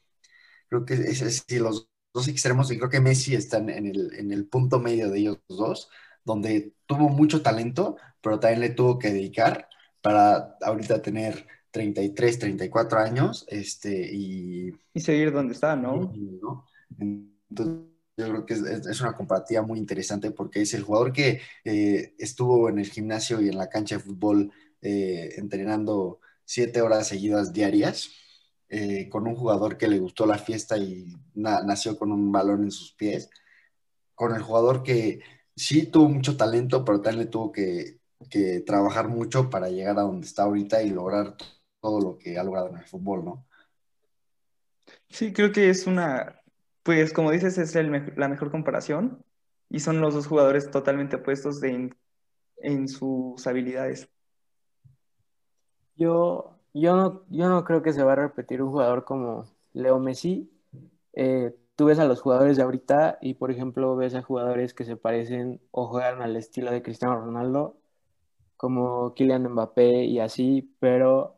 creo 0.69 0.85
que 0.85 0.95
es, 0.95 1.23
es, 1.23 1.45
los 1.61 1.89
dos 2.19 2.29
extremos, 2.29 2.71
y 2.71 2.79
creo 2.79 2.91
que 2.91 3.01
Messi 3.01 3.35
está 3.35 3.59
en 3.59 3.71
el, 3.71 4.13
en 4.15 4.33
el 4.33 4.47
punto 4.47 4.81
medio 4.81 5.11
de 5.11 5.19
ellos 5.21 5.39
dos, 5.49 5.89
donde 6.25 6.75
tuvo 6.87 7.09
mucho 7.09 7.43
talento, 7.43 7.97
pero 8.21 8.41
también 8.41 8.61
le 8.61 8.71
tuvo 8.71 8.99
que 8.99 9.13
dedicar 9.13 9.69
para 10.03 10.57
ahorita 10.63 11.01
tener 11.03 11.47
33, 11.71 12.39
34 12.39 12.99
años, 12.99 13.47
este, 13.49 14.11
y... 14.13 14.73
Y 14.95 15.01
seguir 15.01 15.33
donde 15.33 15.55
está, 15.55 15.77
¿no? 15.77 16.13
Entonces, 16.99 17.85
yo 18.17 18.29
creo 18.29 18.47
que 18.47 18.55
es, 18.55 19.01
una 19.01 19.15
comparativa 19.15 19.63
muy 19.63 19.79
interesante 19.79 20.33
porque 20.33 20.63
es 20.63 20.75
el 20.75 20.83
jugador 20.83 21.13
que 21.13 21.41
eh, 21.65 22.15
estuvo 22.19 22.69
en 22.69 22.81
el 22.81 22.91
gimnasio 22.91 23.41
y 23.41 23.49
en 23.49 23.57
la 23.57 23.69
cancha 23.69 23.97
de 23.97 24.03
fútbol 24.03 24.51
eh, 24.83 25.35
entrenando 25.37 26.21
siete 26.45 26.83
horas 26.83 27.07
seguidas 27.07 27.53
diarias, 27.53 28.11
eh, 28.69 29.09
con 29.09 29.27
un 29.27 29.35
jugador 29.35 29.77
que 29.77 29.89
le 29.89 29.99
gustó 29.99 30.27
la 30.27 30.39
fiesta 30.39 30.77
y 30.77 31.07
nació 31.35 31.97
con 31.99 32.13
un 32.13 32.31
balón 32.33 32.65
en 32.65 32.71
sus 32.71 32.93
pies, 32.93 33.31
con 34.15 34.35
el 34.35 34.43
jugador 34.43 34.83
que 34.83 35.21
sí 35.57 35.87
tuvo 35.87 36.09
mucho 36.09 36.37
talento, 36.37 36.85
pero 36.85 37.01
también 37.01 37.25
le 37.25 37.31
tuvo 37.31 37.53
que, 37.53 37.99
que 38.31 38.61
trabajar 38.61 39.09
mucho 39.09 39.49
para 39.49 39.69
llegar 39.69 39.99
a 39.99 40.03
donde 40.03 40.27
está 40.27 40.43
ahorita 40.43 40.83
y 40.83 40.91
lograr 40.91 41.37
todo 41.81 42.01
lo 42.01 42.19
que 42.19 42.39
ha 42.39 42.45
logrado 42.45 42.69
en 42.69 42.77
el 42.77 42.85
fútbol, 42.85 43.25
¿no? 43.25 43.47
Sí, 45.09 45.33
creo 45.33 45.53
que 45.53 45.71
es 45.71 45.87
una, 45.87 46.43
pues 46.83 47.13
como 47.13 47.31
dices, 47.31 47.59
es 47.59 47.75
la 47.75 48.29
mejor 48.29 48.51
comparación 48.51 49.25
y 49.71 49.81
son 49.81 50.01
los 50.01 50.15
dos 50.15 50.27
jugadores 50.27 50.71
totalmente 50.71 51.17
opuestos 51.17 51.63
en, 51.63 51.95
sus 52.89 53.47
habilidades. 53.47 54.09
Yo, 55.97 56.58
yo, 56.81 56.97
no, 56.97 57.23
yo 57.31 57.49
no 57.49 57.65
creo 57.65 57.83
que 57.83 57.93
se 57.93 58.03
va 58.03 58.13
a 58.13 58.17
repetir 58.17 58.63
un 58.63 58.71
jugador 58.71 59.05
como 59.05 59.47
Leo 59.73 59.99
Messi. 59.99 60.51
Eh, 61.15 61.55
tú 61.77 61.87
ves 61.87 61.99
a 61.99 62.05
los 62.07 62.21
jugadores 62.21 62.57
de 62.57 62.63
ahorita 62.63 63.19
y, 63.21 63.35
por 63.35 63.51
ejemplo, 63.51 63.97
ves 63.97 64.15
a 64.15 64.23
jugadores 64.23 64.75
que 64.75 64.85
se 64.85 64.97
parecen 64.97 65.61
o 65.71 65.87
juegan 65.89 66.23
al 66.23 66.37
estilo 66.37 66.71
de 66.71 66.83
Cristiano 66.83 67.21
Ronaldo, 67.21 67.77
como 68.57 69.15
Kylian 69.15 69.53
Mbappé 69.53 70.05
y 70.05 70.21
así, 70.21 70.75
pero 70.81 71.37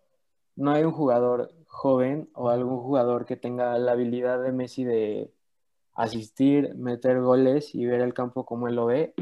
no 0.57 0.73
hay 0.73 0.85
un 0.85 0.93
jugador 0.93 1.53
joven 1.67 2.31
o 2.35 2.51
algún 2.51 2.81
jugador 2.81 3.27
que 3.27 3.37
tenga 3.37 3.79
la 3.79 3.93
habilidad 3.93 4.43
de 4.43 4.53
Messi 4.53 4.85
de 4.85 5.33
asistir, 5.95 6.75
meter 6.77 7.21
goles 7.21 7.75
y 7.75 7.87
ver 7.87 8.01
el 8.01 8.15
campo 8.15 8.47
como 8.47 8.69
él 8.69 8.77
lo 8.77 8.87
ve. 8.87 9.15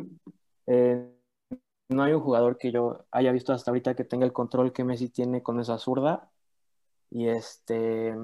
Eh, 0.67 1.18
no 1.89 2.03
hay 2.03 2.13
un 2.13 2.21
jugador 2.21 2.59
que 2.59 2.73
yo 2.73 3.07
haya 3.11 3.33
visto 3.33 3.53
hasta 3.53 3.71
ahorita 3.71 3.95
que 3.95 4.05
tenga 4.05 4.27
el 4.27 4.33
control 4.33 4.73
que 4.73 4.85
Messi 4.85 5.09
tiene 5.09 5.43
con 5.43 5.61
esa 5.61 5.79
zurda. 5.79 6.31
Y 7.11 7.29
este 7.29 8.15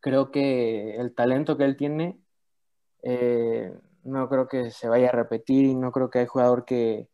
creo 0.00 0.30
que 0.30 0.96
el 0.96 1.14
talento 1.14 1.56
que 1.56 1.64
él 1.64 1.76
tiene 1.76 2.18
eh, 3.02 3.72
no 4.04 4.28
creo 4.28 4.48
que 4.48 4.70
se 4.70 4.88
vaya 4.88 5.08
a 5.10 5.12
repetir 5.12 5.66
y 5.66 5.74
no 5.74 5.92
creo 5.92 6.10
que 6.10 6.20
hay 6.20 6.26
jugador 6.26 6.64
que, 6.64 7.08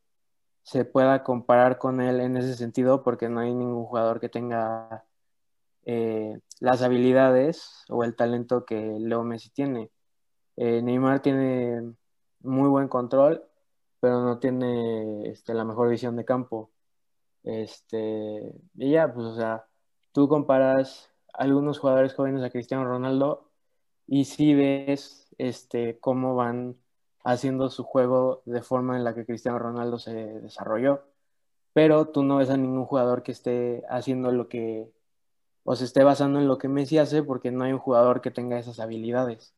se 0.67 0.85
pueda 0.85 1.23
comparar 1.23 1.79
con 1.79 2.01
él 2.01 2.21
en 2.21 2.37
ese 2.37 2.57
sentido, 2.57 3.05
porque 3.05 3.29
no 3.29 3.39
hay 3.39 3.55
ningún 3.55 3.85
jugador 3.85 4.19
que 4.19 4.29
tenga 4.29 5.05
eh, 5.85 6.41
las 6.59 6.83
habilidades 6.83 7.85
o 7.89 8.03
el 8.03 8.17
talento 8.17 8.65
que 8.65 8.97
Leo 8.99 9.23
Messi 9.23 9.51
tiene. 9.51 9.93
Eh, 10.57 10.83
Neymar 10.83 11.23
tiene 11.23 11.95
muy 12.41 12.69
buen 12.69 12.89
control, 12.89 13.45
pero 14.07 14.21
no 14.23 14.39
tiene 14.39 15.31
este, 15.31 15.53
la 15.53 15.65
mejor 15.65 15.89
visión 15.89 16.15
de 16.15 16.25
campo. 16.25 16.71
Este, 17.43 18.55
y 18.77 18.93
ya, 18.93 19.13
pues, 19.13 19.27
o 19.27 19.35
sea, 19.35 19.67
tú 20.13 20.29
comparas 20.29 21.11
algunos 21.33 21.81
jugadores 21.81 22.15
jóvenes 22.15 22.45
a 22.45 22.51
Cristiano 22.51 22.85
Ronaldo 22.85 23.51
y 24.07 24.27
si 24.27 24.55
ves 24.55 25.35
este, 25.39 25.99
cómo 25.99 26.37
van 26.37 26.77
haciendo 27.25 27.69
su 27.69 27.83
juego 27.83 28.43
de 28.45 28.63
forma 28.63 28.97
en 28.97 29.03
la 29.03 29.13
que 29.13 29.27
Cristiano 29.27 29.59
Ronaldo 29.59 29.99
se 29.99 30.15
desarrolló. 30.15 31.03
Pero 31.73 32.07
tú 32.07 32.23
no 32.23 32.37
ves 32.37 32.51
a 32.51 32.57
ningún 32.57 32.85
jugador 32.85 33.25
que 33.25 33.33
esté 33.33 33.83
haciendo 33.91 34.31
lo 34.31 34.49
que, 34.49 34.89
o 35.65 35.75
se 35.75 35.85
esté 35.85 36.05
basando 36.05 36.39
en 36.39 36.47
lo 36.47 36.59
que 36.59 36.69
Messi 36.69 36.99
hace, 36.99 37.25
porque 37.25 37.51
no 37.51 37.65
hay 37.65 37.73
un 37.73 37.81
jugador 37.81 38.21
que 38.21 38.31
tenga 38.31 38.57
esas 38.57 38.79
habilidades. 38.79 39.53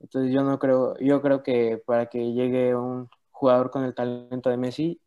Entonces 0.00 0.32
yo 0.32 0.42
no 0.42 0.58
creo, 0.58 0.96
yo 1.00 1.20
creo 1.20 1.42
que 1.42 1.82
para 1.84 2.06
que 2.06 2.32
llegue 2.32 2.74
un 2.74 3.10
jugador 3.42 3.72
con 3.72 3.82
el 3.82 3.92
talento 3.92 4.50
de 4.50 4.56
Messi, 4.56 5.00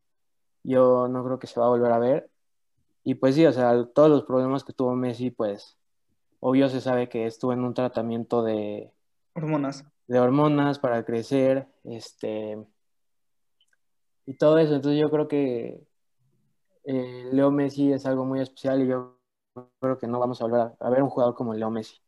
yo 0.61 1.07
no 1.07 1.23
creo 1.23 1.39
que 1.39 1.47
se 1.47 1.57
va 1.57 1.67
a 1.67 1.69
volver 1.69 1.93
a 1.93 1.99
ver. 1.99 2.29
Y 3.05 3.15
pues 3.15 3.35
sí, 3.35 3.45
o 3.45 3.53
sea, 3.53 3.85
todos 3.93 4.09
los 4.09 4.23
problemas 4.23 4.65
que 4.65 4.73
tuvo 4.73 4.93
Messi, 4.93 5.31
pues 5.31 5.77
obvio 6.41 6.67
se 6.67 6.81
sabe 6.81 7.07
que 7.07 7.27
estuvo 7.27 7.53
en 7.53 7.63
un 7.63 7.73
tratamiento 7.73 8.43
de 8.43 8.91
hormonas. 9.35 9.85
De 10.07 10.19
hormonas 10.19 10.79
para 10.79 11.05
crecer, 11.05 11.69
este 11.85 12.57
y 14.25 14.33
todo 14.33 14.57
eso. 14.57 14.75
Entonces 14.75 14.99
yo 14.99 15.09
creo 15.09 15.29
que 15.29 15.81
eh, 16.83 17.29
Leo 17.31 17.51
Messi 17.51 17.93
es 17.93 18.05
algo 18.05 18.25
muy 18.25 18.41
especial 18.41 18.83
y 18.83 18.87
yo 18.87 19.17
creo 19.79 19.97
que 19.97 20.07
no 20.07 20.19
vamos 20.19 20.41
a 20.41 20.45
volver 20.45 20.73
a 20.77 20.89
ver 20.89 21.01
un 21.01 21.09
jugador 21.09 21.35
como 21.35 21.53
Leo 21.53 21.71
Messi. 21.71 22.01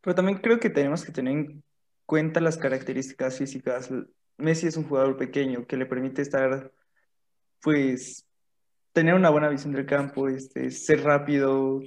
Pero 0.00 0.14
también 0.14 0.38
creo 0.38 0.60
que 0.60 0.70
tenemos 0.70 1.04
que 1.04 1.10
tener 1.10 1.36
en 1.36 1.64
cuenta 2.06 2.40
las 2.40 2.58
características 2.58 3.38
físicas. 3.38 3.90
Messi 4.38 4.66
es 4.66 4.76
un 4.76 4.84
jugador 4.84 5.16
pequeño 5.16 5.66
que 5.66 5.76
le 5.76 5.86
permite 5.86 6.22
estar, 6.22 6.72
pues, 7.62 8.26
tener 8.92 9.14
una 9.14 9.30
buena 9.30 9.48
visión 9.48 9.72
del 9.72 9.86
campo, 9.86 10.28
este, 10.28 10.70
ser 10.70 11.02
rápido, 11.04 11.80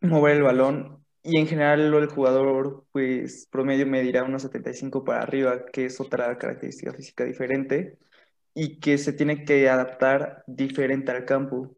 mover 0.00 0.36
el 0.36 0.42
balón. 0.42 1.04
Y 1.22 1.38
en 1.38 1.46
general 1.46 1.80
el 1.80 2.06
jugador, 2.08 2.86
pues, 2.92 3.46
promedio 3.50 3.86
medirá 3.86 4.24
unos 4.24 4.42
75 4.42 5.04
para 5.04 5.22
arriba, 5.22 5.66
que 5.66 5.86
es 5.86 6.00
otra 6.00 6.36
característica 6.38 6.92
física 6.94 7.24
diferente 7.24 7.98
y 8.54 8.80
que 8.80 8.98
se 8.98 9.12
tiene 9.12 9.44
que 9.44 9.68
adaptar 9.68 10.44
diferente 10.46 11.12
al 11.12 11.24
campo. 11.24 11.76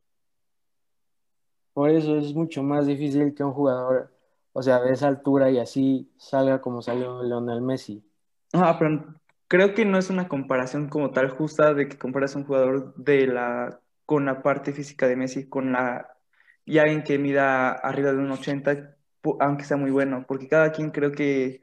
Por 1.72 1.90
eso 1.90 2.18
es 2.18 2.34
mucho 2.34 2.62
más 2.62 2.86
difícil 2.86 3.34
que 3.34 3.44
un 3.44 3.52
jugador 3.52 4.12
o 4.52 4.62
sea, 4.62 4.80
de 4.80 4.92
esa 4.92 5.08
altura 5.08 5.50
y 5.50 5.58
así 5.58 6.12
salga 6.18 6.60
como 6.60 6.82
salió 6.82 7.22
Leonel 7.22 7.62
Messi. 7.62 8.04
Ah, 8.52 8.76
pero 8.78 9.14
creo 9.52 9.74
que 9.74 9.84
no 9.84 9.98
es 9.98 10.08
una 10.08 10.28
comparación 10.28 10.88
como 10.88 11.10
tal 11.10 11.28
justa 11.28 11.74
de 11.74 11.86
que 11.86 11.98
comparas 11.98 12.34
un 12.36 12.46
jugador 12.46 12.94
de 12.96 13.26
la, 13.26 13.82
con 14.06 14.24
la 14.24 14.42
parte 14.42 14.72
física 14.72 15.06
de 15.06 15.14
Messi 15.14 15.46
con 15.46 15.72
la, 15.72 16.16
y 16.64 16.78
alguien 16.78 17.04
que 17.04 17.18
mida 17.18 17.72
arriba 17.72 18.12
de 18.12 18.18
un 18.18 18.30
80, 18.30 18.96
aunque 19.40 19.64
sea 19.64 19.76
muy 19.76 19.90
bueno, 19.90 20.24
porque 20.26 20.48
cada 20.48 20.72
quien 20.72 20.90
creo 20.90 21.12
que 21.12 21.60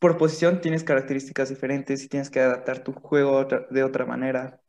por 0.00 0.18
posición 0.18 0.60
tienes 0.60 0.82
características 0.82 1.48
diferentes 1.48 2.02
y 2.02 2.08
tienes 2.08 2.28
que 2.28 2.40
adaptar 2.40 2.82
tu 2.82 2.92
juego 2.92 3.44
de 3.44 3.84
otra 3.84 4.04
manera. 4.04 4.60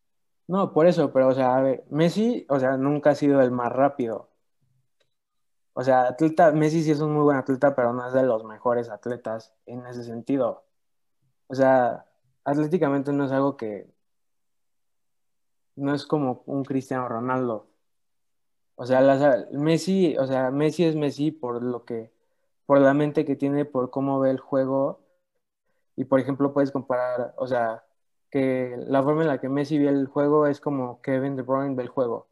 No, 0.45 0.73
por 0.73 0.86
eso, 0.86 1.12
pero 1.12 1.30
o 1.30 1.34
sea, 1.34 1.58
a 1.58 1.62
ver, 1.63 1.86
Messi, 1.89 2.45
o 2.50 2.60
sea, 2.60 2.78
nunca 2.78 3.10
ha 3.10 3.15
sido 3.15 3.41
el 3.41 3.50
más 3.50 3.71
rápido. 3.71 4.30
O 5.73 5.84
sea, 5.84 6.04
atleta, 6.04 6.52
Messi 6.52 6.84
sí 6.84 6.91
es 6.91 7.00
un 7.00 7.13
muy 7.13 7.23
buen 7.23 7.38
atleta, 7.38 7.76
pero 7.76 7.93
no 7.93 8.08
es 8.08 8.13
de 8.13 8.21
los 8.21 8.43
mejores 8.43 8.89
atletas 8.89 9.56
en 9.65 9.88
ese 9.88 10.04
sentido. 10.04 10.67
O 11.47 11.56
sea, 11.56 12.07
atléticamente 12.48 13.14
no 13.14 13.26
es 13.26 13.32
algo 13.32 13.58
que. 13.58 13.88
No 15.78 15.94
es 15.96 16.06
como 16.06 16.44
un 16.46 16.66
Cristiano 16.66 17.08
Ronaldo. 17.08 17.70
O 18.76 18.86
sea, 18.86 19.02
Messi, 19.52 20.16
o 20.18 20.28
sea, 20.28 20.52
Messi 20.52 20.86
es 20.86 20.96
Messi 20.96 21.32
por 21.32 21.64
lo 21.64 21.84
que, 21.86 22.12
por 22.66 22.80
la 22.80 22.94
mente 22.94 23.26
que 23.26 23.36
tiene, 23.36 23.66
por 23.66 23.90
cómo 23.90 24.20
ve 24.20 24.30
el 24.32 24.40
juego. 24.40 25.02
Y 25.96 26.06
por 26.06 26.20
ejemplo, 26.20 26.54
puedes 26.54 26.72
comparar, 26.72 27.34
o 27.38 27.48
sea, 27.48 27.86
que 28.32 28.76
la 28.88 29.04
forma 29.04 29.24
en 29.24 29.28
la 29.30 29.40
que 29.42 29.50
Messi 29.50 29.80
ve 29.80 29.90
el 29.90 30.08
juego 30.08 30.48
es 30.48 30.60
como 30.62 31.02
Kevin 31.02 31.36
De 31.36 31.44
Bruyne 31.44 31.76
ve 31.76 31.84
el 31.84 31.90
juego 31.90 32.28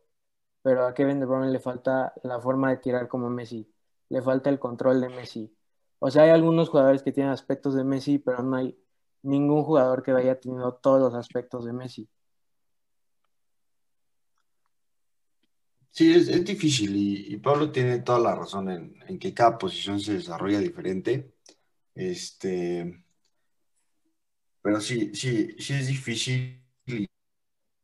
pero 0.64 0.86
a 0.88 0.94
Kevin 0.96 1.20
De 1.20 1.26
Bruyne 1.28 1.52
le 1.52 1.60
falta 1.60 2.14
la 2.24 2.40
forma 2.42 2.70
de 2.72 2.78
tirar 2.78 3.08
como 3.08 3.30
Messi, 3.30 3.72
le 4.10 4.22
falta 4.22 4.50
el 4.50 4.60
control 4.60 5.02
de 5.02 5.10
Messi. 5.10 5.56
O 6.00 6.12
sea, 6.12 6.24
hay 6.24 6.32
algunos 6.32 6.70
jugadores 6.70 7.04
que 7.04 7.12
tienen 7.12 7.32
aspectos 7.34 7.76
de 7.76 7.84
Messi, 7.84 8.20
pero 8.20 8.44
no 8.44 8.58
hay 8.58 8.78
ningún 9.26 9.64
jugador 9.64 10.04
que 10.04 10.12
haya 10.12 10.40
tenido 10.40 10.74
todos 10.76 11.00
los 11.00 11.16
aspectos 11.16 11.66
de 11.66 11.74
Messi. 11.74 12.10
Sí, 15.92 16.14
es, 16.14 16.44
difícil 16.44 16.92
y, 16.94 17.38
Pablo 17.38 17.72
tiene 17.72 18.00
toda 18.00 18.20
la 18.20 18.36
razón 18.36 18.70
en, 18.70 19.18
que 19.18 19.34
cada 19.34 19.58
posición 19.58 20.00
se 20.00 20.16
desarrolla 20.16 20.60
diferente. 20.60 21.36
Este, 21.96 23.06
pero 24.62 24.82
sí, 24.82 25.16
sí, 25.16 25.56
sí 25.58 25.74
es 25.74 25.88
difícil 25.88 26.62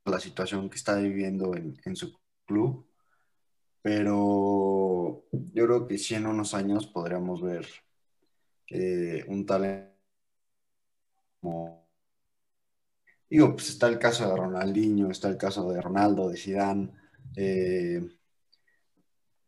la 0.05 0.19
situación 0.19 0.69
que 0.69 0.75
está 0.75 0.95
viviendo 0.97 1.55
en, 1.55 1.79
en 1.85 1.95
su 1.95 2.13
club, 2.45 2.85
pero 3.81 5.23
yo 5.31 5.65
creo 5.65 5.87
que 5.87 5.97
sí 5.97 6.15
en 6.15 6.27
unos 6.27 6.53
años 6.53 6.87
podríamos 6.87 7.41
ver 7.41 7.65
eh, 8.67 9.23
un 9.27 9.45
talento 9.45 9.90
como... 11.41 11.81
Digo, 13.29 13.53
pues 13.53 13.69
está 13.69 13.87
el 13.87 13.97
caso 13.99 14.29
de 14.29 14.35
Ronaldinho, 14.35 15.09
está 15.09 15.29
el 15.29 15.37
caso 15.37 15.71
de 15.71 15.81
Ronaldo, 15.81 16.29
de 16.29 16.37
Zidane, 16.37 16.91
eh, 17.35 18.01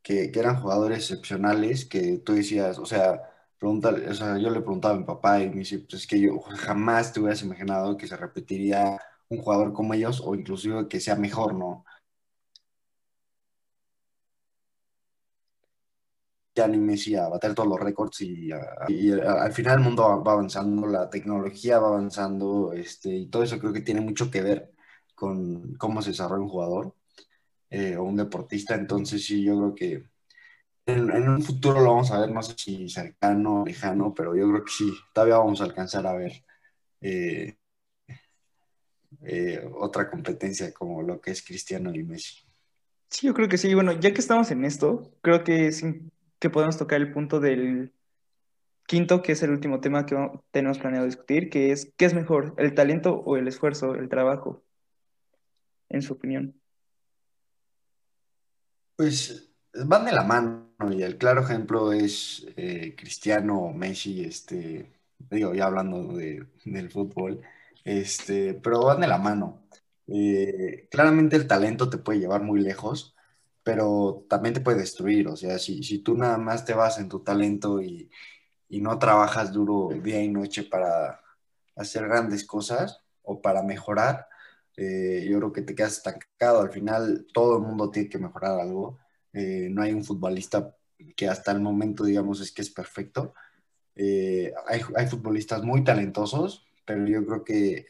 que, 0.02 0.32
eran 0.34 0.62
jugadores 0.62 1.00
excepcionales 1.00 1.86
que 1.86 2.20
tú 2.20 2.34
decías, 2.34 2.80
o 2.80 2.86
sea, 2.86 3.22
o 3.62 4.14
sea, 4.14 4.38
yo 4.38 4.50
le 4.50 4.60
preguntaba 4.62 4.96
a 4.96 4.98
mi 4.98 5.06
papá 5.06 5.42
y 5.42 5.50
me 5.50 5.60
dice, 5.60 5.80
pues 5.80 6.02
es 6.02 6.08
que 6.08 6.20
yo 6.20 6.40
jamás 6.42 7.14
te 7.14 7.20
hubieras 7.22 7.42
imaginado 7.44 7.96
que 7.98 8.08
se 8.08 8.18
repetiría 8.18 9.00
un 9.30 9.40
jugador 9.40 9.74
como 9.74 9.94
ellos 9.94 10.22
o 10.26 10.36
inclusive 10.36 10.88
que 10.90 11.00
sea 11.00 11.16
mejor, 11.16 11.56
¿no? 11.56 11.86
Ya 16.56 16.68
Messi 16.68 17.16
a 17.16 17.30
bater 17.30 17.56
todos 17.56 17.70
los 17.70 17.80
récords 17.80 18.22
y, 18.22 18.52
al 18.52 19.54
final 19.54 19.80
el 19.80 19.84
mundo 19.84 20.24
va 20.24 20.34
avanzando, 20.34 20.88
la 20.88 21.10
tecnología 21.10 21.80
va 21.80 21.88
avanzando 21.90 22.74
este, 22.74 23.10
y 23.10 23.28
todo 23.28 23.44
eso 23.44 23.60
creo 23.60 23.74
que 23.74 23.82
tiene 23.82 24.02
mucho 24.02 24.30
que 24.30 24.42
ver 24.42 24.72
con 25.16 25.76
cómo 25.76 26.02
se 26.02 26.12
desarrolla 26.12 26.44
un 26.44 26.50
jugador 26.50 26.96
eh, 27.70 27.96
o 27.98 28.04
un 28.04 28.18
deportista. 28.18 28.76
Entonces 28.76 29.26
sí, 29.26 29.44
yo 29.44 29.58
creo 29.58 29.76
que 29.76 30.04
en, 30.86 31.30
un 31.30 31.42
futuro 31.42 31.80
lo 31.82 31.92
vamos 31.92 32.12
a 32.12 32.20
ver, 32.20 32.32
no 32.32 32.44
sé 32.44 32.54
si 32.58 32.90
cercano 32.90 33.64
lejano, 33.66 34.14
pero 34.14 34.36
yo 34.36 34.48
creo 34.50 34.64
que 34.64 34.72
sí, 34.72 34.94
todavía 35.14 35.38
vamos 35.38 35.62
a 35.62 35.66
alcanzar 35.66 36.06
a 36.06 36.14
ver 36.14 36.44
eh, 37.02 37.58
eh, 39.24 39.70
otra 39.76 40.10
competencia 40.10 40.74
como 40.74 41.02
lo 41.02 41.20
que 41.22 41.32
es 41.32 41.42
Cristiano 41.42 41.94
y 41.94 42.04
Messi. 42.04 42.44
Sí, 43.10 43.28
yo 43.28 43.34
creo 43.34 43.48
que 43.48 43.58
sí. 43.58 43.74
Bueno, 43.74 43.94
ya 43.94 44.14
que 44.14 44.22
estamos 44.22 44.52
en 44.52 44.66
esto, 44.66 45.12
creo 45.22 45.44
que 45.44 45.68
es 45.68 45.84
que 46.44 46.50
podemos 46.50 46.78
tocar 46.78 47.00
el 47.00 47.14
punto 47.14 47.40
del 47.40 47.94
quinto, 48.86 49.22
que 49.22 49.32
es 49.32 49.42
el 49.44 49.52
último 49.52 49.80
tema 49.80 50.06
que 50.06 50.14
tenemos 50.52 50.78
planeado 50.78 51.06
discutir, 51.06 51.50
que 51.50 51.72
es 51.72 51.94
¿qué 51.96 52.04
es 52.04 52.14
mejor, 52.14 52.54
el 52.58 52.76
talento 52.76 53.16
o 53.16 53.38
el 53.38 53.48
esfuerzo, 53.48 53.96
el 53.96 54.10
trabajo? 54.10 54.62
En 55.88 56.02
su 56.02 56.12
opinión. 56.12 56.54
Pues 58.98 59.54
van 59.86 60.04
de 60.04 60.12
la 60.12 60.26
mano 60.26 60.68
y 60.92 61.02
el 61.02 61.18
claro 61.18 61.44
ejemplo 61.44 61.94
es 61.94 62.46
eh, 62.58 62.94
Cristiano 62.98 63.72
Messi, 63.74 64.26
este, 64.26 64.92
digo, 65.30 65.54
ya 65.54 65.68
hablando 65.68 66.18
del 66.18 66.92
fútbol, 66.92 67.40
este, 67.86 68.54
pero 68.56 68.84
van 68.84 69.00
de 69.00 69.08
la 69.08 69.18
mano. 69.18 69.64
Eh, 70.08 70.90
claramente 70.92 71.38
el 71.38 71.48
talento 71.48 71.90
te 71.90 72.00
puede 72.00 72.20
llevar 72.20 72.44
muy 72.44 72.60
lejos, 72.60 73.16
pero 73.64 74.26
también 74.30 74.54
te 74.54 74.62
puede 74.62 74.80
destruir. 74.80 75.28
O 75.28 75.36
sea, 75.36 75.58
si, 75.60 75.84
si 75.84 76.00
tú 76.00 76.16
nada 76.18 76.38
más 76.38 76.66
te 76.66 76.74
vas 76.74 77.00
en 77.00 77.10
tu 77.10 77.22
talento 77.22 77.82
y, 77.82 78.10
y, 78.70 78.82
no 78.82 79.00
trabajas 79.00 79.54
duro 79.54 79.90
día 80.02 80.22
y 80.22 80.30
noche 80.30 80.64
para 80.64 81.22
hacer 81.76 82.08
grandes 82.08 82.46
cosas 82.46 83.02
o 83.24 83.42
para 83.42 83.64
mejorar, 83.64 84.28
eh, 84.78 85.28
yo 85.30 85.38
creo 85.40 85.54
que 85.54 85.62
te 85.62 85.76
quedas 85.76 85.98
estancado. 85.98 86.62
Al 86.62 86.72
final, 86.72 87.28
todo 87.34 87.58
el 87.58 87.64
mundo 87.64 87.90
tiene 87.92 88.10
que 88.10 88.20
mejorar 88.20 88.60
algo. 88.60 89.00
Eh, 89.34 89.70
no 89.72 89.82
hay 89.82 89.94
un 89.94 90.04
futbolista 90.04 90.76
que 91.16 91.28
hasta 91.28 91.52
el 91.52 91.62
momento, 91.62 92.04
digamos, 92.04 92.42
es 92.42 92.52
que 92.52 92.62
es 92.62 92.70
perfecto. 92.70 93.34
Eh, 93.96 94.54
hay, 94.68 94.82
hay, 94.96 95.08
futbolistas 95.08 95.64
muy 95.64 95.84
talentosos, 95.84 96.66
pero 96.86 97.06
yo 97.08 97.26
creo 97.26 97.44
que 97.44 97.86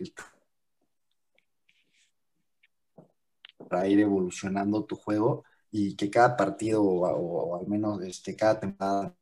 para 3.70 3.88
ir 3.88 4.00
evolucionando 4.02 4.84
tu 4.86 4.96
juego 4.96 5.44
y 5.74 5.96
que 5.96 6.10
cada 6.10 6.38
partido 6.38 6.84
o, 6.84 7.60
al 7.60 7.68
menos 7.68 8.02
este, 8.04 8.36
cada 8.36 8.60
temporada 8.60 9.16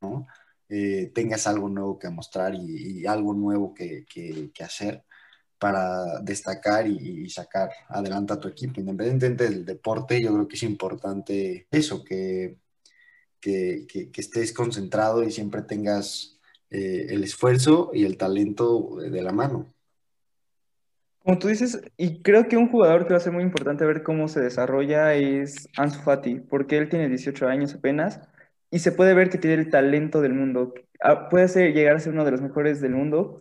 ¿no? 0.00 0.26
Eh, 0.70 1.12
tengas 1.14 1.46
algo 1.46 1.68
nuevo 1.68 1.98
que 1.98 2.08
mostrar 2.10 2.54
y, 2.54 3.06
algo 3.06 3.34
nuevo 3.34 3.74
que, 3.74 4.06
hacer 4.60 5.04
para 5.58 6.20
destacar 6.22 6.86
y, 6.88 7.28
sacar 7.30 7.70
adelante 7.88 8.32
a 8.32 8.40
tu 8.40 8.48
equipo. 8.48 8.80
Independientemente 8.80 9.44
del 9.44 9.64
deporte, 9.66 10.22
yo 10.22 10.32
creo 10.34 10.48
que 10.48 10.56
es 10.56 10.62
importante 10.62 11.68
eso, 11.70 12.04
que, 12.04 12.56
que, 13.40 14.10
estés 14.16 14.52
concentrado 14.52 15.22
y 15.24 15.30
siempre 15.30 15.62
tengas 15.62 16.38
eh, 16.70 17.06
el 17.10 17.24
esfuerzo 17.24 17.90
y 17.94 18.04
el 18.04 18.16
talento 18.16 18.96
de 18.96 19.22
la 19.22 19.32
mano. 19.32 19.74
Como 21.28 21.38
tú 21.40 21.48
dices, 21.48 21.82
y 21.98 22.22
creo 22.22 22.48
que 22.48 22.56
un 22.56 22.70
jugador 22.70 23.06
que 23.06 23.12
va 23.12 23.18
a 23.18 23.20
ser 23.20 23.34
muy 23.34 23.42
importante 23.42 23.84
ver 23.84 24.02
cómo 24.02 24.28
se 24.28 24.40
desarrolla 24.40 25.12
es 25.14 25.68
Ansu 25.76 26.00
Fati, 26.00 26.40
porque 26.40 26.78
él 26.78 26.88
tiene 26.88 27.06
18 27.06 27.46
años 27.48 27.74
apenas 27.74 28.22
y 28.70 28.78
se 28.78 28.92
puede 28.92 29.12
ver 29.12 29.28
que 29.28 29.36
tiene 29.36 29.56
el 29.56 29.68
talento 29.68 30.22
del 30.22 30.32
mundo. 30.32 30.72
Ah, 31.02 31.28
puede 31.28 31.48
ser, 31.48 31.74
llegar 31.74 31.96
a 31.96 32.00
ser 32.00 32.14
uno 32.14 32.24
de 32.24 32.30
los 32.30 32.40
mejores 32.40 32.80
del 32.80 32.92
mundo, 32.94 33.38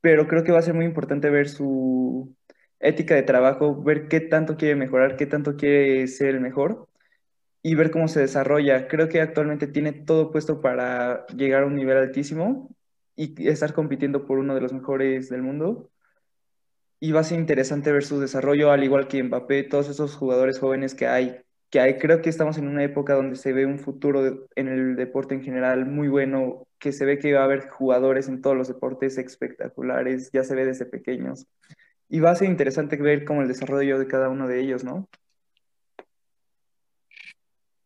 pero 0.00 0.28
creo 0.28 0.44
que 0.44 0.52
va 0.52 0.60
a 0.60 0.62
ser 0.62 0.72
muy 0.72 0.86
importante 0.86 1.28
ver 1.28 1.50
su 1.50 2.34
ética 2.80 3.14
de 3.14 3.22
trabajo, 3.22 3.82
ver 3.82 4.08
qué 4.08 4.20
tanto 4.20 4.56
quiere 4.56 4.74
mejorar, 4.74 5.16
qué 5.16 5.26
tanto 5.26 5.56
quiere 5.56 6.06
ser 6.06 6.28
el 6.28 6.40
mejor 6.40 6.88
y 7.62 7.74
ver 7.74 7.90
cómo 7.90 8.08
se 8.08 8.20
desarrolla. 8.20 8.88
Creo 8.88 9.10
que 9.10 9.20
actualmente 9.20 9.66
tiene 9.66 9.92
todo 9.92 10.32
puesto 10.32 10.62
para 10.62 11.26
llegar 11.36 11.64
a 11.64 11.66
un 11.66 11.74
nivel 11.76 11.98
altísimo 11.98 12.70
y 13.14 13.46
estar 13.48 13.74
compitiendo 13.74 14.26
por 14.26 14.38
uno 14.38 14.54
de 14.54 14.62
los 14.62 14.72
mejores 14.72 15.28
del 15.28 15.42
mundo 15.42 15.90
y 17.00 17.12
va 17.12 17.20
a 17.20 17.24
ser 17.24 17.38
interesante 17.38 17.92
ver 17.92 18.04
su 18.04 18.20
desarrollo, 18.20 18.70
al 18.70 18.84
igual 18.84 19.08
que 19.08 19.22
Mbappé, 19.22 19.64
todos 19.64 19.88
esos 19.88 20.16
jugadores 20.16 20.58
jóvenes 20.58 20.94
que 20.94 21.06
hay, 21.06 21.42
que 21.70 21.80
hay. 21.80 21.98
Creo 21.98 22.22
que 22.22 22.30
estamos 22.30 22.58
en 22.58 22.68
una 22.68 22.84
época 22.84 23.14
donde 23.14 23.36
se 23.36 23.52
ve 23.52 23.66
un 23.66 23.78
futuro 23.78 24.46
en 24.56 24.68
el 24.68 24.96
deporte 24.96 25.34
en 25.34 25.42
general 25.42 25.86
muy 25.86 26.08
bueno, 26.08 26.66
que 26.78 26.92
se 26.92 27.04
ve 27.04 27.18
que 27.18 27.34
va 27.34 27.40
a 27.40 27.44
haber 27.44 27.68
jugadores 27.68 28.28
en 28.28 28.40
todos 28.40 28.56
los 28.56 28.68
deportes 28.68 29.18
espectaculares, 29.18 30.30
ya 30.32 30.44
se 30.44 30.54
ve 30.54 30.64
desde 30.64 30.86
pequeños. 30.86 31.46
Y 32.08 32.20
va 32.20 32.30
a 32.30 32.36
ser 32.36 32.48
interesante 32.48 32.96
ver 32.96 33.24
cómo 33.24 33.42
el 33.42 33.48
desarrollo 33.48 33.98
de 33.98 34.06
cada 34.06 34.28
uno 34.28 34.46
de 34.48 34.60
ellos, 34.60 34.84
¿no? 34.84 35.08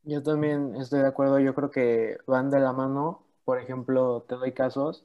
Yo 0.02 0.22
también 0.22 0.74
estoy 0.76 1.00
de 1.00 1.06
acuerdo, 1.06 1.38
yo 1.40 1.54
creo 1.54 1.70
que 1.70 2.18
van 2.26 2.50
de 2.50 2.60
la 2.60 2.72
mano. 2.72 3.22
Por 3.44 3.58
ejemplo, 3.58 4.24
te 4.28 4.34
doy 4.34 4.52
casos. 4.52 5.04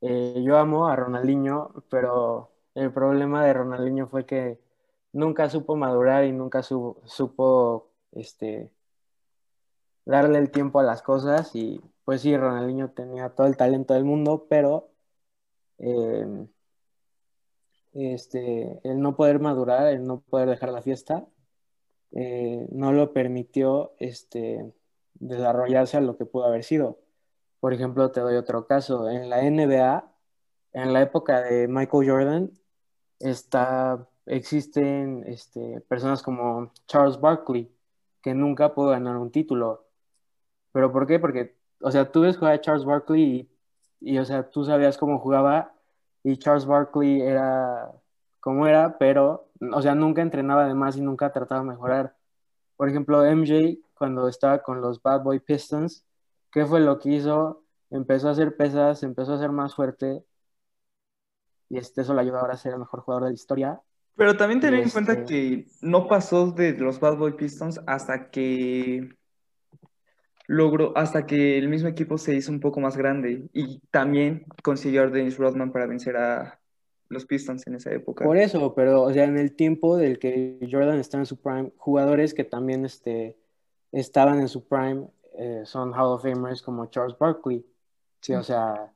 Eh, 0.00 0.42
yo 0.44 0.58
amo 0.58 0.88
a 0.88 0.96
Ronaldinho, 0.96 1.72
pero 1.88 2.50
el 2.76 2.92
problema 2.92 3.44
de 3.44 3.54
Ronaldinho 3.54 4.06
fue 4.08 4.26
que 4.26 4.60
nunca 5.12 5.48
supo 5.50 5.76
madurar 5.76 6.24
y 6.24 6.32
nunca 6.32 6.62
supo 6.62 7.90
este, 8.12 8.70
darle 10.04 10.38
el 10.38 10.50
tiempo 10.50 10.80
a 10.80 10.84
las 10.84 11.02
cosas. 11.02 11.54
Y 11.56 11.80
pues 12.04 12.20
sí, 12.22 12.36
Ronaldinho 12.36 12.90
tenía 12.90 13.30
todo 13.30 13.46
el 13.46 13.56
talento 13.56 13.94
del 13.94 14.04
mundo, 14.04 14.46
pero 14.48 14.90
em, 15.78 16.48
este, 17.94 18.80
el 18.84 19.00
no 19.00 19.16
poder 19.16 19.40
madurar, 19.40 19.88
el 19.88 20.04
no 20.06 20.20
poder 20.20 20.48
dejar 20.50 20.70
la 20.70 20.82
fiesta, 20.82 21.26
eh, 22.12 22.66
no 22.70 22.92
lo 22.92 23.12
permitió 23.12 23.94
este, 23.98 24.72
desarrollarse 25.14 25.96
a 25.96 26.00
lo 26.02 26.16
que 26.18 26.26
pudo 26.26 26.44
haber 26.46 26.64
sido. 26.64 26.98
Por 27.60 27.72
ejemplo, 27.74 28.10
te 28.12 28.20
doy 28.20 28.36
otro 28.36 28.66
caso. 28.66 29.08
En 29.10 29.30
la 29.30 29.42
NBA, 29.42 30.12
en 30.72 30.92
la 30.92 31.02
época 31.02 31.42
de 31.42 31.68
Michael 31.68 32.10
Jordan, 32.10 32.52
está, 33.20 34.08
existen 34.26 35.24
este, 35.26 35.80
personas 35.82 36.22
como 36.22 36.72
Charles 36.86 37.20
Barkley, 37.20 37.70
que 38.22 38.34
nunca 38.34 38.74
pudo 38.74 38.90
ganar 38.90 39.16
un 39.16 39.30
título. 39.30 39.86
¿Pero 40.72 40.92
por 40.92 41.06
qué? 41.06 41.18
Porque, 41.18 41.56
o 41.80 41.90
sea, 41.90 42.10
tú 42.10 42.22
ves 42.22 42.36
jugar 42.36 42.54
a 42.54 42.60
Charles 42.60 42.84
Barkley 42.84 43.48
y, 44.00 44.18
o 44.18 44.24
sea, 44.24 44.50
tú 44.50 44.64
sabías 44.64 44.98
cómo 44.98 45.18
jugaba 45.18 45.74
y 46.22 46.36
Charles 46.38 46.66
Barkley 46.66 47.20
era 47.22 47.92
como 48.40 48.66
era, 48.66 48.98
pero, 48.98 49.48
o 49.72 49.82
sea, 49.82 49.94
nunca 49.94 50.22
entrenaba 50.22 50.66
de 50.66 50.74
más 50.74 50.96
y 50.96 51.00
nunca 51.00 51.32
trataba 51.32 51.62
de 51.62 51.68
mejorar. 51.68 52.16
Por 52.76 52.88
ejemplo, 52.88 53.24
MJ, 53.24 53.78
cuando 53.94 54.28
estaba 54.28 54.62
con 54.62 54.80
los 54.80 55.02
Bad 55.02 55.22
Boy 55.22 55.40
Pistons, 55.40 56.04
¿qué 56.52 56.66
fue 56.66 56.80
lo 56.80 56.98
que 56.98 57.10
hizo? 57.10 57.64
Empezó 57.90 58.28
a 58.28 58.32
hacer 58.32 58.56
pesas, 58.56 59.02
empezó 59.02 59.34
a 59.34 59.38
ser 59.38 59.50
más 59.50 59.74
fuerte 59.74 60.24
y 61.68 61.78
este, 61.78 62.02
eso 62.02 62.14
le 62.14 62.20
ayudó 62.20 62.38
ahora 62.38 62.54
a 62.54 62.58
ser 62.58 62.72
el 62.72 62.78
mejor 62.78 63.00
jugador 63.00 63.24
de 63.24 63.30
la 63.30 63.34
historia. 63.34 63.80
Pero 64.16 64.36
también 64.36 64.60
tener 64.60 64.80
en 64.80 64.90
cuenta 64.90 65.12
este 65.12 65.24
que 65.26 65.66
no 65.82 66.08
pasó 66.08 66.50
de 66.50 66.72
los 66.72 67.00
Bad 67.00 67.16
Boy 67.16 67.32
Pistons 67.32 67.80
hasta 67.86 68.30
que 68.30 69.10
logró, 70.46 70.96
hasta 70.96 71.26
que 71.26 71.58
el 71.58 71.68
mismo 71.68 71.88
equipo 71.88 72.16
se 72.16 72.34
hizo 72.34 72.50
un 72.50 72.60
poco 72.60 72.80
más 72.80 72.96
grande 72.96 73.48
y 73.52 73.80
también 73.90 74.46
consiguió 74.62 75.02
a 75.02 75.06
Dennis 75.08 75.36
Rodman 75.36 75.72
para 75.72 75.86
vencer 75.86 76.16
a 76.16 76.58
los 77.08 77.26
Pistons 77.26 77.66
en 77.66 77.74
esa 77.74 77.92
época. 77.92 78.24
Por 78.24 78.36
eso, 78.36 78.74
pero 78.74 79.02
o 79.02 79.12
sea, 79.12 79.24
en 79.24 79.36
el 79.36 79.54
tiempo 79.54 79.96
del 79.96 80.18
que 80.18 80.58
Jordan 80.70 80.98
está 80.98 81.18
en 81.18 81.26
su 81.26 81.40
prime, 81.40 81.72
jugadores 81.76 82.32
que 82.32 82.44
también 82.44 82.84
este, 82.84 83.36
estaban 83.92 84.40
en 84.40 84.48
su 84.48 84.66
prime 84.66 85.08
eh, 85.38 85.62
son 85.64 85.92
Hall 85.92 86.14
of 86.14 86.22
Famers 86.22 86.62
como 86.62 86.86
Charles 86.86 87.16
Barkley. 87.18 87.64
Sí, 88.20 88.34
o 88.34 88.42
sea, 88.42 88.92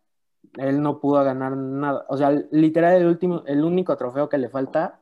él 0.56 0.82
no 0.82 1.00
pudo 1.00 1.22
ganar 1.24 1.56
nada. 1.56 2.04
O 2.08 2.16
sea, 2.16 2.30
literal, 2.50 2.96
el, 2.96 3.06
último, 3.06 3.42
el 3.46 3.64
único 3.64 3.96
trofeo 3.96 4.28
que 4.28 4.38
le 4.38 4.48
falta 4.48 5.00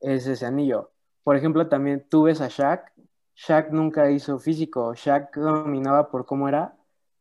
es 0.00 0.26
ese 0.26 0.46
anillo. 0.46 0.90
Por 1.24 1.36
ejemplo, 1.36 1.68
también 1.68 2.06
tú 2.08 2.24
ves 2.24 2.40
a 2.40 2.48
Shaq. 2.48 2.92
Shaq 3.34 3.70
nunca 3.70 4.10
hizo 4.10 4.38
físico. 4.38 4.94
Shaq 4.94 5.36
dominaba 5.36 6.10
por 6.10 6.26
cómo 6.26 6.48
era, 6.48 6.76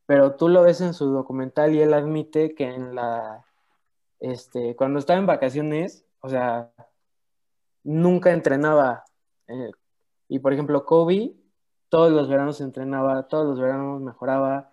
pero 0.05 0.35
tú 0.35 0.49
lo 0.49 0.63
ves 0.63 0.81
en 0.81 0.93
su 0.93 1.05
documental 1.11 1.73
y 1.73 1.81
él 1.81 1.93
admite 1.93 2.53
que 2.55 2.65
en 2.65 2.95
la. 2.95 3.45
Este, 4.19 4.75
cuando 4.75 4.99
estaba 4.99 5.19
en 5.19 5.25
vacaciones, 5.25 6.05
o 6.21 6.29
sea, 6.29 6.71
nunca 7.83 8.31
entrenaba. 8.31 9.03
Eh, 9.47 9.71
y 10.27 10.39
por 10.39 10.53
ejemplo, 10.53 10.85
Kobe, 10.85 11.33
todos 11.89 12.11
los 12.11 12.29
veranos 12.29 12.61
entrenaba, 12.61 13.27
todos 13.27 13.47
los 13.47 13.59
veranos 13.59 14.01
mejoraba. 14.01 14.71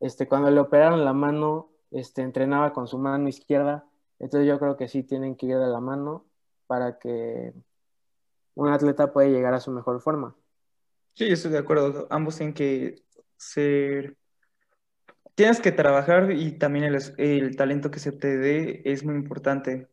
Este, 0.00 0.28
cuando 0.28 0.50
le 0.50 0.60
operaron 0.60 1.04
la 1.04 1.12
mano, 1.12 1.69
este, 1.90 2.22
entrenaba 2.22 2.72
con 2.72 2.86
su 2.86 2.98
mano 2.98 3.28
izquierda. 3.28 3.86
Entonces 4.18 4.48
yo 4.48 4.58
creo 4.58 4.76
que 4.76 4.88
sí 4.88 5.02
tienen 5.02 5.36
que 5.36 5.46
ir 5.46 5.56
de 5.56 5.66
la 5.66 5.80
mano 5.80 6.26
para 6.66 6.98
que 6.98 7.52
un 8.54 8.68
atleta 8.68 9.12
pueda 9.12 9.28
llegar 9.28 9.54
a 9.54 9.60
su 9.60 9.70
mejor 9.70 10.00
forma. 10.00 10.36
Sí, 11.14 11.26
estoy 11.26 11.50
de 11.52 11.58
acuerdo. 11.58 12.06
Ambos 12.10 12.36
tienen 12.36 12.54
que 12.54 13.02
ser... 13.36 14.16
Tienes 15.34 15.60
que 15.60 15.72
trabajar 15.72 16.32
y 16.32 16.58
también 16.58 16.84
el, 17.16 17.56
talento 17.56 17.90
que 17.90 17.98
se 17.98 18.12
te 18.12 18.36
dé 18.36 18.82
es 18.84 19.04
muy 19.04 19.14
importante. 19.14 19.88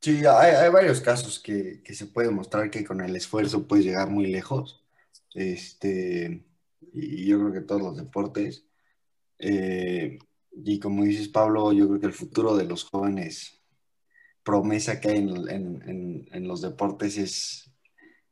Sí, 0.00 0.22
hay, 0.26 0.70
varios 0.70 1.00
casos 1.00 1.38
que, 1.38 1.82
que, 1.82 1.94
se 1.94 2.06
puede 2.06 2.30
mostrar 2.30 2.70
que 2.70 2.84
con 2.84 3.02
el 3.02 3.14
esfuerzo 3.14 3.68
puedes 3.68 3.84
llegar 3.84 4.08
muy 4.08 4.26
lejos. 4.26 4.82
Este, 5.34 6.44
y 6.92 7.26
yo 7.26 7.38
creo 7.38 7.52
que 7.52 7.60
todos 7.60 7.82
los 7.82 7.96
deportes. 7.96 8.66
Eh, 9.38 10.18
y 10.52 10.78
como 10.80 11.04
dices, 11.04 11.28
Pablo, 11.28 11.72
yo 11.72 11.88
creo 11.88 12.00
que 12.00 12.06
el 12.06 12.12
futuro 12.12 12.56
de 12.56 12.64
los 12.64 12.84
jóvenes, 12.84 13.62
promesa 14.42 15.00
que 15.00 15.10
hay 15.10 15.18
en, 15.18 16.48
los 16.48 16.60
deportes 16.62 17.16
es, 17.16 17.72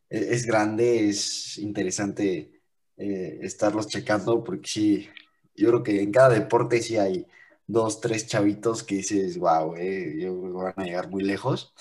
es 0.09 0.47
grande, 0.47 1.09
es 1.09 1.59
interesante 1.59 2.63
eh, 2.97 3.39
estarlos 3.43 3.89
checando, 3.89 4.45
porque 4.45 4.69
sí, 4.69 5.09
yo 5.55 5.69
creo 5.69 5.83
que 5.83 6.03
en 6.03 6.13
cada 6.13 6.31
deporte 6.31 6.83
sí 6.83 6.97
hay 6.97 7.27
dos, 7.67 8.01
tres 8.01 8.27
chavitos 8.27 8.83
que 8.83 8.97
dices, 8.97 9.39
wow, 9.39 9.75
eh, 9.77 10.17
yo 10.21 10.41
creo 10.41 10.53
que 10.53 10.65
van 10.65 10.75
a 10.77 10.85
llegar 10.85 11.09
muy 11.09 11.23
lejos, 11.23 11.73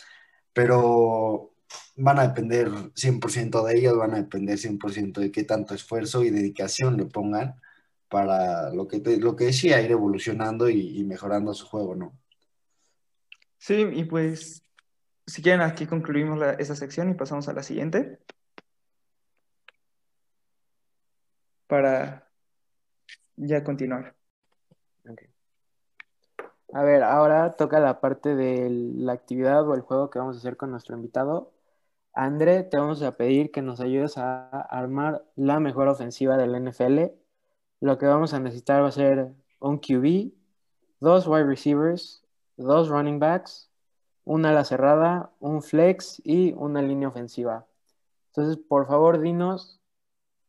pero 0.53 1.53
van 2.00 2.20
a 2.20 2.28
depender 2.28 2.70
100% 2.96 3.64
de 3.66 3.78
ellos, 3.78 3.98
van 3.98 4.14
a 4.14 4.18
depender 4.18 4.58
100% 4.58 5.20
de 5.20 5.32
qué 5.32 5.44
tanto 5.44 5.74
esfuerzo 5.74 6.24
y 6.24 6.30
dedicación 6.30 6.98
le 6.98 7.06
pongan 7.06 7.56
para 8.08 8.74
lo 8.74 8.88
que, 8.88 9.02
lo 9.18 9.36
que 9.36 9.46
decía, 9.46 9.82
ir 9.82 9.92
evolucionando 9.92 10.70
y, 10.70 11.04
mejorando 11.04 11.54
su 11.54 11.68
juego, 11.68 11.96
¿no? 11.96 12.18
Sí, 13.58 13.88
y 13.94 14.06
pues, 14.06 14.64
si 15.28 15.42
quieren, 15.42 15.62
aquí 15.62 15.86
concluimos 15.86 16.40
esa 16.58 16.76
sección 16.76 17.10
y 17.10 17.14
pasamos 17.14 17.48
a 17.50 17.54
la 17.54 17.62
siguiente. 17.62 18.20
Para 21.68 22.28
ya 23.36 23.64
continuar. 23.64 24.16
A 26.72 26.84
ver, 26.84 27.04
ahora 27.04 27.54
toca 27.54 27.80
la 27.80 28.00
parte 28.00 28.36
de 28.36 28.70
la 28.70 29.14
actividad 29.14 29.68
o 29.68 29.74
el 29.76 29.82
juego 29.82 30.10
que 30.10 30.20
vamos 30.20 30.36
a 30.36 30.40
hacer 30.40 30.56
con 30.56 30.72
nuestro 30.72 30.96
invitado. 30.96 31.52
André, 32.13 32.63
te 32.63 32.78
vamos 32.78 33.02
a 33.02 33.15
pedir 33.15 33.52
que 33.52 33.62
nos 33.62 33.80
ayudes 33.80 34.17
a 34.17 34.50
armar 34.62 35.26
la 35.36 35.60
mejor 35.60 35.88
ofensiva 35.88 36.38
del 36.38 36.56
NFL. 36.56 37.12
Lo 37.80 37.98
que 37.98 38.06
vamos 38.06 38.34
a 38.34 38.39
necesitar 38.39 38.84
va 38.84 38.88
a 38.88 38.91
ser 38.91 39.34
un 39.60 39.78
QB, 39.80 40.34
dos 41.00 41.28
wide 41.28 41.45
receivers, 41.45 42.24
dos 42.58 42.89
running 42.89 43.19
backs, 43.19 43.69
una 44.26 44.50
ala 44.50 44.63
cerrada, 44.65 45.32
un 45.39 45.62
flex 45.62 46.22
y 46.24 46.54
una 46.54 46.82
línea 46.82 47.08
ofensiva. 47.08 47.67
Entonces, 48.28 48.58
por 48.58 48.88
favor, 48.88 49.19
dinos 49.22 49.80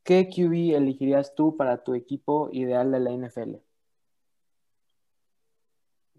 qué 0.03 0.29
QB 0.29 0.77
elegirías 0.77 1.35
tú 1.35 1.57
para 1.57 1.85
tu 1.85 1.94
equipo 1.94 2.49
ideal 2.53 2.90
de 2.90 3.01
la 3.01 3.11
NFL. 3.12 3.57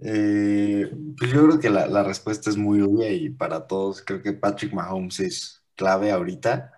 Eh, 0.03 0.91
pues 1.17 1.31
yo 1.31 1.45
creo 1.45 1.59
que 1.59 1.69
la, 1.69 1.85
la, 1.85 2.03
respuesta 2.03 2.49
es 2.49 2.57
muy 2.57 2.81
obvia 2.81 3.11
y 3.11 3.29
para 3.29 3.67
todos 3.67 4.01
creo 4.01 4.21
que 4.21 4.33
Patrick 4.33 4.73
Mahomes 4.73 5.19
es 5.19 5.63
clave 5.75 6.11
ahorita, 6.11 6.71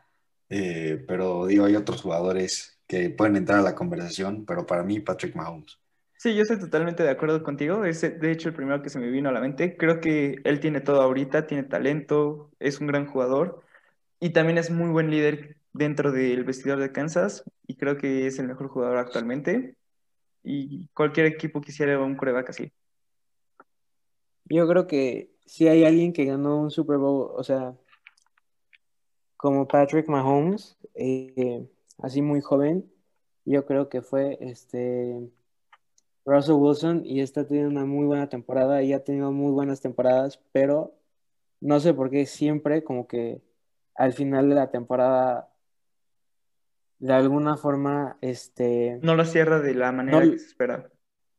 eh, 0.49 1.03
pero 1.07 1.45
digo, 1.45 1.65
hay 1.65 1.75
otros 1.77 2.01
jugadores 2.01 2.79
que 2.85 3.09
pueden 3.09 3.37
entrar 3.37 3.59
a 3.59 3.63
la 3.63 3.75
conversación, 3.75 4.45
pero 4.45 4.65
para 4.65 4.83
mí 4.83 4.99
Patrick 4.99 5.35
Mahomes. 5.35 5.79
Sí, 6.17 6.35
yo 6.35 6.41
estoy 6.43 6.59
totalmente 6.59 7.03
de 7.03 7.09
acuerdo 7.09 7.43
contigo. 7.43 7.85
Es 7.85 8.01
de 8.01 8.31
hecho 8.31 8.49
el 8.49 8.55
primero 8.55 8.81
que 8.81 8.89
se 8.89 8.99
me 8.99 9.09
vino 9.09 9.29
a 9.29 9.31
la 9.33 9.41
mente. 9.41 9.75
Creo 9.77 9.99
que 9.99 10.35
él 10.43 10.59
tiene 10.59 10.79
todo 10.79 11.01
ahorita, 11.01 11.47
tiene 11.47 11.63
talento, 11.63 12.51
es 12.59 12.79
un 12.79 12.87
gran 12.87 13.07
jugador 13.07 13.63
y 14.19 14.29
también 14.31 14.57
es 14.57 14.69
muy 14.69 14.89
buen 14.89 15.09
líder 15.09 15.57
dentro 15.73 16.11
del 16.11 16.43
vestidor 16.43 16.79
de 16.79 16.91
Kansas 16.91 17.43
y 17.67 17.75
creo 17.75 17.97
que 17.97 18.27
es 18.27 18.39
el 18.39 18.47
mejor 18.47 18.69
jugador 18.69 18.97
actualmente. 18.97 19.75
Y 20.43 20.87
cualquier 20.93 21.25
equipo 21.25 21.61
quisiera 21.61 21.99
un 21.99 22.15
coreback 22.15 22.49
así. 22.51 22.71
Yo 24.45 24.67
creo 24.67 24.87
que 24.87 25.31
si 25.45 25.67
hay 25.67 25.85
alguien 25.85 26.13
que 26.13 26.25
ganó 26.25 26.57
un 26.57 26.71
Super 26.71 26.97
Bowl, 26.97 27.31
o 27.35 27.43
sea, 27.43 27.75
como 29.37 29.67
Patrick 29.67 30.07
Mahomes, 30.07 30.77
eh, 30.95 31.67
así 31.99 32.21
muy 32.21 32.41
joven, 32.41 32.89
yo 33.45 33.65
creo 33.65 33.89
que 33.89 34.01
fue 34.01 34.37
este 34.41 35.29
Russell 36.25 36.55
Wilson 36.55 37.01
y 37.05 37.21
está 37.21 37.45
teniendo 37.45 37.71
una 37.71 37.85
muy 37.85 38.05
buena 38.05 38.29
temporada 38.29 38.81
y 38.83 38.93
ha 38.93 39.03
tenido 39.03 39.31
muy 39.31 39.51
buenas 39.51 39.81
temporadas, 39.81 40.39
pero 40.51 40.95
no 41.59 41.79
sé 41.79 41.93
por 41.93 42.09
qué 42.09 42.25
siempre 42.25 42.83
como 42.83 43.07
que 43.07 43.41
al 43.95 44.13
final 44.13 44.49
de 44.49 44.55
la 44.55 44.71
temporada 44.71 45.49
de 46.99 47.13
alguna 47.13 47.57
forma 47.57 48.17
este 48.21 48.99
no 49.01 49.15
lo 49.15 49.25
cierra 49.25 49.59
de 49.59 49.73
la 49.73 49.91
manera 49.91 50.21
que 50.21 50.39
se 50.39 50.47
espera. 50.47 50.89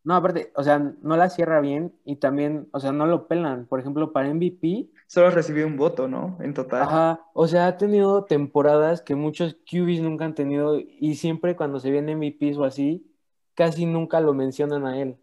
No, 0.05 0.15
aparte, 0.15 0.53
o 0.55 0.63
sea, 0.63 0.79
no 0.79 1.17
la 1.17 1.31
cierra 1.31 1.61
bien 1.61 1.95
y 2.05 2.17
también, 2.17 2.69
o 2.73 2.81
sea, 2.81 2.93
no 2.93 3.07
lo 3.07 3.27
pelan. 3.27 3.67
Por 3.67 3.81
ejemplo, 3.81 4.13
para 4.13 4.29
MVP. 4.29 4.91
Solo 5.07 5.31
recibió 5.31 5.67
un 5.67 5.79
voto, 5.79 6.09
¿no? 6.09 6.37
En 6.41 6.53
total. 6.53 6.83
Ajá, 6.83 7.21
o 7.33 7.49
sea, 7.49 7.67
ha 7.67 7.77
tenido 7.79 8.25
temporadas 8.25 9.01
que 9.01 9.15
muchos 9.15 9.57
QBs 9.71 10.01
nunca 10.01 10.27
han 10.27 10.35
tenido 10.35 10.79
y 10.79 11.15
siempre 11.15 11.57
cuando 11.57 11.81
se 11.81 11.91
viene 11.91 12.17
MVPs 12.17 12.59
o 12.59 12.65
así, 12.65 13.11
casi 13.55 13.87
nunca 13.87 14.21
lo 14.21 14.35
mencionan 14.35 14.87
a 14.87 15.01
él. 15.01 15.17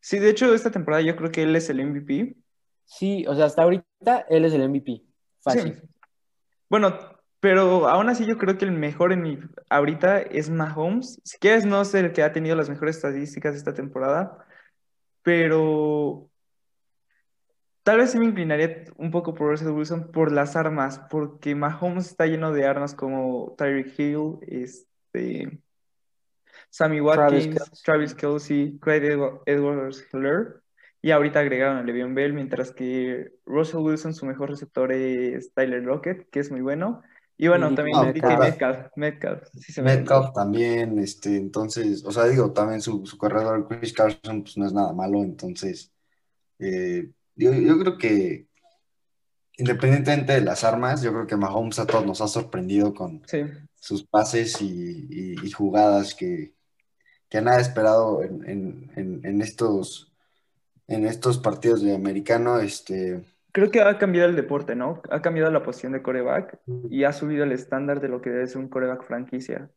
Sí, 0.00 0.18
de 0.18 0.30
hecho, 0.30 0.52
esta 0.52 0.70
temporada 0.70 1.02
yo 1.02 1.16
creo 1.16 1.32
que 1.32 1.44
él 1.44 1.56
es 1.56 1.70
el 1.70 1.84
MVP. 1.84 2.36
Sí, 2.84 3.24
o 3.26 3.34
sea, 3.34 3.46
hasta 3.46 3.62
ahorita 3.62 4.26
él 4.28 4.44
es 4.44 4.52
el 4.52 4.68
MVP. 4.68 5.02
Fácil. 5.40 5.74
Sí. 5.74 5.88
Bueno, 6.68 6.94
pero 7.40 7.88
aún 7.88 8.08
así 8.08 8.26
yo 8.26 8.36
creo 8.36 8.58
que 8.58 8.64
el 8.64 8.72
mejor 8.72 9.12
en 9.12 9.22
mi 9.22 9.38
ahorita 9.70 10.20
es 10.20 10.50
Mahomes. 10.50 11.20
Si 11.24 11.38
quieres, 11.38 11.64
no 11.64 11.84
sé 11.84 12.00
el 12.00 12.12
que 12.12 12.22
ha 12.22 12.32
tenido 12.32 12.56
las 12.56 12.68
mejores 12.68 12.96
estadísticas 12.96 13.54
esta 13.54 13.74
temporada, 13.74 14.44
pero 15.22 16.28
tal 17.84 17.98
vez 17.98 18.10
sí 18.10 18.18
me 18.18 18.26
inclinaría 18.26 18.84
un 18.96 19.10
poco 19.10 19.34
por 19.34 19.50
Russell 19.50 19.68
Wilson 19.68 20.10
por 20.10 20.32
las 20.32 20.56
armas, 20.56 21.00
porque 21.10 21.54
Mahomes 21.54 22.06
está 22.06 22.26
lleno 22.26 22.52
de 22.52 22.66
armas 22.66 22.94
como 22.94 23.54
Tyreek 23.56 23.98
Hill, 23.98 24.38
este, 24.42 25.60
Sammy 26.70 27.00
Watkins, 27.00 27.82
Travis 27.82 28.14
Kelsey, 28.14 28.78
Craig 28.80 29.02
Edwards 29.46 30.06
Hiller, 30.12 30.62
y 31.00 31.12
ahorita 31.12 31.38
agregaron 31.40 31.78
a 31.78 31.82
Le'Veon 31.84 32.14
Bell, 32.14 32.32
mientras 32.32 32.72
que 32.72 33.32
Russell 33.46 33.80
Wilson, 33.80 34.12
su 34.12 34.26
mejor 34.26 34.50
receptor 34.50 34.90
es 34.92 35.54
Tyler 35.54 35.82
Lockett, 35.82 36.28
que 36.30 36.40
es 36.40 36.50
muy 36.50 36.60
bueno. 36.60 37.02
Y 37.40 37.46
bueno, 37.46 37.72
también 37.72 37.96
Metcalf. 38.00 38.90
Metcalf, 38.96 39.48
Metcalf 39.78 40.32
también, 40.34 40.98
este, 40.98 41.36
entonces, 41.36 42.04
o 42.04 42.10
sea, 42.10 42.24
digo, 42.24 42.52
también 42.52 42.80
su, 42.82 43.06
su 43.06 43.16
corredor 43.16 43.68
Chris 43.68 43.92
Carson, 43.92 44.42
pues 44.42 44.56
no 44.56 44.66
es 44.66 44.72
nada 44.72 44.92
malo, 44.92 45.22
entonces, 45.22 45.92
eh, 46.58 47.08
yo, 47.36 47.52
yo, 47.52 47.78
creo 47.78 47.96
que 47.96 48.48
independientemente 49.56 50.32
de 50.32 50.40
las 50.40 50.64
armas, 50.64 51.00
yo 51.00 51.12
creo 51.12 51.28
que 51.28 51.36
Mahomes 51.36 51.78
a 51.78 51.86
todos 51.86 52.04
nos 52.04 52.20
ha 52.20 52.26
sorprendido 52.26 52.92
con 52.92 53.22
sus 53.76 54.02
pases 54.02 54.60
y, 54.60 55.36
y, 55.40 55.50
jugadas 55.52 56.16
que, 56.16 56.54
que 57.28 57.40
nada 57.40 57.60
esperado 57.60 58.24
en, 58.24 58.90
en, 58.96 59.20
en, 59.24 59.40
estos, 59.42 60.12
en 60.88 61.06
estos 61.06 61.38
partidos 61.38 61.82
de 61.82 61.94
americano, 61.94 62.58
este 62.58 63.22
creo 63.52 63.70
que 63.70 63.80
ha 63.80 63.98
cambiado 63.98 64.28
el 64.28 64.36
deporte, 64.36 64.74
¿no? 64.74 65.02
Ha 65.10 65.22
cambiado 65.22 65.50
la 65.50 65.62
posición 65.62 65.92
de 65.92 66.02
coreback 66.02 66.58
y 66.90 67.04
ha 67.04 67.12
subido 67.12 67.44
el 67.44 67.52
estándar 67.52 68.00
de 68.00 68.08
lo 68.08 68.20
que 68.20 68.30
debe 68.30 68.46
ser 68.46 68.58
un 68.58 68.68
coreback 68.68 69.04
franquicia. 69.04 69.70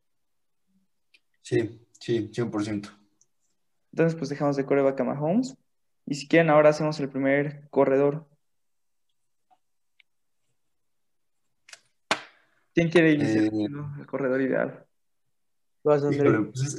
Sí, 1.42 1.82
sí, 2.00 2.30
100%. 2.32 2.92
Entonces, 3.92 4.18
pues 4.18 4.30
dejamos 4.30 4.56
de 4.56 4.66
coreback 4.66 5.00
a 5.00 5.04
Mahomes. 5.04 5.58
Y 6.06 6.16
si 6.16 6.28
quieren, 6.28 6.50
ahora 6.50 6.70
hacemos 6.70 7.00
el 7.00 7.10
primer 7.10 7.68
corredor. 7.70 8.28
¿Quién 12.74 12.90
quiere 12.90 13.12
iniciar 13.12 13.46
eh, 13.46 13.68
el 14.00 14.06
corredor 14.06 14.42
ideal? 14.42 14.86
Pues, 15.84 16.04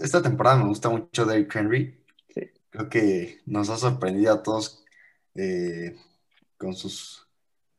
esta 0.03 0.23
temporada 0.23 0.57
me 0.59 0.69
gusta 0.69 0.89
mucho 0.89 1.27
Derrick 1.27 1.55
Henry. 1.55 2.05
Sí. 2.29 2.51
Creo 2.71 2.89
que 2.89 3.41
nos 3.47 3.69
ha 3.69 3.77
sorprendido 3.77 4.33
a 4.33 4.43
todos 4.43 4.85
eh, 5.35 5.97
con 6.63 6.75
sus 6.75 7.29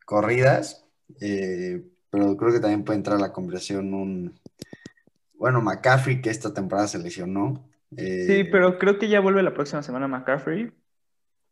corridas, 0.05 0.85
eh, 1.21 1.81
pero 2.09 2.35
creo 2.35 2.51
que 2.51 2.59
también 2.59 2.83
puede 2.83 2.97
entrar 2.97 3.15
a 3.15 3.21
la 3.21 3.31
conversación 3.31 3.93
un, 3.93 4.37
bueno, 5.35 5.61
McCaffrey, 5.61 6.21
que 6.21 6.29
esta 6.29 6.53
temporada 6.53 6.89
se 6.89 6.99
lesionó. 6.99 7.65
Eh, 7.95 8.25
sí, 8.27 8.43
pero 8.43 8.77
creo 8.77 8.99
que 8.99 9.07
ya 9.07 9.21
vuelve 9.21 9.41
la 9.41 9.53
próxima 9.53 9.81
semana 9.83 10.09
McCaffrey. 10.09 10.73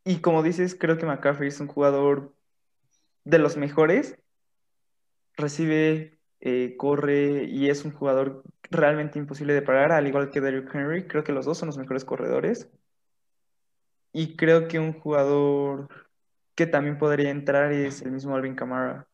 Y 0.04 0.18
como 0.18 0.44
dices, 0.44 0.76
creo 0.76 0.98
que 0.98 1.06
McCaffrey 1.06 1.48
es 1.48 1.60
un 1.62 1.68
jugador 1.68 2.34
de 3.24 3.40
los 3.40 3.56
mejores. 3.56 4.18
Recibe, 5.38 6.20
eh, 6.42 6.76
corre 6.78 7.46
y 7.46 7.70
es 7.70 7.86
un 7.86 7.92
jugador 7.92 8.44
realmente 8.70 9.20
imposible 9.20 9.54
de 9.54 9.62
parar, 9.62 9.94
al 9.94 10.06
igual 10.06 10.32
que 10.32 10.42
Derrick 10.42 10.74
Henry. 10.76 11.08
Creo 11.08 11.24
que 11.24 11.32
los 11.32 11.46
dos 11.46 11.58
son 11.58 11.68
los 11.68 11.78
mejores 11.78 12.04
corredores. 12.04 12.70
Y 14.12 14.36
creo 14.36 14.68
que 14.68 14.80
un 14.80 14.92
jugador 14.92 16.11
que 16.56 16.68
también 16.68 16.98
podría 16.98 17.30
entrar 17.30 17.72
es 17.72 18.02
el 18.02 18.12
mismo 18.12 18.36
Alvin 18.36 18.56
Kamara. 18.56 19.08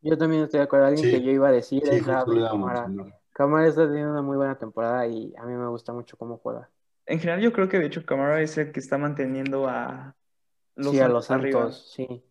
Yo 0.00 0.16
también 0.16 0.44
estoy 0.44 0.58
de 0.58 0.64
acuerdo. 0.64 0.86
Alguien 0.86 1.10
que 1.10 1.22
yo 1.22 1.30
iba 1.30 1.48
a 1.48 1.52
decir 1.52 1.82
es 1.88 2.02
Kamara. 2.02 2.88
Kamara 3.32 3.66
está 3.66 3.86
teniendo 3.86 4.12
una 4.12 4.22
muy 4.22 4.36
buena 4.36 4.56
temporada 4.56 5.06
y 5.06 5.34
a 5.36 5.44
mí 5.44 5.52
me 5.52 5.68
gusta 5.68 5.92
mucho 5.92 6.16
cómo 6.16 6.38
juega. 6.38 6.70
En 7.04 7.20
general, 7.20 7.40
yo 7.40 7.52
creo 7.52 7.68
que 7.68 7.78
de 7.78 7.86
hecho 7.86 8.04
Kamara 8.04 8.40
es 8.40 8.56
el 8.56 8.72
que 8.72 8.80
está 8.80 8.98
manteniendo 8.98 9.68
a 9.68 10.16
los, 10.74 10.92
sí, 10.92 11.00
a 11.00 11.08
los 11.08 11.26
Santos, 11.26 11.92
sí. 11.94 12.24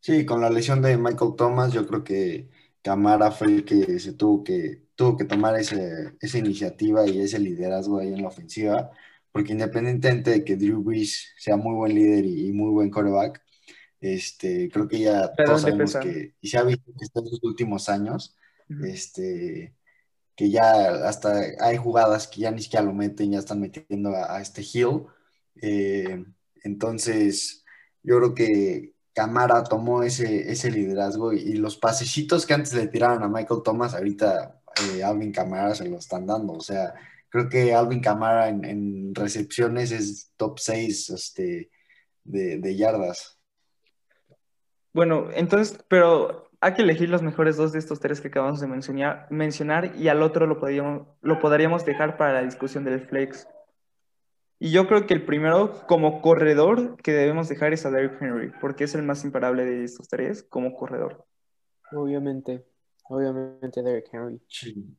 Sí, 0.00 0.24
con 0.24 0.40
la 0.40 0.50
lesión 0.50 0.80
de 0.80 0.96
Michael 0.96 1.34
Thomas, 1.36 1.72
yo 1.72 1.86
creo 1.86 2.04
que 2.04 2.48
Camara 2.82 3.32
fue 3.32 3.48
el 3.48 3.64
que 3.64 3.98
se 3.98 4.12
tuvo 4.12 4.44
que, 4.44 4.84
tuvo 4.94 5.16
que 5.16 5.24
tomar 5.24 5.58
ese, 5.58 6.16
esa 6.20 6.38
iniciativa 6.38 7.04
y 7.06 7.20
ese 7.20 7.40
liderazgo 7.40 7.98
ahí 7.98 8.12
en 8.12 8.22
la 8.22 8.28
ofensiva 8.28 8.92
porque 9.36 9.52
independientemente 9.52 10.30
de 10.30 10.44
que 10.44 10.56
Drew 10.56 10.82
Brees 10.82 11.34
sea 11.36 11.58
muy 11.58 11.74
buen 11.74 11.94
líder 11.94 12.24
y, 12.24 12.50
muy 12.52 12.70
buen 12.70 12.90
quarterback, 12.90 13.42
este, 14.00 14.70
creo 14.70 14.88
que 14.88 15.00
ya 15.00 15.30
todos 15.34 15.60
sabemos 15.60 15.94
que, 15.94 16.34
y 16.40 16.48
se 16.48 16.56
ha 16.56 16.62
visto 16.62 16.90
que 16.98 17.04
estos 17.04 17.38
últimos 17.42 17.90
años, 17.90 18.34
este, 18.82 19.74
que 20.34 20.48
ya 20.48 21.06
hasta 21.06 21.38
hay 21.60 21.76
jugadas 21.76 22.28
que 22.28 22.40
ya 22.40 22.50
ni 22.50 22.62
siquiera 22.62 22.86
lo 22.86 22.94
meten, 22.94 23.32
ya 23.32 23.40
están 23.40 23.60
metiendo 23.60 24.16
a, 24.16 24.40
este 24.40 24.62
Hill. 24.62 25.02
Eh, 25.60 26.24
entonces, 26.64 27.62
yo 28.02 28.16
creo 28.16 28.34
que 28.34 28.94
Camara 29.12 29.64
tomó 29.64 30.02
ese, 30.02 30.50
ese 30.50 30.70
liderazgo 30.70 31.34
y, 31.34 31.56
los 31.56 31.76
pasecitos 31.76 32.46
que 32.46 32.54
antes 32.54 32.72
le 32.72 32.86
tiraban 32.86 33.22
a 33.22 33.28
Michael 33.28 33.60
Thomas, 33.62 33.92
ahorita 33.92 34.62
eh, 34.94 35.04
Alvin 35.04 35.30
Camara 35.30 35.74
se 35.74 35.86
lo 35.86 35.98
están 35.98 36.24
dando. 36.24 36.54
O 36.54 36.60
sea, 36.62 36.94
Creo 37.36 37.50
que 37.50 37.74
Alvin 37.74 38.00
Kamara 38.00 38.48
en, 38.48 39.14
recepciones 39.14 39.92
es 39.92 40.32
top 40.38 40.58
6 40.58 41.10
este, 41.10 41.70
de, 42.24 42.76
yardas. 42.76 43.38
Bueno, 44.94 45.28
entonces, 45.34 45.84
pero 45.86 46.48
hay 46.62 46.72
que 46.72 46.80
elegir 46.80 47.10
los 47.10 47.20
mejores 47.20 47.58
dos 47.58 47.72
de 47.72 47.78
estos 47.78 48.00
tres 48.00 48.22
que 48.22 48.28
acabamos 48.28 48.60
de 48.60 48.68
mencionar, 48.68 49.26
mencionar 49.28 49.94
y 49.96 50.08
al 50.08 50.22
otro 50.22 50.46
lo 50.46 50.58
podríamos, 50.58 51.08
lo 51.20 51.38
podríamos 51.38 51.84
dejar 51.84 52.16
para 52.16 52.32
la 52.32 52.42
discusión 52.42 52.84
del 52.84 53.06
flex. 53.06 53.46
Y 54.58 54.70
yo 54.70 54.88
creo 54.88 55.06
que 55.06 55.12
el 55.12 55.26
primero, 55.26 55.86
como 55.86 56.22
corredor, 56.22 56.96
que 57.02 57.12
debemos 57.12 57.50
dejar 57.50 57.74
es 57.74 57.84
a 57.84 57.90
Derrick 57.90 58.16
Henry, 58.18 58.50
porque 58.62 58.84
es 58.84 58.94
el 58.94 59.02
más 59.02 59.22
imparable 59.26 59.66
de 59.66 59.84
estos 59.84 60.08
tres 60.08 60.42
como 60.42 60.72
corredor. 60.72 61.26
Obviamente, 61.92 62.64
obviamente 63.10 63.82
Derrick 63.82 64.08
Henry. 64.10 64.40
Sí. 64.48 64.96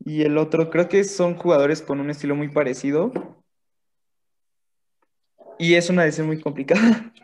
Y 0.00 0.22
el 0.22 0.38
otro, 0.38 0.70
creo 0.70 0.88
que 0.88 1.04
son 1.04 1.36
jugadores 1.36 1.82
con 1.82 2.00
un 2.00 2.10
estilo 2.10 2.34
muy 2.34 2.48
parecido. 2.48 3.12
Y 5.58 5.74
es 5.74 5.90
una 5.90 6.04
decisión 6.04 6.28
muy 6.28 6.40
complicada. 6.40 7.12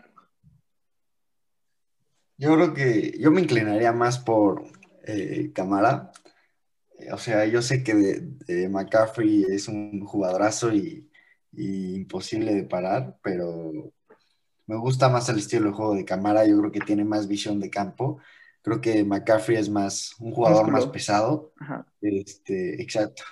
Yo 2.37 2.53
creo 2.55 2.75
que 2.75 3.17
yo 3.21 3.31
me 3.31 3.41
inclinaría 3.41 3.93
más 3.93 4.19
por 4.19 4.65
eh, 5.05 5.53
Camara. 5.55 6.11
O 7.13 7.19
sea, 7.19 7.47
yo 7.47 7.63
sé 7.63 7.85
que 7.85 8.23
McCaffrey 8.69 9.45
es 9.49 9.69
un 9.69 10.05
jugadorazo 10.05 10.75
y, 10.75 11.09
y, 11.53 11.95
imposible 11.95 12.53
de 12.53 12.65
parar, 12.65 13.19
pero 13.23 13.73
me 14.67 14.77
gusta 14.77 15.09
más 15.09 15.29
el 15.29 15.39
estilo 15.39 15.67
de 15.67 15.77
juego 15.77 15.95
de 15.95 16.05
Camara. 16.05 16.45
Yo 16.45 16.59
creo 16.59 16.73
que 16.73 16.81
tiene 16.81 17.05
más 17.05 17.29
visión 17.29 17.61
de 17.61 17.71
campo. 17.71 18.19
Creo 18.65 18.81
que 18.81 19.05
McCaffrey 19.05 19.59
es 19.59 19.69
más 19.69 20.15
un 20.19 20.33
jugador 20.33 20.71
más 20.71 20.87
pesado. 20.87 21.53
Este, 22.01 22.81
exacto. 22.83 23.23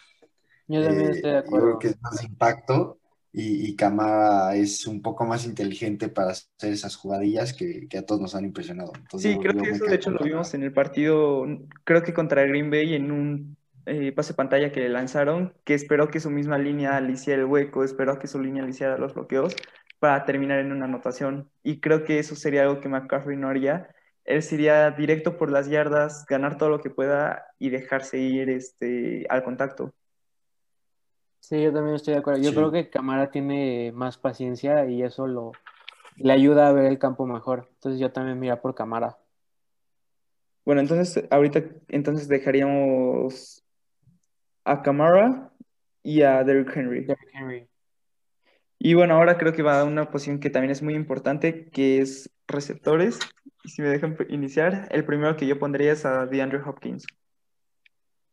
Yo 0.69 0.85
también 0.85 1.11
estoy 1.11 1.31
de 1.31 1.39
acuerdo. 1.39 1.67
Yo 1.67 1.79
creo 1.79 1.79
que 1.79 1.89
es 1.89 2.03
más 2.03 2.23
impacto 2.23 2.99
y, 3.33 3.67
y 3.67 3.75
Camara 3.75 4.55
es 4.55 4.87
un 4.87 5.01
poco 5.01 5.25
más 5.25 5.47
inteligente 5.47 6.09
para 6.09 6.33
hacer 6.33 6.73
esas 6.73 6.97
jugadillas 6.97 7.55
que, 7.55 7.89
que 7.89 7.97
a 7.97 8.05
todos 8.05 8.21
nos 8.21 8.35
han 8.35 8.45
impresionado. 8.45 8.93
sí, 9.17 9.39
creo 9.41 9.55
que 9.55 9.71
eso 9.71 9.87
de 9.87 9.95
hecho 9.95 10.11
lo 10.11 10.23
vimos 10.23 10.53
en 10.53 10.65
el 10.65 10.73
partido, 10.73 11.47
creo 11.85 12.03
que 12.03 12.13
contra 12.13 12.45
Green 12.45 12.71
Bay 12.71 12.95
en 12.95 13.11
un 13.11 13.57
eh, 13.87 14.13
pase 14.13 14.35
pantalla 14.35 14.71
que 14.71 14.81
le 14.81 14.91
lanzaron, 14.91 15.55
que 15.65 15.73
esperó 15.73 16.09
que 16.09 16.21
su 16.21 16.29
misma 16.29 16.59
línea 16.59 17.01
le 17.01 17.13
hiciera 17.13 17.41
el 17.41 17.49
hueco, 17.49 17.85
esperó 17.85 18.19
que 18.19 18.29
su 18.29 18.39
línea 18.39 18.63
le 18.63 18.71
hiciera 18.71 18.99
los 18.99 19.15
bloqueos 19.15 19.57
para 19.99 20.25
terminar 20.27 20.59
en 20.59 20.73
una 20.73 20.85
anotación. 20.85 21.51
Y 21.63 21.81
creo 21.81 22.05
que 22.05 22.19
eso 22.19 22.37
sería 22.37 22.63
algo 22.63 22.81
que 22.81 22.89
McCaffrey 22.89 23.39
no 23.39 23.49
haría. 23.49 23.89
Él 24.25 24.43
sería 24.43 24.91
directo 24.91 25.37
por 25.37 25.51
las 25.51 25.69
yardas, 25.69 26.27
ganar 26.27 26.57
todo 26.57 26.69
lo 26.69 26.81
que 26.81 26.91
pueda 26.91 27.47
y 27.59 27.71
dejarse 27.71 28.19
ir 28.19 28.51
este, 28.51 29.27
al 29.29 29.43
contacto. 29.43 29.93
Sí, 31.41 31.61
yo 31.61 31.73
también 31.73 31.97
estoy 31.97 32.15
de 32.15 32.21
acuerdo. 32.21 32.41
Yo 32.41 32.55
creo 32.55 32.71
que 32.71 32.89
Camara 32.89 33.31
tiene 33.31 33.91
más 33.93 34.17
paciencia 34.17 34.87
y 34.87 35.03
eso 35.03 35.27
lo 35.27 35.53
le 36.17 36.33
ayuda 36.33 36.69
a 36.69 36.73
ver 36.73 36.87
el 36.87 36.99
campo 36.99 37.27
mejor. 37.27 37.69
Entonces 37.75 38.01
yo 38.01 38.13
también 38.13 38.39
mira 38.39 38.61
por 38.61 38.75
Camara. 38.75 39.19
Bueno, 40.65 40.81
entonces 40.81 41.27
ahorita 41.31 41.65
entonces 41.89 42.29
dejaríamos 42.29 43.65
a 44.65 44.83
Camara 44.83 45.53
y 46.03 46.23
a 46.23 46.45
Derrick 46.45 46.77
Henry. 46.77 47.05
Derrick 47.05 47.31
Henry. 47.35 47.69
Y 48.79 48.95
bueno, 48.95 49.15
ahora 49.15 49.39
creo 49.39 49.53
que 49.53 49.63
va 49.63 49.81
a 49.81 49.85
una 49.85 50.11
posición 50.11 50.41
que 50.41 50.51
también 50.51 50.71
es 50.71 50.83
muy 50.83 50.95
importante, 50.95 51.69
que 51.71 52.01
es 52.01 52.31
receptores. 52.49 53.19
Y 53.65 53.69
si 53.69 53.83
me 53.83 53.89
dejan 53.89 54.17
iniciar, 54.29 54.89
el 54.91 55.05
primero 55.05 55.37
que 55.37 55.47
yo 55.47 55.59
pondría 55.59 55.93
es 55.93 56.05
a 56.05 56.27
DeAndre 56.27 56.61
Hopkins. 56.63 57.07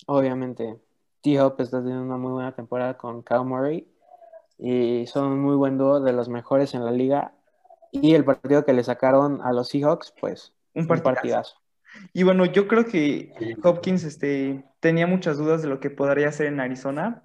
Obviamente. 0.07 0.79
T-Hop 1.21 1.59
está 1.59 1.79
teniendo 1.79 2.03
una 2.03 2.17
muy 2.17 2.31
buena 2.31 2.55
temporada 2.55 2.97
con 2.97 3.23
Kyle 3.23 3.43
Murray 3.43 3.87
y 4.57 5.05
son 5.07 5.33
un 5.33 5.39
muy 5.39 5.55
buen 5.55 5.77
dúo 5.77 5.99
de 5.99 6.13
los 6.13 6.29
mejores 6.29 6.73
en 6.73 6.85
la 6.85 6.91
liga. 6.91 7.33
Y 7.91 8.13
el 8.13 8.23
partido 8.23 8.65
que 8.65 8.73
le 8.73 8.83
sacaron 8.83 9.41
a 9.41 9.51
los 9.51 9.69
Seahawks, 9.69 10.13
pues, 10.19 10.53
un 10.73 10.87
partidazo. 10.87 11.59
Y 12.13 12.23
bueno, 12.23 12.45
yo 12.45 12.67
creo 12.67 12.85
que 12.85 13.33
Hopkins 13.63 14.03
este, 14.03 14.63
tenía 14.79 15.07
muchas 15.07 15.37
dudas 15.37 15.61
de 15.61 15.69
lo 15.69 15.79
que 15.79 15.89
podría 15.89 16.29
hacer 16.29 16.47
en 16.47 16.59
Arizona. 16.59 17.23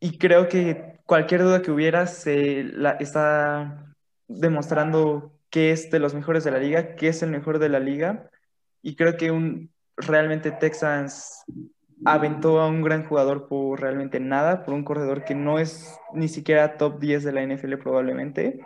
Y 0.00 0.18
creo 0.18 0.48
que 0.48 1.00
cualquier 1.06 1.42
duda 1.42 1.62
que 1.62 1.70
hubiera 1.70 2.06
se 2.06 2.64
la, 2.64 2.92
está 2.92 3.94
demostrando 4.26 5.32
que 5.50 5.72
es 5.72 5.90
de 5.90 5.98
los 5.98 6.14
mejores 6.14 6.44
de 6.44 6.52
la 6.52 6.58
liga, 6.58 6.94
que 6.96 7.08
es 7.08 7.22
el 7.22 7.30
mejor 7.30 7.58
de 7.58 7.68
la 7.68 7.80
liga. 7.80 8.30
Y 8.82 8.96
creo 8.96 9.16
que 9.16 9.30
un, 9.30 9.72
realmente 9.96 10.50
Texans 10.52 11.44
aventó 12.04 12.60
a 12.60 12.68
un 12.68 12.82
gran 12.82 13.04
jugador 13.04 13.46
por 13.46 13.80
realmente 13.80 14.20
nada, 14.20 14.64
por 14.64 14.74
un 14.74 14.84
corredor 14.84 15.24
que 15.24 15.34
no 15.34 15.58
es 15.58 15.98
ni 16.14 16.28
siquiera 16.28 16.78
top 16.78 16.98
10 16.98 17.24
de 17.24 17.32
la 17.32 17.42
NFL 17.42 17.74
probablemente. 17.76 18.60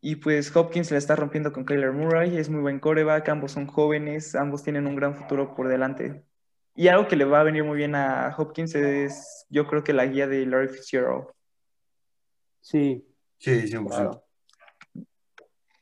Y 0.00 0.16
pues 0.16 0.54
Hopkins 0.54 0.90
le 0.92 0.98
está 0.98 1.16
rompiendo 1.16 1.52
con 1.52 1.64
Kyler 1.64 1.92
Murray, 1.92 2.36
es 2.38 2.48
muy 2.48 2.60
buen 2.60 2.78
coreback, 2.78 3.28
ambos 3.28 3.52
son 3.52 3.66
jóvenes, 3.66 4.34
ambos 4.36 4.62
tienen 4.62 4.86
un 4.86 4.94
gran 4.94 5.16
futuro 5.16 5.54
por 5.54 5.68
delante. 5.68 6.22
Y 6.74 6.86
algo 6.86 7.08
que 7.08 7.16
le 7.16 7.24
va 7.24 7.40
a 7.40 7.44
venir 7.44 7.64
muy 7.64 7.76
bien 7.76 7.96
a 7.96 8.32
Hopkins 8.38 8.76
es, 8.76 9.46
yo 9.50 9.66
creo 9.66 9.82
que 9.82 9.92
la 9.92 10.06
guía 10.06 10.28
de 10.28 10.46
Larry 10.46 10.68
Fitzgerald. 10.68 11.24
Sí. 12.60 13.04
Sí, 13.38 13.66
sí, 13.66 13.76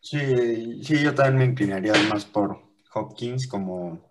Sí, 0.07 0.85
sí, 0.85 1.03
yo 1.03 1.13
también 1.17 1.37
me 1.37 1.45
inclinaría 1.47 1.93
más 2.09 2.25
por 2.25 2.63
Hopkins 2.95 3.49
como 3.49 4.09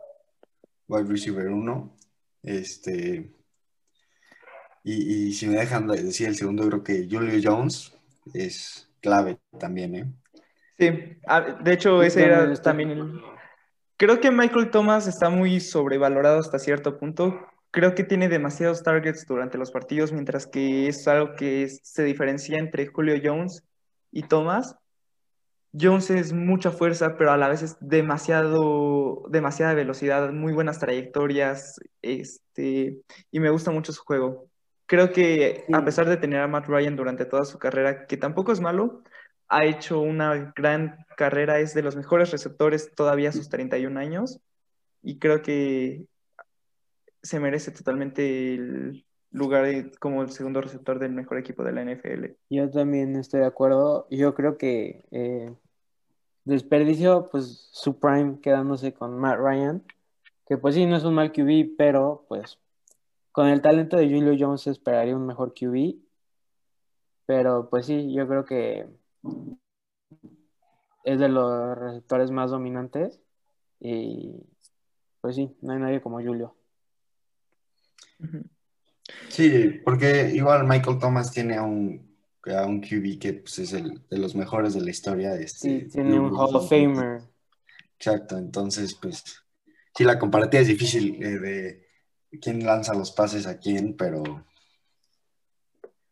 wide 0.89 1.07
receiver 1.07 1.47
1. 1.47 1.97
Este, 2.43 3.31
y, 4.83 5.31
si 5.31 5.47
me 5.47 5.55
dejan 5.55 5.87
decir 5.87 6.27
el 6.27 6.35
segundo, 6.35 6.67
creo 6.67 6.83
que 6.83 7.07
Julio 7.09 7.39
Jones 7.41 7.97
es 8.33 8.89
clave 8.99 9.39
también, 9.57 9.95
¿eh? 9.95 10.05
Sí, 10.77 11.17
ah, 11.27 11.39
de 11.63 11.71
hecho 11.71 12.03
ese 12.03 12.25
era 12.25 12.53
también 12.55 12.89
el... 12.91 13.21
Creo 13.95 14.19
que 14.19 14.31
Michael 14.31 14.71
Thomas 14.71 15.07
está 15.07 15.29
muy 15.29 15.61
sobrevalorado 15.61 16.39
hasta 16.39 16.59
cierto 16.59 16.97
punto. 16.97 17.39
Creo 17.71 17.95
que 17.95 18.03
tiene 18.03 18.27
demasiados 18.27 18.83
targets 18.83 19.25
durante 19.25 19.57
los 19.57 19.71
partidos, 19.71 20.11
mientras 20.11 20.45
que 20.45 20.89
es 20.89 21.07
algo 21.07 21.35
que 21.37 21.69
se 21.69 22.03
diferencia 22.03 22.57
entre 22.57 22.85
Julio 22.87 23.15
Jones 23.23 23.63
y 24.11 24.23
Thomas. 24.23 24.75
Jones 25.79 26.09
es 26.09 26.33
mucha 26.33 26.71
fuerza, 26.71 27.17
pero 27.17 27.31
a 27.31 27.37
la 27.37 27.49
vez 27.49 27.61
es 27.61 27.77
demasiado, 27.79 29.23
demasiada 29.29 29.73
velocidad, 29.73 30.31
muy 30.31 30.53
buenas 30.53 30.79
trayectorias, 30.79 31.79
este, 32.01 33.01
y 33.31 33.39
me 33.39 33.49
gusta 33.49 33.71
mucho 33.71 33.91
su 33.91 34.03
juego. 34.03 34.47
Creo 34.85 35.11
que 35.11 35.65
a 35.73 35.83
pesar 35.83 36.07
de 36.07 36.17
tener 36.17 36.39
a 36.39 36.47
Matt 36.47 36.67
Ryan 36.67 36.95
durante 36.95 37.25
toda 37.25 37.45
su 37.45 37.59
carrera, 37.59 38.05
que 38.05 38.17
tampoco 38.17 38.51
es 38.51 38.61
malo, 38.61 39.03
ha 39.47 39.65
hecho 39.65 39.99
una 39.99 40.53
gran 40.55 41.05
carrera, 41.17 41.59
es 41.59 41.73
de 41.73 41.83
los 41.83 41.95
mejores 41.95 42.31
receptores 42.31 42.91
todavía 42.95 43.29
a 43.29 43.33
sus 43.33 43.49
31 43.49 43.99
años, 43.99 44.39
y 45.01 45.19
creo 45.19 45.41
que 45.41 46.05
se 47.21 47.39
merece 47.39 47.71
totalmente 47.71 48.53
el 48.53 49.05
lugar 49.31 49.91
como 49.99 50.21
el 50.21 50.31
segundo 50.31 50.61
receptor 50.61 50.99
del 50.99 51.11
mejor 51.11 51.37
equipo 51.37 51.63
de 51.63 51.73
la 51.73 51.81
NFL. 51.81 52.37
Yo 52.49 52.69
también 52.69 53.15
estoy 53.17 53.41
de 53.41 53.47
acuerdo. 53.47 54.07
Yo 54.09 54.33
creo 54.33 54.57
que 54.57 55.03
eh, 55.11 55.53
desperdicio, 56.45 57.29
pues 57.29 57.69
su 57.71 57.99
prime 57.99 58.39
quedándose 58.41 58.93
con 58.93 59.17
Matt 59.17 59.39
Ryan, 59.39 59.83
que 60.47 60.57
pues 60.57 60.75
sí, 60.75 60.85
no 60.85 60.95
es 60.95 61.03
un 61.03 61.15
mal 61.15 61.31
QB, 61.31 61.75
pero 61.77 62.25
pues 62.29 62.59
con 63.31 63.47
el 63.47 63.61
talento 63.61 63.97
de 63.97 64.07
Julio 64.07 64.35
Jones 64.39 64.67
esperaría 64.67 65.15
un 65.15 65.25
mejor 65.25 65.53
QB. 65.53 65.95
Pero 67.25 67.69
pues 67.69 67.87
sí, 67.87 68.13
yo 68.13 68.27
creo 68.27 68.45
que 68.45 68.87
es 71.03 71.19
de 71.19 71.27
los 71.27 71.77
receptores 71.77 72.31
más 72.31 72.51
dominantes 72.51 73.19
y 73.79 74.35
pues 75.21 75.35
sí, 75.35 75.55
no 75.61 75.73
hay 75.73 75.79
nadie 75.79 76.01
como 76.01 76.21
Julio. 76.21 76.55
Sí, 79.27 79.81
porque 79.83 80.31
igual 80.33 80.65
Michael 80.65 80.99
Thomas 80.99 81.31
tiene 81.31 81.57
a 81.57 81.63
un 81.63 82.14
a 82.53 82.65
un 82.65 82.81
QB 82.81 83.19
que 83.19 83.33
pues, 83.33 83.59
es 83.59 83.73
el 83.73 84.01
de 84.09 84.17
los 84.17 84.35
mejores 84.35 84.73
de 84.73 84.81
la 84.81 84.91
historia. 84.91 85.35
Este, 85.35 85.81
sí, 85.81 85.87
tiene 85.91 86.19
un 86.19 86.35
Hall 86.35 86.55
of 86.55 86.69
Famer. 86.69 87.21
Exacto, 87.97 88.37
entonces, 88.37 88.93
pues, 88.93 89.23
sí, 89.95 90.03
la 90.03 90.19
comparativa 90.19 90.61
es 90.61 90.67
difícil 90.67 91.23
eh, 91.23 91.39
de 91.39 91.87
quién 92.41 92.65
lanza 92.65 92.93
los 92.93 93.11
pases 93.11 93.47
a 93.47 93.57
quién, 93.57 93.95
pero. 93.95 94.45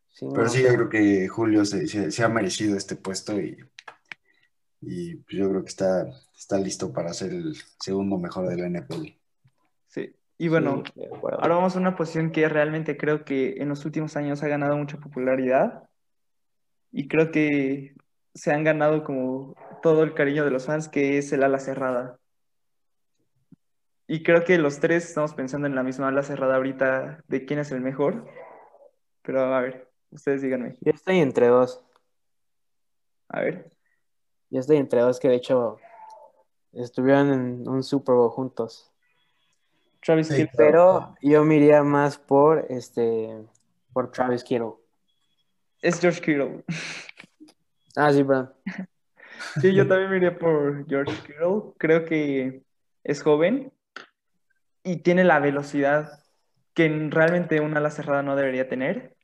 Sí, 0.09 0.27
pero 0.33 0.47
sí, 0.47 0.63
yo 0.63 0.73
creo 0.73 0.89
que 0.89 1.27
Julio 1.27 1.65
se, 1.65 2.23
ha 2.23 2.29
merecido 2.29 2.77
este 2.77 2.95
puesto 2.95 3.39
y, 3.39 3.57
y 4.81 5.15
pues, 5.15 5.37
yo 5.37 5.49
creo 5.49 5.63
que 5.63 5.69
está, 5.69 6.07
está 6.35 6.57
listo 6.57 6.93
para 6.93 7.13
ser 7.13 7.33
el 7.33 7.55
segundo 7.79 8.17
mejor 8.17 8.47
de 8.47 8.57
la 8.57 8.69
NFL. 8.69 9.07
Sí, 9.87 10.15
y 10.37 10.47
bueno, 10.47 10.83
ahora 11.23 11.55
vamos 11.55 11.75
a 11.75 11.79
una 11.79 11.95
posición 11.95 12.31
que 12.31 12.47
realmente 12.47 12.97
creo 12.97 13.25
que 13.25 13.55
en 13.57 13.69
los 13.69 13.85
últimos 13.85 14.15
años 14.15 14.41
ha 14.43 14.47
ganado 14.47 14.77
mucha 14.77 14.97
popularidad 14.97 15.89
y 16.93 17.07
creo 17.07 17.31
que 17.31 17.95
se 18.35 18.51
han 18.51 18.63
ganado 18.63 19.03
como 19.03 19.55
todo 19.81 20.03
el 20.03 20.13
cariño 20.13 20.45
de 20.45 20.51
los 20.51 20.67
fans, 20.67 20.87
que 20.87 21.17
es 21.17 21.33
el 21.33 21.43
ala 21.43 21.59
cerrada. 21.59 22.19
Y 24.07 24.21
creo 24.21 24.43
que 24.43 24.59
los 24.59 24.79
tres 24.79 25.05
estamos 25.05 25.33
pensando 25.33 25.67
en 25.67 25.75
la 25.75 25.81
misma 25.81 26.09
ala 26.09 26.21
cerrada 26.21 26.55
ahorita 26.55 27.23
de 27.27 27.45
quién 27.45 27.59
es 27.59 27.71
el 27.71 27.81
mejor. 27.81 28.27
Pero 29.23 29.41
a 29.41 29.59
ver, 29.59 29.89
ustedes 30.11 30.43
díganme. 30.43 30.77
Yo 30.81 30.91
estoy 30.91 31.19
entre 31.19 31.47
dos. 31.47 31.83
A 33.29 33.41
ver. 33.41 33.71
Yo 34.51 34.59
estoy 34.59 34.77
entre 34.77 35.01
dos 35.01 35.19
que 35.19 35.29
de 35.29 35.35
hecho 35.35 35.77
estuvieron 36.73 37.33
en 37.33 37.67
un 37.67 37.81
Super 37.81 38.13
Bowl 38.13 38.29
juntos. 38.29 38.91
Travis 39.99 40.29
Kittle. 40.29 40.51
Pero 40.55 41.15
yo 41.21 41.43
me 41.43 41.55
iría 41.55 41.81
más 41.81 42.19
por 42.19 42.67
este 42.69 43.47
por 43.93 44.11
Travis 44.11 44.43
Kittle. 44.43 44.82
Es 45.83 45.99
George 45.99 46.21
Kittle. 46.21 46.63
Ah, 47.95 48.11
sí, 48.11 48.23
perdón. 48.23 48.53
Sí, 49.59 49.73
yo 49.73 49.87
también 49.87 50.09
me 50.09 50.17
iría 50.17 50.37
por 50.37 50.87
George 50.87 51.13
Kittle. 51.27 51.73
Creo 51.77 52.05
que 52.05 52.63
es 53.03 53.21
joven 53.21 53.73
y 54.83 54.97
tiene 54.97 55.25
la 55.25 55.39
velocidad 55.39 56.23
que 56.73 56.87
realmente 57.09 57.59
una 57.59 57.79
ala 57.79 57.91
cerrada 57.91 58.23
no 58.23 58.35
debería 58.35 58.69
tener. 58.69 59.15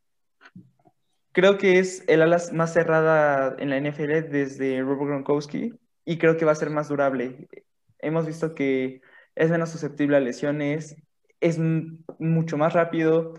creo 1.31 1.57
que 1.57 1.79
es 1.79 2.03
el 2.07 2.21
ala 2.21 2.37
más 2.51 2.73
cerrada 2.73 3.55
en 3.59 3.69
la 3.69 3.77
NFL 3.77 4.29
desde 4.29 4.81
Robo 4.81 5.05
Gronkowski 5.05 5.73
y 6.03 6.17
creo 6.17 6.35
que 6.35 6.45
va 6.45 6.51
a 6.51 6.55
ser 6.55 6.69
más 6.69 6.89
durable. 6.89 7.47
Hemos 7.99 8.27
visto 8.27 8.53
que 8.53 9.01
es 9.35 9.49
menos 9.49 9.69
susceptible 9.69 10.17
a 10.17 10.19
lesiones, 10.19 10.97
es 11.39 11.57
mucho 12.19 12.57
más 12.57 12.73
rápido 12.73 13.35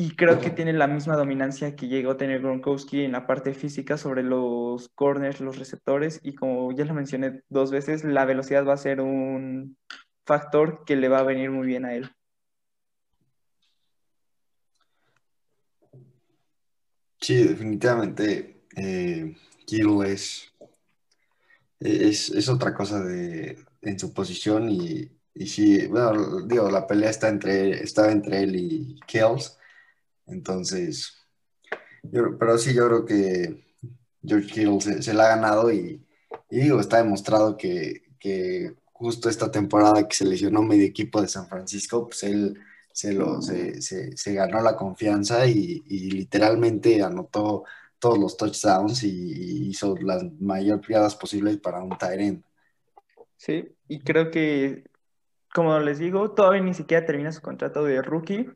y 0.00 0.14
creo 0.14 0.38
que 0.38 0.50
tiene 0.50 0.72
la 0.72 0.86
misma 0.86 1.16
dominancia 1.16 1.74
que 1.74 1.88
llegó 1.88 2.12
a 2.12 2.16
tener 2.16 2.40
Gronkowski 2.40 3.02
en 3.02 3.10
la 3.10 3.26
parte 3.26 3.52
física 3.52 3.96
sobre 3.98 4.22
los 4.22 4.88
corners, 4.90 5.40
los 5.40 5.58
receptores 5.58 6.20
y 6.22 6.36
como 6.36 6.70
ya 6.70 6.84
lo 6.84 6.94
mencioné 6.94 7.42
dos 7.48 7.72
veces, 7.72 8.04
la 8.04 8.24
velocidad 8.24 8.64
va 8.64 8.74
a 8.74 8.76
ser 8.76 9.00
un 9.00 9.76
factor 10.24 10.84
que 10.86 10.94
le 10.94 11.08
va 11.08 11.18
a 11.18 11.24
venir 11.24 11.50
muy 11.50 11.66
bien 11.66 11.84
a 11.84 11.94
él. 11.94 12.08
Sí, 17.20 17.42
definitivamente 17.42 18.60
eh, 18.76 19.34
es, 21.80 22.30
es, 22.30 22.48
otra 22.48 22.72
cosa 22.72 23.02
de, 23.02 23.58
en 23.82 23.98
su 23.98 24.14
posición 24.14 24.70
y, 24.70 25.10
y 25.34 25.46
sí, 25.48 25.88
bueno, 25.88 26.42
digo, 26.46 26.70
la 26.70 26.86
pelea 26.86 27.10
está 27.10 27.28
entre, 27.28 27.82
estaba 27.82 28.12
entre 28.12 28.44
él 28.44 28.54
y 28.54 29.00
Kells, 29.08 29.57
entonces, 30.28 31.18
pero 32.12 32.58
sí, 32.58 32.74
yo 32.74 32.86
creo 32.86 33.04
que 33.04 33.64
George 34.24 34.48
Kittle 34.48 35.02
se, 35.02 35.14
la 35.14 35.24
ha 35.24 35.36
ganado 35.36 35.72
y, 35.72 36.04
digo, 36.50 36.80
está 36.80 36.98
demostrado 36.98 37.56
que, 37.56 38.02
justo 38.92 39.28
esta 39.28 39.50
temporada 39.50 40.06
que 40.08 40.16
se 40.16 40.24
lesionó 40.24 40.62
medio 40.62 40.84
equipo 40.84 41.22
de 41.22 41.28
San 41.28 41.48
Francisco, 41.48 42.06
pues 42.06 42.24
él 42.24 42.58
se, 42.92 43.12
lo, 43.12 43.40
se, 43.40 43.80
se, 43.80 44.32
ganó 44.34 44.60
la 44.60 44.76
confianza 44.76 45.46
y, 45.46 45.80
literalmente 46.10 47.02
anotó 47.02 47.64
todos 47.98 48.18
los 48.18 48.36
touchdowns 48.36 49.02
y, 49.04 49.68
hizo 49.68 49.96
las 49.96 50.24
mayor 50.40 50.80
piadas 50.80 51.14
posibles 51.14 51.58
para 51.58 51.82
un 51.82 51.96
Tyrant. 51.96 52.44
Sí, 53.36 53.68
y 53.86 54.00
creo 54.00 54.30
que, 54.30 54.84
como 55.54 55.78
les 55.78 55.98
digo, 55.98 56.32
todavía 56.32 56.60
ni 56.60 56.74
siquiera 56.74 57.06
termina 57.06 57.30
su 57.30 57.40
contrato 57.40 57.84
de 57.84 58.02
rookie 58.02 58.50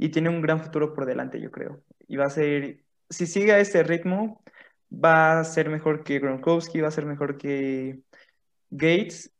y 0.00 0.08
tiene 0.08 0.30
un 0.30 0.40
gran 0.40 0.62
futuro 0.62 0.94
por 0.94 1.04
delante, 1.04 1.38
yo 1.42 1.50
creo. 1.50 1.82
Y 2.08 2.16
va 2.16 2.24
a 2.24 2.30
ser, 2.30 2.82
si 3.10 3.26
sigue 3.26 3.52
a 3.52 3.60
este 3.60 3.82
ritmo, 3.82 4.42
va 4.90 5.38
a 5.38 5.44
ser 5.44 5.68
mejor 5.68 6.04
que 6.04 6.18
Gronkowski, 6.18 6.80
va 6.80 6.88
a 6.88 6.90
ser 6.90 7.04
mejor 7.04 7.36
que 7.36 8.00
Gates 8.70 9.30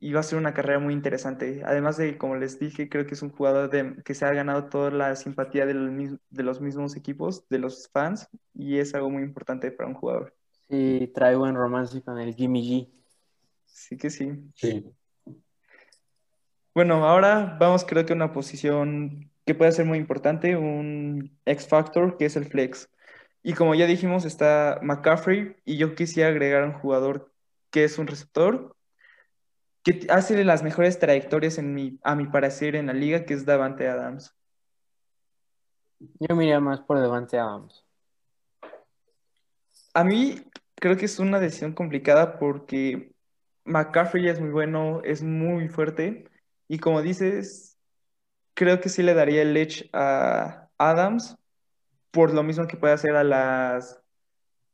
y 0.00 0.12
va 0.12 0.18
a 0.18 0.24
ser 0.24 0.36
una 0.36 0.54
carrera 0.54 0.80
muy 0.80 0.92
interesante. 0.92 1.62
Además 1.64 1.98
de, 1.98 2.18
como 2.18 2.34
les 2.34 2.58
dije, 2.58 2.88
creo 2.88 3.06
que 3.06 3.14
es 3.14 3.22
un 3.22 3.30
jugador 3.30 3.70
de, 3.70 4.02
que 4.04 4.14
se 4.14 4.24
ha 4.24 4.32
ganado 4.32 4.64
toda 4.64 4.90
la 4.90 5.14
simpatía 5.14 5.66
de 5.66 5.74
los, 5.74 6.18
de 6.30 6.42
los 6.42 6.60
mismos 6.60 6.96
equipos, 6.96 7.48
de 7.48 7.60
los 7.60 7.88
fans, 7.88 8.28
y 8.54 8.78
es 8.78 8.96
algo 8.96 9.10
muy 9.10 9.22
importante 9.22 9.70
para 9.70 9.88
un 9.88 9.94
jugador. 9.94 10.34
Sí, 10.68 11.12
trae 11.14 11.36
buen 11.36 11.54
romance 11.54 12.02
con 12.02 12.18
el 12.18 12.34
Jimmy 12.34 12.68
G. 12.68 12.90
Sí 13.66 13.96
que 13.96 14.10
sí. 14.10 14.32
Sí. 14.56 14.84
Bueno, 16.74 17.06
ahora 17.06 17.56
vamos 17.60 17.84
creo 17.84 18.04
que 18.04 18.14
a 18.14 18.16
una 18.16 18.32
posición 18.32 19.30
que 19.48 19.54
puede 19.54 19.72
ser 19.72 19.86
muy 19.86 19.96
importante, 19.96 20.58
un 20.58 21.40
X 21.46 21.68
Factor, 21.68 22.18
que 22.18 22.26
es 22.26 22.36
el 22.36 22.44
flex. 22.44 22.90
Y 23.42 23.54
como 23.54 23.74
ya 23.74 23.86
dijimos, 23.86 24.26
está 24.26 24.78
McCaffrey, 24.82 25.56
y 25.64 25.78
yo 25.78 25.94
quisiera 25.94 26.28
agregar 26.28 26.64
un 26.64 26.74
jugador 26.74 27.32
que 27.70 27.84
es 27.84 27.96
un 27.96 28.08
receptor, 28.08 28.76
que 29.82 30.06
hace 30.10 30.44
las 30.44 30.62
mejores 30.62 30.98
trayectorias 30.98 31.56
en 31.56 31.72
mi, 31.72 31.98
a 32.02 32.14
mi 32.14 32.26
parecer 32.26 32.76
en 32.76 32.88
la 32.88 32.92
liga, 32.92 33.24
que 33.24 33.32
es 33.32 33.46
Davante 33.46 33.88
Adams. 33.88 34.36
Yo 35.98 36.36
miraría 36.36 36.60
más 36.60 36.80
por 36.82 37.00
Davante 37.00 37.38
Adams. 37.38 37.86
A 39.94 40.04
mí 40.04 40.42
creo 40.74 40.98
que 40.98 41.06
es 41.06 41.18
una 41.18 41.40
decisión 41.40 41.72
complicada 41.72 42.38
porque 42.38 43.12
McCaffrey 43.64 44.28
es 44.28 44.40
muy 44.40 44.50
bueno, 44.50 45.00
es 45.04 45.22
muy 45.22 45.68
fuerte 45.68 46.28
y 46.68 46.80
como 46.80 47.00
dices, 47.00 47.77
creo 48.58 48.80
que 48.80 48.88
sí 48.88 49.04
le 49.04 49.14
daría 49.14 49.42
el 49.42 49.56
edge 49.56 49.88
a 49.92 50.68
Adams 50.78 51.36
por 52.10 52.34
lo 52.34 52.42
mismo 52.42 52.66
que 52.66 52.76
puede 52.76 52.92
hacer 52.92 53.14
a 53.14 53.22
las 53.22 54.02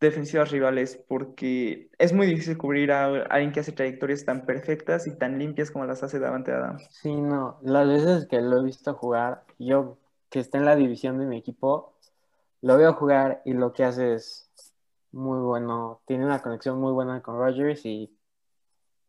defensivas 0.01 0.51
rivales 0.51 1.05
porque 1.07 1.91
es 1.99 2.15
muy 2.15 2.27
difícil 2.27 2.57
cubrir 2.57 2.93
a 2.93 3.05
alguien 3.25 3.53
que 3.53 3.61
hace 3.61 3.73
trayectorias 3.73 4.25
tan 4.25 4.47
perfectas 4.47 5.07
y 5.07 5.15
tan 5.19 5.39
limpias 5.39 5.71
como 5.71 5.85
las 5.85 6.03
hace 6.03 6.19
Davante 6.19 6.51
Adams. 6.51 6.87
Sí, 6.89 7.15
no, 7.15 7.59
las 7.63 7.87
veces 7.87 8.27
que 8.27 8.41
lo 8.41 8.61
he 8.61 8.65
visto 8.65 8.95
jugar, 8.95 9.45
yo 9.59 9.99
que 10.31 10.41
está 10.41 10.57
en 10.57 10.65
la 10.65 10.77
división 10.77 11.19
de 11.19 11.27
mi 11.27 11.37
equipo, 11.37 11.93
lo 12.63 12.79
veo 12.79 12.95
jugar 12.95 13.43
y 13.45 13.53
lo 13.53 13.75
que 13.75 13.85
hace 13.85 14.15
es 14.15 14.51
muy 15.13 15.41
bueno, 15.41 16.01
tiene 16.07 16.25
una 16.25 16.41
conexión 16.41 16.81
muy 16.81 16.93
buena 16.93 17.21
con 17.21 17.37
Rogers 17.37 17.85
y 17.85 18.11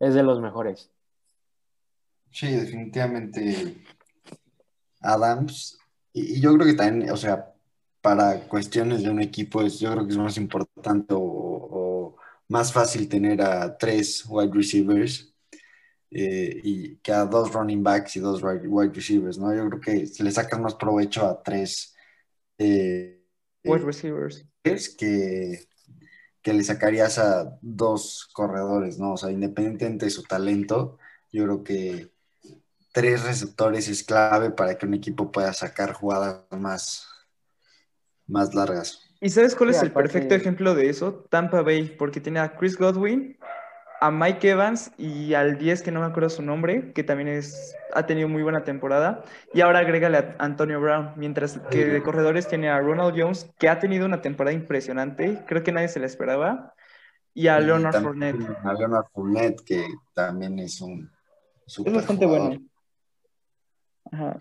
es 0.01 0.13
de 0.13 0.23
los 0.23 0.41
mejores. 0.41 0.91
Sí, 2.31 2.53
definitivamente 2.53 3.77
Adams. 5.05 5.77
Y, 6.13 6.37
y 6.37 6.41
yo 6.41 6.53
creo 6.55 6.67
que 6.67 6.73
también, 6.73 7.11
o 7.11 7.17
sea, 7.17 7.55
para 8.05 8.47
cuestiones 8.47 9.01
de 9.01 9.09
un 9.09 9.19
equipo, 9.19 9.63
es, 9.63 9.79
yo 9.79 9.91
creo 9.91 10.05
que 10.05 10.11
es 10.11 10.17
más 10.19 10.37
importante 10.37 11.15
o, 11.17 12.15
más 12.47 12.71
fácil 12.71 13.09
tener 13.09 13.41
a 13.41 13.75
tres 13.75 14.23
wide 14.27 14.53
receivers 14.53 15.33
eh, 16.11 16.61
y 16.63 16.97
que 16.97 17.11
a 17.11 17.25
dos 17.25 17.51
running 17.51 17.81
backs 17.81 18.15
y 18.15 18.19
dos 18.19 18.43
wide 18.43 18.93
receivers, 18.93 19.39
¿no? 19.39 19.55
Yo 19.55 19.67
creo 19.67 19.81
que 19.81 20.05
se 20.05 20.23
le 20.23 20.29
saca 20.29 20.59
más 20.59 20.75
provecho 20.75 21.25
a 21.25 21.41
tres 21.41 21.95
eh, 22.59 23.25
wide 23.63 23.83
receivers 23.83 24.45
que, 24.95 25.67
que 26.43 26.53
le 26.53 26.63
sacarías 26.63 27.17
a 27.17 27.57
dos 27.59 28.29
corredores, 28.33 28.99
¿no? 28.99 29.13
O 29.13 29.17
sea, 29.17 29.31
independientemente 29.31 30.05
de 30.05 30.11
su 30.11 30.21
talento, 30.21 30.99
yo 31.31 31.45
creo 31.45 31.63
que 31.63 32.11
tres 32.95 33.25
receptores 33.25 33.89
es 33.89 34.03
clave 34.05 34.51
para 34.51 34.77
que 34.77 34.85
un 34.85 34.93
equipo 34.93 35.29
pueda 35.29 35.51
sacar 35.51 35.91
jugadas 35.91 36.45
más, 36.51 37.05
más 38.25 38.55
largas. 38.55 39.01
¿Y 39.19 39.29
sabes 39.29 39.53
cuál 39.53 39.71
es 39.71 39.83
el 39.83 39.91
perfecto 39.91 40.33
ejemplo 40.33 40.73
de 40.75 40.89
eso? 40.89 41.25
Tampa 41.29 41.61
Bay, 41.61 41.93
porque 41.99 42.21
tiene 42.21 42.39
a 42.39 42.55
Chris 42.55 42.77
Godwin, 42.77 43.37
a 43.99 44.11
Mike 44.11 44.49
Evans 44.49 44.91
y 44.97 45.33
al 45.33 45.57
10, 45.57 45.81
que 45.81 45.91
no 45.91 45.99
me 45.99 46.05
acuerdo 46.05 46.29
su 46.29 46.41
nombre, 46.41 46.93
que 46.93 47.03
también 47.03 47.27
es, 47.27 47.75
ha 47.93 48.05
tenido 48.05 48.29
muy 48.29 48.43
buena 48.43 48.63
temporada. 48.63 49.25
Y 49.53 49.59
ahora 49.59 49.79
agrégale 49.79 50.17
a 50.17 50.35
Antonio 50.39 50.79
Brown, 50.79 51.11
mientras 51.17 51.59
que 51.69 51.85
de 51.85 52.01
corredores 52.01 52.47
tiene 52.47 52.69
a 52.69 52.79
Ronald 52.79 53.13
Jones, 53.19 53.49
que 53.59 53.67
ha 53.67 53.77
tenido 53.77 54.05
una 54.05 54.21
temporada 54.21 54.55
impresionante, 54.55 55.43
creo 55.47 55.63
que 55.63 55.73
nadie 55.73 55.89
se 55.89 55.99
la 55.99 56.05
esperaba, 56.05 56.73
y 57.33 57.47
a 57.47 57.59
Leonard 57.59 58.01
Fournette. 58.01 58.39
A 58.63 58.73
Leonard 58.73 59.07
Fournette, 59.11 59.61
que 59.65 59.85
también 60.13 60.59
es 60.59 60.79
un... 60.79 61.11
es 61.67 61.93
bastante 61.93 62.25
bueno. 62.25 62.57
Ajá. 64.11 64.39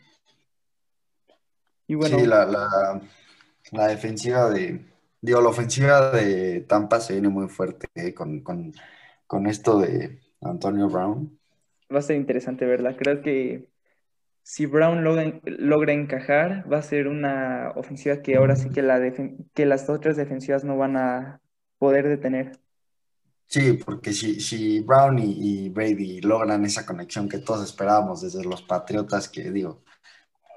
Y 1.86 1.94
bueno. 1.94 2.18
Sí, 2.18 2.26
la 2.26 3.00
la 3.72 3.88
defensiva 3.88 4.50
de, 4.50 4.84
digo, 5.20 5.40
la 5.40 5.48
ofensiva 5.48 6.10
de 6.10 6.60
Tampa 6.62 7.00
se 7.00 7.14
viene 7.14 7.28
muy 7.28 7.48
fuerte 7.48 7.88
eh, 7.94 8.14
con, 8.14 8.72
esto 9.46 9.80
de 9.80 10.20
Antonio 10.40 10.88
Brown. 10.88 11.38
Va 11.92 11.98
a 11.98 12.02
ser 12.02 12.16
interesante 12.16 12.66
verla. 12.66 12.96
Creo 12.96 13.20
que 13.22 13.68
si 14.42 14.66
Brown 14.66 15.02
logra, 15.02 15.92
encajar, 15.92 16.70
va 16.70 16.78
a 16.78 16.82
ser 16.82 17.08
una 17.08 17.72
ofensiva 17.74 18.22
que 18.22 18.36
ahora 18.36 18.56
sí 18.56 18.70
que, 18.70 18.82
la 18.82 19.00
que 19.54 19.66
las 19.66 19.88
otras 19.88 20.16
defensivas 20.16 20.64
no 20.64 20.76
van 20.76 20.96
a 20.96 21.40
poder 21.78 22.08
detener. 22.08 22.52
Sí, 23.46 23.74
porque 23.74 24.12
si, 24.12 24.40
si 24.40 24.80
Brown 24.80 25.18
y, 25.18 25.68
Brady 25.68 26.20
logran 26.20 26.64
esa 26.64 26.84
conexión 26.84 27.28
que 27.28 27.38
todos 27.38 27.64
esperábamos 27.64 28.22
desde 28.22 28.44
los 28.44 28.62
Patriotas, 28.62 29.28
que 29.28 29.50
digo, 29.50 29.82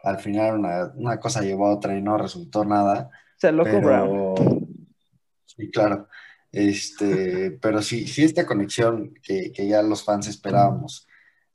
al 0.04 0.20
final 0.20 0.94
una, 0.96 1.20
cosa 1.20 1.42
llevó 1.42 1.68
a 1.68 1.76
otra 1.76 1.96
y 1.98 2.02
no 2.02 2.18
resultó 2.18 2.66
nada. 2.66 3.12
Se 3.38 3.52
loco 3.52 3.82
Brown. 3.82 4.68
Sí, 5.46 5.70
claro. 5.70 6.08
Este, 6.52 7.52
pero 7.62 7.82
sí, 7.82 8.08
sí 8.08 8.24
esta 8.24 8.46
conexión 8.46 9.14
que, 9.22 9.52
ya 9.56 9.82
los 9.82 10.04
fans 10.04 10.28
esperábamos 10.28 11.08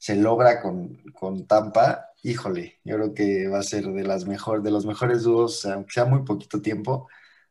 se 0.03 0.17
logra 0.17 0.61
con, 0.61 1.47
Tampa, 1.47 2.09
híjole, 2.25 2.81
yo 2.83 2.97
creo 2.97 3.15
que 3.15 3.47
va 3.47 3.61
a 3.61 3.63
ser 3.63 3.85
de 3.87 4.03
las 4.03 4.27
mejor, 4.27 4.63
de 4.63 4.73
los 4.73 4.85
mejores 4.85 5.23
dúos, 5.23 5.65
aunque 5.65 5.93
sea 5.93 6.07
muy 6.07 6.25
poquito 6.25 6.61
tiempo, 6.61 7.09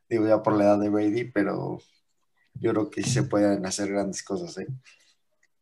digo 0.10 0.28
ya 0.28 0.44
por 0.44 0.58
la 0.58 0.66
edad 0.66 0.80
de 0.80 0.90
Brady, 0.90 1.32
pero 1.32 1.80
yo 2.54 2.72
creo 2.72 2.89
que 2.89 3.04
se 3.04 3.24
pueden 3.24 3.66
hacer 3.66 3.89
grandes 3.89 4.24
cosas, 4.24 4.58
¿eh? 4.58 4.68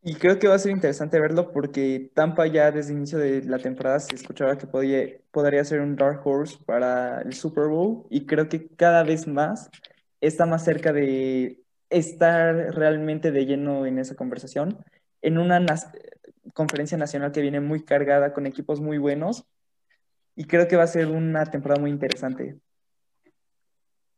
Y 0.02 0.16
creo 0.16 0.40
que 0.40 0.48
va 0.48 0.56
a 0.56 0.60
ser 0.60 0.72
interesante 0.72 1.20
verlo 1.20 1.52
porque 1.52 2.10
Tampa 2.14 2.48
ya 2.48 2.72
desde 2.72 2.92
el 2.92 3.00
inicio 3.00 3.18
de 3.18 3.44
la 3.44 3.60
temporada 3.60 4.00
se 4.00 4.16
escuchaba 4.16 4.58
que 4.58 4.66
podía, 4.66 5.18
podría 5.32 5.64
ser 5.66 5.82
un 5.82 5.98
dark 5.98 6.26
horse 6.26 6.58
para 6.66 7.22
el 7.22 7.34
Super 7.34 7.66
Bowl 7.66 8.06
y 8.10 8.26
creo 8.26 8.48
que 8.48 8.70
cada 8.70 9.04
vez 9.04 9.28
más 9.28 9.70
está 10.22 10.46
más 10.46 10.64
cerca 10.64 10.94
de 10.94 11.62
estar 11.90 12.56
realmente 12.76 13.32
de 13.32 13.46
lleno 13.46 13.86
en 13.86 14.00
esa 14.00 14.16
conversación, 14.16 14.78
en 15.22 15.38
una 15.38 15.66
conferencia 16.54 16.98
nacional 16.98 17.34
que 17.34 17.42
viene 17.42 17.60
muy 17.60 17.84
cargada 17.84 18.32
con 18.32 18.46
equipos 18.46 18.80
muy 18.80 18.98
buenos 18.98 19.46
y 20.34 20.46
creo 20.46 20.70
que 20.70 20.78
va 20.78 20.84
a 20.84 20.88
ser 20.88 21.08
una 21.08 21.46
temporada 21.46 21.82
muy 21.82 21.92
interesante. 21.92 22.58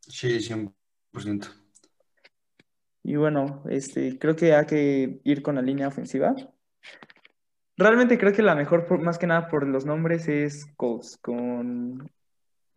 Sí, 0.01 0.39
100%. 0.39 1.60
Y 3.03 3.15
bueno, 3.15 3.63
este, 3.69 4.19
creo 4.19 4.35
que 4.35 4.53
hay 4.53 4.65
que 4.65 5.21
ir 5.23 5.41
con 5.41 5.55
la 5.55 5.61
línea 5.61 5.87
ofensiva. 5.87 6.35
Realmente 7.77 8.17
creo 8.19 8.31
que 8.33 8.43
la 8.43 8.53
mejor, 8.55 8.85
por- 8.85 9.01
más 9.01 9.17
que 9.17 9.25
nada 9.27 9.47
por 9.47 9.65
los 9.67 9.85
nombres, 9.85 10.27
es 10.27 10.67
Colts, 10.75 11.17
con 11.17 12.11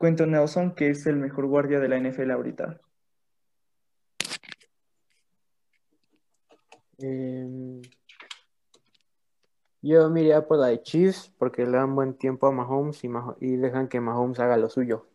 Quentin 0.00 0.30
Nelson, 0.30 0.74
que 0.74 0.88
es 0.90 1.06
el 1.06 1.16
mejor 1.16 1.46
guardia 1.46 1.78
de 1.78 1.88
la 1.88 1.96
NFL 1.98 2.30
ahorita. 2.32 2.80
Em, 6.98 7.82
yo 9.82 10.08
me 10.08 10.22
iría 10.22 10.46
por 10.46 10.58
la 10.58 10.68
de 10.68 10.80
Chiefs 10.82 11.30
porque 11.38 11.66
le 11.66 11.72
dan 11.72 11.94
buen 11.94 12.14
tiempo 12.14 12.46
a 12.46 12.52
Mahomes 12.52 13.02
y, 13.04 13.08
Mah- 13.08 13.36
y 13.40 13.56
dejan 13.56 13.88
que 13.88 14.00
Mahomes 14.00 14.38
haga 14.40 14.56
lo 14.56 14.70
suyo. 14.70 15.06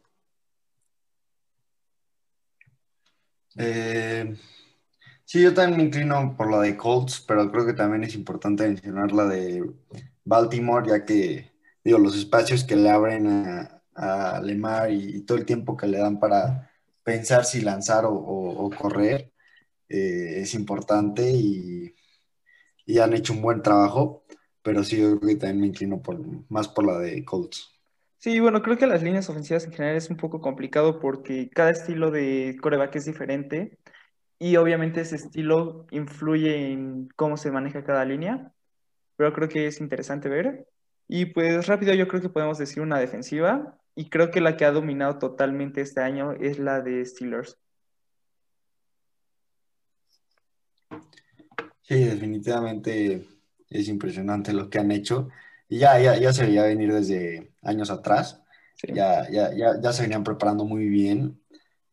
Eh, 3.57 4.35
sí, 5.29 5.43
yo 5.43 5.53
también 5.53 5.77
me 5.77 5.83
inclino 5.83 6.35
por 6.35 6.49
la 6.51 6.61
de 6.61 6.75
Colts, 6.75 7.23
pero 7.27 7.51
creo 7.51 7.65
que 7.65 7.73
también 7.73 8.03
es 8.03 8.15
importante 8.15 8.67
mencionar 8.67 9.11
la 9.11 9.25
de 9.25 9.63
Baltimore, 10.25 10.89
ya 10.89 11.05
que, 11.05 11.51
digo, 11.83 11.99
los 11.99 12.17
espacios 12.17 12.63
que 12.63 12.75
le 12.75 12.89
abren 12.89 13.27
a, 13.27 13.83
a 13.95 14.41
Lemar 14.41 14.91
y, 14.91 15.21
todo 15.21 15.37
el 15.37 15.45
tiempo 15.45 15.77
que 15.77 15.87
le 15.87 15.99
dan 15.99 16.19
para 16.19 16.71
pensar 17.03 17.45
si 17.45 17.61
lanzar 17.61 18.05
o 18.05 18.69
correr 18.79 19.31
eh, 19.89 20.41
es 20.41 20.53
importante 20.53 21.29
y, 21.31 21.95
y 22.85 22.99
han 22.99 23.13
hecho 23.13 23.33
un 23.33 23.41
buen 23.41 23.61
trabajo, 23.61 24.23
pero 24.61 24.83
sí, 24.83 24.99
yo 24.99 25.19
creo 25.19 25.29
que 25.29 25.35
también 25.35 25.61
me 25.61 25.67
inclino 25.67 26.01
por, 26.01 26.19
más 26.49 26.67
por 26.67 26.85
la 26.85 26.99
de 26.99 27.25
Colts. 27.25 27.71
Sí, 28.19 28.39
bueno, 28.39 28.61
creo 28.61 28.77
que 28.77 28.85
las 28.85 29.01
líneas 29.01 29.29
ofensivas 29.29 29.63
en 29.65 29.71
general 29.71 29.95
es 29.95 30.09
un 30.09 30.17
poco 30.17 30.41
complicado 30.41 30.99
porque 30.99 31.49
cada 31.49 31.71
estilo 31.71 32.11
de 32.11 32.57
coreback 32.61 32.95
es 32.97 33.05
diferente 33.05 33.78
y 34.39 34.55
obviamente 34.55 35.01
ese 35.01 35.17
estilo 35.17 35.85
influye 35.91 36.71
en 36.71 37.09
cómo 37.17 37.35
se 37.35 37.51
maneja 37.51 37.83
cada 37.83 38.05
línea, 38.05 38.53
pero 39.17 39.33
creo 39.33 39.49
que 39.49 39.67
es 39.67 39.81
interesante 39.81 40.29
ver. 40.29 40.65
Y 41.09 41.25
pues 41.25 41.67
rápido 41.67 41.93
yo 41.93 42.07
creo 42.07 42.21
que 42.21 42.29
podemos 42.29 42.57
decir 42.57 42.81
una 42.81 42.99
defensiva 42.99 43.77
y 43.95 44.09
creo 44.09 44.31
que 44.31 44.39
la 44.39 44.55
que 44.55 44.63
ha 44.63 44.71
dominado 44.71 45.19
totalmente 45.19 45.81
este 45.81 46.01
año 46.01 46.31
es 46.31 46.57
la 46.57 46.81
de 46.81 47.05
Steelers. 47.05 47.57
Sí, 51.81 52.03
definitivamente 52.03 53.27
es 53.69 53.87
impresionante 53.89 54.53
lo 54.53 54.69
que 54.69 54.79
han 54.79 54.91
hecho. 54.91 55.29
Y 55.67 55.79
ya, 55.79 55.99
ya, 55.99 56.15
ya 56.17 56.31
se 56.31 56.45
veía 56.45 56.63
venir 56.63 56.93
desde 56.93 57.51
años 57.61 57.89
atrás. 57.89 58.41
Sí. 58.75 58.93
Ya, 58.93 59.29
ya, 59.29 59.53
ya, 59.53 59.81
ya 59.81 59.91
se 59.91 60.03
venían 60.03 60.23
preparando 60.23 60.63
muy 60.63 60.87
bien. 60.87 61.41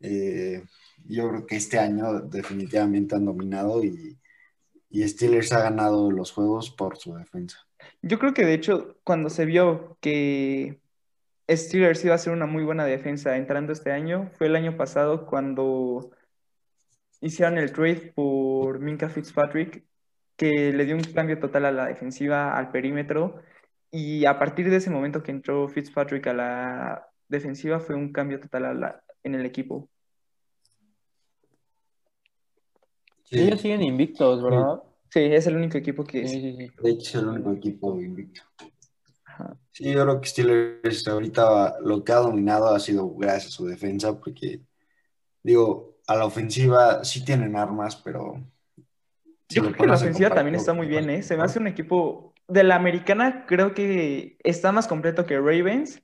Eh, 0.00 0.62
yo 1.08 1.28
creo 1.28 1.46
que 1.46 1.56
este 1.56 1.78
año 1.78 2.20
definitivamente 2.20 3.14
han 3.14 3.24
dominado 3.24 3.82
y, 3.84 4.18
Steelers 4.94 5.52
ha 5.52 5.60
ganado 5.60 6.10
los 6.10 6.32
juegos 6.32 6.70
por 6.70 6.96
su 6.96 7.14
defensa. 7.14 7.66
Yo 8.00 8.18
creo 8.18 8.32
que 8.32 8.46
de 8.46 8.54
hecho 8.54 8.96
cuando 9.04 9.28
se 9.28 9.44
vio 9.44 9.98
que 10.00 10.80
Steelers 11.50 12.02
iba 12.04 12.14
a 12.14 12.18
ser 12.18 12.32
una 12.32 12.46
muy 12.46 12.64
buena 12.64 12.86
defensa 12.86 13.36
entrando 13.36 13.74
este 13.74 13.92
año, 13.92 14.30
fue 14.38 14.46
el 14.46 14.56
año 14.56 14.78
pasado 14.78 15.26
cuando 15.26 16.12
hicieron 17.20 17.58
el 17.58 17.72
trade 17.72 18.12
por 18.14 18.80
Minka 18.80 19.10
Fitzpatrick, 19.10 19.84
que 20.36 20.72
le 20.72 20.84
dio 20.86 20.96
un 20.96 21.04
cambio 21.04 21.38
total 21.38 21.66
a 21.66 21.72
la 21.72 21.86
defensiva, 21.86 22.56
al 22.56 22.70
perímetro, 22.70 23.42
y 23.90 24.24
a 24.24 24.38
partir 24.38 24.70
de 24.70 24.76
ese 24.76 24.90
momento 24.90 25.22
que 25.22 25.30
entró 25.30 25.68
Fitzpatrick 25.68 26.26
a 26.28 26.34
la 26.34 27.08
defensiva 27.28 27.80
fue 27.80 27.94
un 27.96 28.12
cambio 28.12 28.40
total 28.40 28.64
a 28.64 28.74
la- 28.74 29.02
en 29.22 29.34
el 29.34 29.44
equipo. 29.46 29.90
Sí, 33.26 33.40
Ellos 33.40 33.60
siguen 33.60 33.82
invictos, 33.82 34.42
¿verdad? 34.42 34.82
Sí, 35.10 35.20
es 35.20 35.46
el 35.46 35.56
único 35.56 35.78
equipo 35.78 36.04
que 36.04 36.26
Sí, 36.26 36.36
es. 36.36 36.42
sí, 36.42 36.56
sí. 36.56 36.72
de 36.82 36.90
hecho 36.90 37.18
es 37.18 37.24
el 37.24 37.28
único 37.28 37.52
equipo 37.52 38.00
invicto. 38.00 38.42
Ajá. 39.24 39.56
Sí, 39.72 39.92
yo 39.92 40.02
creo 40.02 40.20
que 40.20 40.28
Steelers 40.28 41.06
ahorita 41.08 41.80
lo 41.80 42.02
que 42.04 42.12
ha 42.12 42.16
dominado 42.16 42.68
ha 42.74 42.80
sido 42.80 43.08
gracias 43.14 43.46
a 43.52 43.56
su 43.56 43.66
defensa, 43.66 44.18
porque 44.18 44.60
digo, 45.42 45.96
a 46.06 46.16
la 46.16 46.24
ofensiva 46.24 47.04
sí 47.04 47.24
tienen 47.24 47.56
armas, 47.56 47.96
pero 47.96 48.40
si 49.48 49.56
Yo 49.56 49.62
creo 49.62 49.74
que 49.76 49.86
la 49.86 49.94
ofensiva 49.94 50.30
también 50.30 50.54
está 50.54 50.72
muy 50.72 50.86
bien, 50.86 51.10
¿eh? 51.10 51.22
Se 51.22 51.36
me 51.36 51.42
hace 51.42 51.58
un 51.58 51.66
equipo 51.66 52.32
de 52.48 52.64
la 52.64 52.76
americana, 52.76 53.44
creo 53.46 53.74
que 53.74 54.38
está 54.44 54.72
más 54.72 54.86
completo 54.86 55.26
que 55.26 55.36
Ravens 55.36 56.02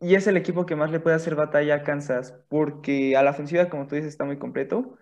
y 0.00 0.14
es 0.16 0.26
el 0.26 0.36
equipo 0.36 0.66
que 0.66 0.76
más 0.76 0.90
le 0.90 1.00
puede 1.00 1.16
hacer 1.16 1.34
batalla 1.34 1.76
a 1.76 1.82
Kansas, 1.82 2.34
porque 2.48 3.16
a 3.16 3.22
la 3.22 3.30
ofensiva, 3.30 3.68
como 3.68 3.86
tú 3.86 3.94
dices, 3.94 4.10
está 4.10 4.24
muy 4.24 4.38
completo. 4.38 4.98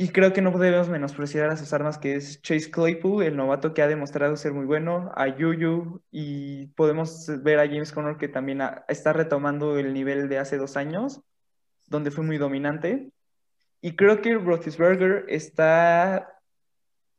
Y 0.00 0.10
creo 0.10 0.32
que 0.32 0.42
no 0.42 0.56
debemos 0.56 0.88
menospreciar 0.88 1.50
a 1.50 1.56
sus 1.56 1.72
armas, 1.72 1.98
que 1.98 2.14
es 2.14 2.40
Chase 2.40 2.70
Claypool, 2.70 3.24
el 3.24 3.36
novato 3.36 3.74
que 3.74 3.82
ha 3.82 3.88
demostrado 3.88 4.36
ser 4.36 4.52
muy 4.52 4.64
bueno, 4.64 5.10
a 5.16 5.26
Yuyu, 5.26 6.00
y 6.12 6.68
podemos 6.76 7.28
ver 7.42 7.58
a 7.58 7.66
James 7.66 7.90
Conner 7.90 8.16
que 8.16 8.28
también 8.28 8.60
está 8.86 9.12
retomando 9.12 9.76
el 9.76 9.92
nivel 9.92 10.28
de 10.28 10.38
hace 10.38 10.56
dos 10.56 10.76
años, 10.76 11.20
donde 11.88 12.12
fue 12.12 12.22
muy 12.22 12.38
dominante. 12.38 13.10
Y 13.80 13.96
creo 13.96 14.22
que 14.22 14.34
Roethlisberger 14.34 15.24
está 15.26 16.38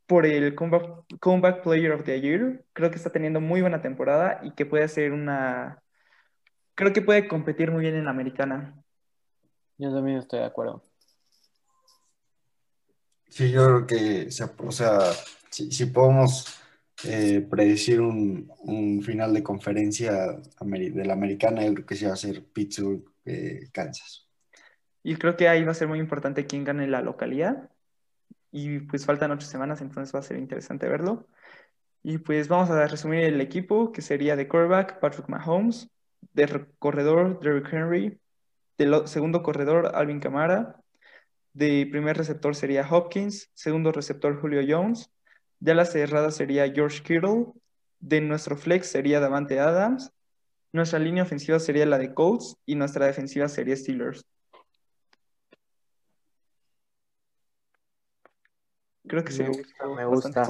por 0.06 0.24
el 0.24 0.54
comeback, 0.54 1.04
comeback 1.20 1.62
Player 1.62 1.92
of 1.92 2.04
the 2.04 2.18
Year. 2.18 2.64
Creo 2.72 2.90
que 2.90 2.96
está 2.96 3.10
teniendo 3.10 3.42
muy 3.42 3.60
buena 3.60 3.82
temporada 3.82 4.40
y 4.42 4.52
que 4.52 4.64
puede 4.64 4.88
ser 4.88 5.12
una... 5.12 5.82
Creo 6.74 6.94
que 6.94 7.02
puede 7.02 7.28
competir 7.28 7.70
muy 7.72 7.82
bien 7.82 7.96
en 7.96 8.06
la 8.06 8.10
americana. 8.10 8.82
Yo 9.76 9.92
también 9.94 10.16
estoy 10.16 10.38
de 10.38 10.46
acuerdo. 10.46 10.89
Sí, 13.30 13.50
yo 13.52 13.64
creo 13.66 13.86
que, 13.86 14.28
o 14.66 14.72
sea, 14.72 15.12
si, 15.50 15.70
si 15.70 15.86
podemos 15.86 16.46
eh, 17.04 17.46
predecir 17.48 18.00
un, 18.00 18.50
un 18.60 19.02
final 19.02 19.32
de 19.32 19.42
conferencia 19.42 20.12
de 20.60 21.04
la 21.04 21.12
americana, 21.14 21.64
yo 21.64 21.74
creo 21.74 21.86
que 21.86 21.96
sí 21.96 22.04
va 22.04 22.12
a 22.14 22.16
ser 22.16 22.44
Pittsburgh, 22.44 23.04
eh, 23.24 23.68
Kansas. 23.72 24.26
Y 25.02 25.16
creo 25.16 25.36
que 25.36 25.48
ahí 25.48 25.64
va 25.64 25.72
a 25.72 25.74
ser 25.74 25.88
muy 25.88 25.98
importante 25.98 26.46
quién 26.46 26.64
gane 26.64 26.86
la 26.86 27.02
localidad. 27.02 27.70
Y 28.52 28.80
pues 28.80 29.06
faltan 29.06 29.30
ocho 29.32 29.46
semanas, 29.46 29.80
entonces 29.80 30.14
va 30.14 30.20
a 30.20 30.22
ser 30.22 30.38
interesante 30.38 30.88
verlo. 30.88 31.26
Y 32.02 32.18
pues 32.18 32.48
vamos 32.48 32.70
a 32.70 32.86
resumir 32.86 33.20
el 33.24 33.40
equipo, 33.40 33.92
que 33.92 34.02
sería 34.02 34.36
de 34.36 34.48
quarterback 34.48 35.00
Patrick 35.00 35.28
Mahomes, 35.28 35.88
de 36.34 36.46
re- 36.46 36.66
corredor 36.78 37.40
Derrick 37.40 37.72
Henry, 37.72 38.20
de 38.78 38.86
lo- 38.86 39.06
segundo 39.06 39.42
corredor 39.42 39.92
Alvin 39.94 40.20
Kamara, 40.20 40.80
de 41.52 41.86
primer 41.90 42.16
receptor 42.16 42.54
sería 42.54 42.86
Hopkins, 42.88 43.50
segundo 43.54 43.92
receptor 43.92 44.40
Julio 44.40 44.62
Jones, 44.66 45.10
de 45.58 45.74
la 45.74 45.84
cerrada 45.84 46.30
sería 46.30 46.70
George 46.72 47.02
Kittle, 47.02 47.46
de 47.98 48.20
nuestro 48.20 48.56
flex 48.56 48.86
sería 48.86 49.20
Davante 49.20 49.60
Adams, 49.60 50.12
nuestra 50.72 50.98
línea 50.98 51.24
ofensiva 51.24 51.58
sería 51.58 51.84
la 51.86 51.98
de 51.98 52.14
Colts 52.14 52.56
y 52.64 52.76
nuestra 52.76 53.06
defensiva 53.06 53.48
sería 53.48 53.76
Steelers. 53.76 54.24
Creo 59.06 59.24
que 59.24 59.30
Me 59.30 59.36
sería 59.36 59.52
gusta, 59.52 59.86
me 59.96 60.04
gusta. 60.06 60.42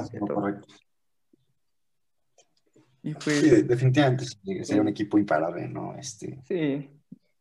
Y 3.03 3.13
Sí, 3.13 3.17
pues, 3.23 3.41
de- 3.41 3.63
definitivamente 3.63 4.25
sería 4.25 4.63
sería 4.63 4.81
un 4.83 4.87
equipo 4.89 5.17
imparable, 5.17 5.67
¿no? 5.67 5.95
Este, 5.97 6.39
sí, 6.47 6.89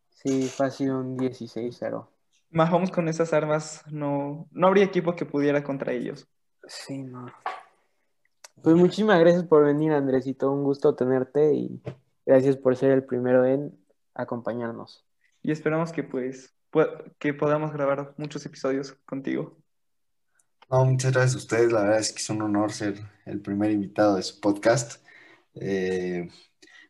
Sí, 0.08 0.48
fácil 0.48 0.90
un 0.90 1.16
16-0. 1.18 2.08
Mahomes 2.50 2.90
con 2.90 3.08
esas 3.08 3.32
armas 3.32 3.82
no, 3.90 4.48
no 4.50 4.66
habría 4.66 4.84
equipo 4.84 5.14
que 5.16 5.26
pudiera 5.26 5.62
contra 5.62 5.92
ellos. 5.92 6.28
Sí, 6.66 7.02
no. 7.02 7.26
Pues 8.62 8.76
muchísimas 8.76 9.18
gracias 9.20 9.44
por 9.44 9.64
venir, 9.64 9.92
Andresito. 9.92 10.50
Un 10.52 10.64
gusto 10.64 10.94
tenerte 10.94 11.54
y 11.54 11.80
gracias 12.26 12.56
por 12.56 12.76
ser 12.76 12.90
el 12.90 13.04
primero 13.04 13.44
en 13.44 13.78
acompañarnos. 14.14 15.06
Y 15.42 15.52
esperamos 15.52 15.92
que 15.92 16.02
pues 16.02 16.54
pu- 16.70 17.14
que 17.18 17.32
podamos 17.32 17.72
grabar 17.72 18.14
muchos 18.18 18.44
episodios 18.44 18.92
contigo. 19.06 19.56
No, 20.70 20.84
muchas 20.84 21.12
gracias 21.12 21.34
a 21.34 21.38
ustedes. 21.38 21.72
La 21.72 21.82
verdad 21.82 21.98
es 22.00 22.12
que 22.12 22.18
es 22.18 22.30
un 22.30 22.42
honor 22.42 22.70
ser 22.72 23.00
el 23.24 23.40
primer 23.40 23.70
invitado 23.70 24.16
de 24.16 24.22
su 24.22 24.38
podcast. 24.40 25.02
Eh, 25.54 26.28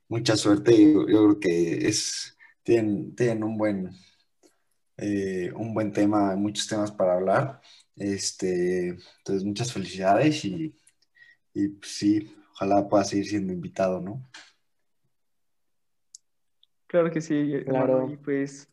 mucha 0.09 0.37
suerte. 0.37 0.73
Yo, 0.77 1.07
yo 1.09 1.25
creo 1.25 1.41
que 1.41 1.87
es, 1.89 2.37
tienen, 2.63 3.15
tienen 3.15 3.45
un 3.45 3.57
buen, 3.57 3.91
eh, 5.01 5.53
un 5.55 5.73
buen 5.75 5.93
tema, 5.93 6.35
muchos 6.37 6.67
temas 6.69 6.91
para 6.93 7.15
hablar. 7.15 7.61
Este, 7.97 8.89
entonces, 9.19 9.45
muchas 9.45 9.73
felicidades 9.73 10.45
y, 10.45 10.75
y 11.55 11.69
pues, 11.69 11.91
sí, 11.93 12.35
ojalá 12.53 12.89
pueda 12.89 13.05
seguir 13.05 13.27
siendo 13.27 13.53
invitado, 13.53 14.01
¿no? 14.01 14.23
Claro 16.87 17.11
que 17.11 17.21
sí. 17.21 17.53
Claro. 17.67 18.11
Y 18.11 18.17
pues 18.17 18.69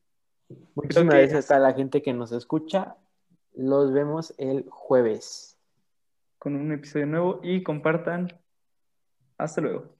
Muchísimas 0.75 1.13
que- 1.13 1.21
gracias 1.21 1.51
a 1.51 1.59
la 1.59 1.73
gente 1.73 2.01
que 2.01 2.13
nos 2.13 2.31
escucha. 2.31 2.95
Los 3.53 3.91
vemos 3.93 4.33
el 4.37 4.65
jueves. 4.69 5.53
con 6.39 6.55
un 6.55 6.71
episodio 6.71 7.07
nuevo 7.07 7.39
y 7.43 7.63
compartan. 7.63 8.31
Hasta 9.39 9.59
luego. 9.59 9.96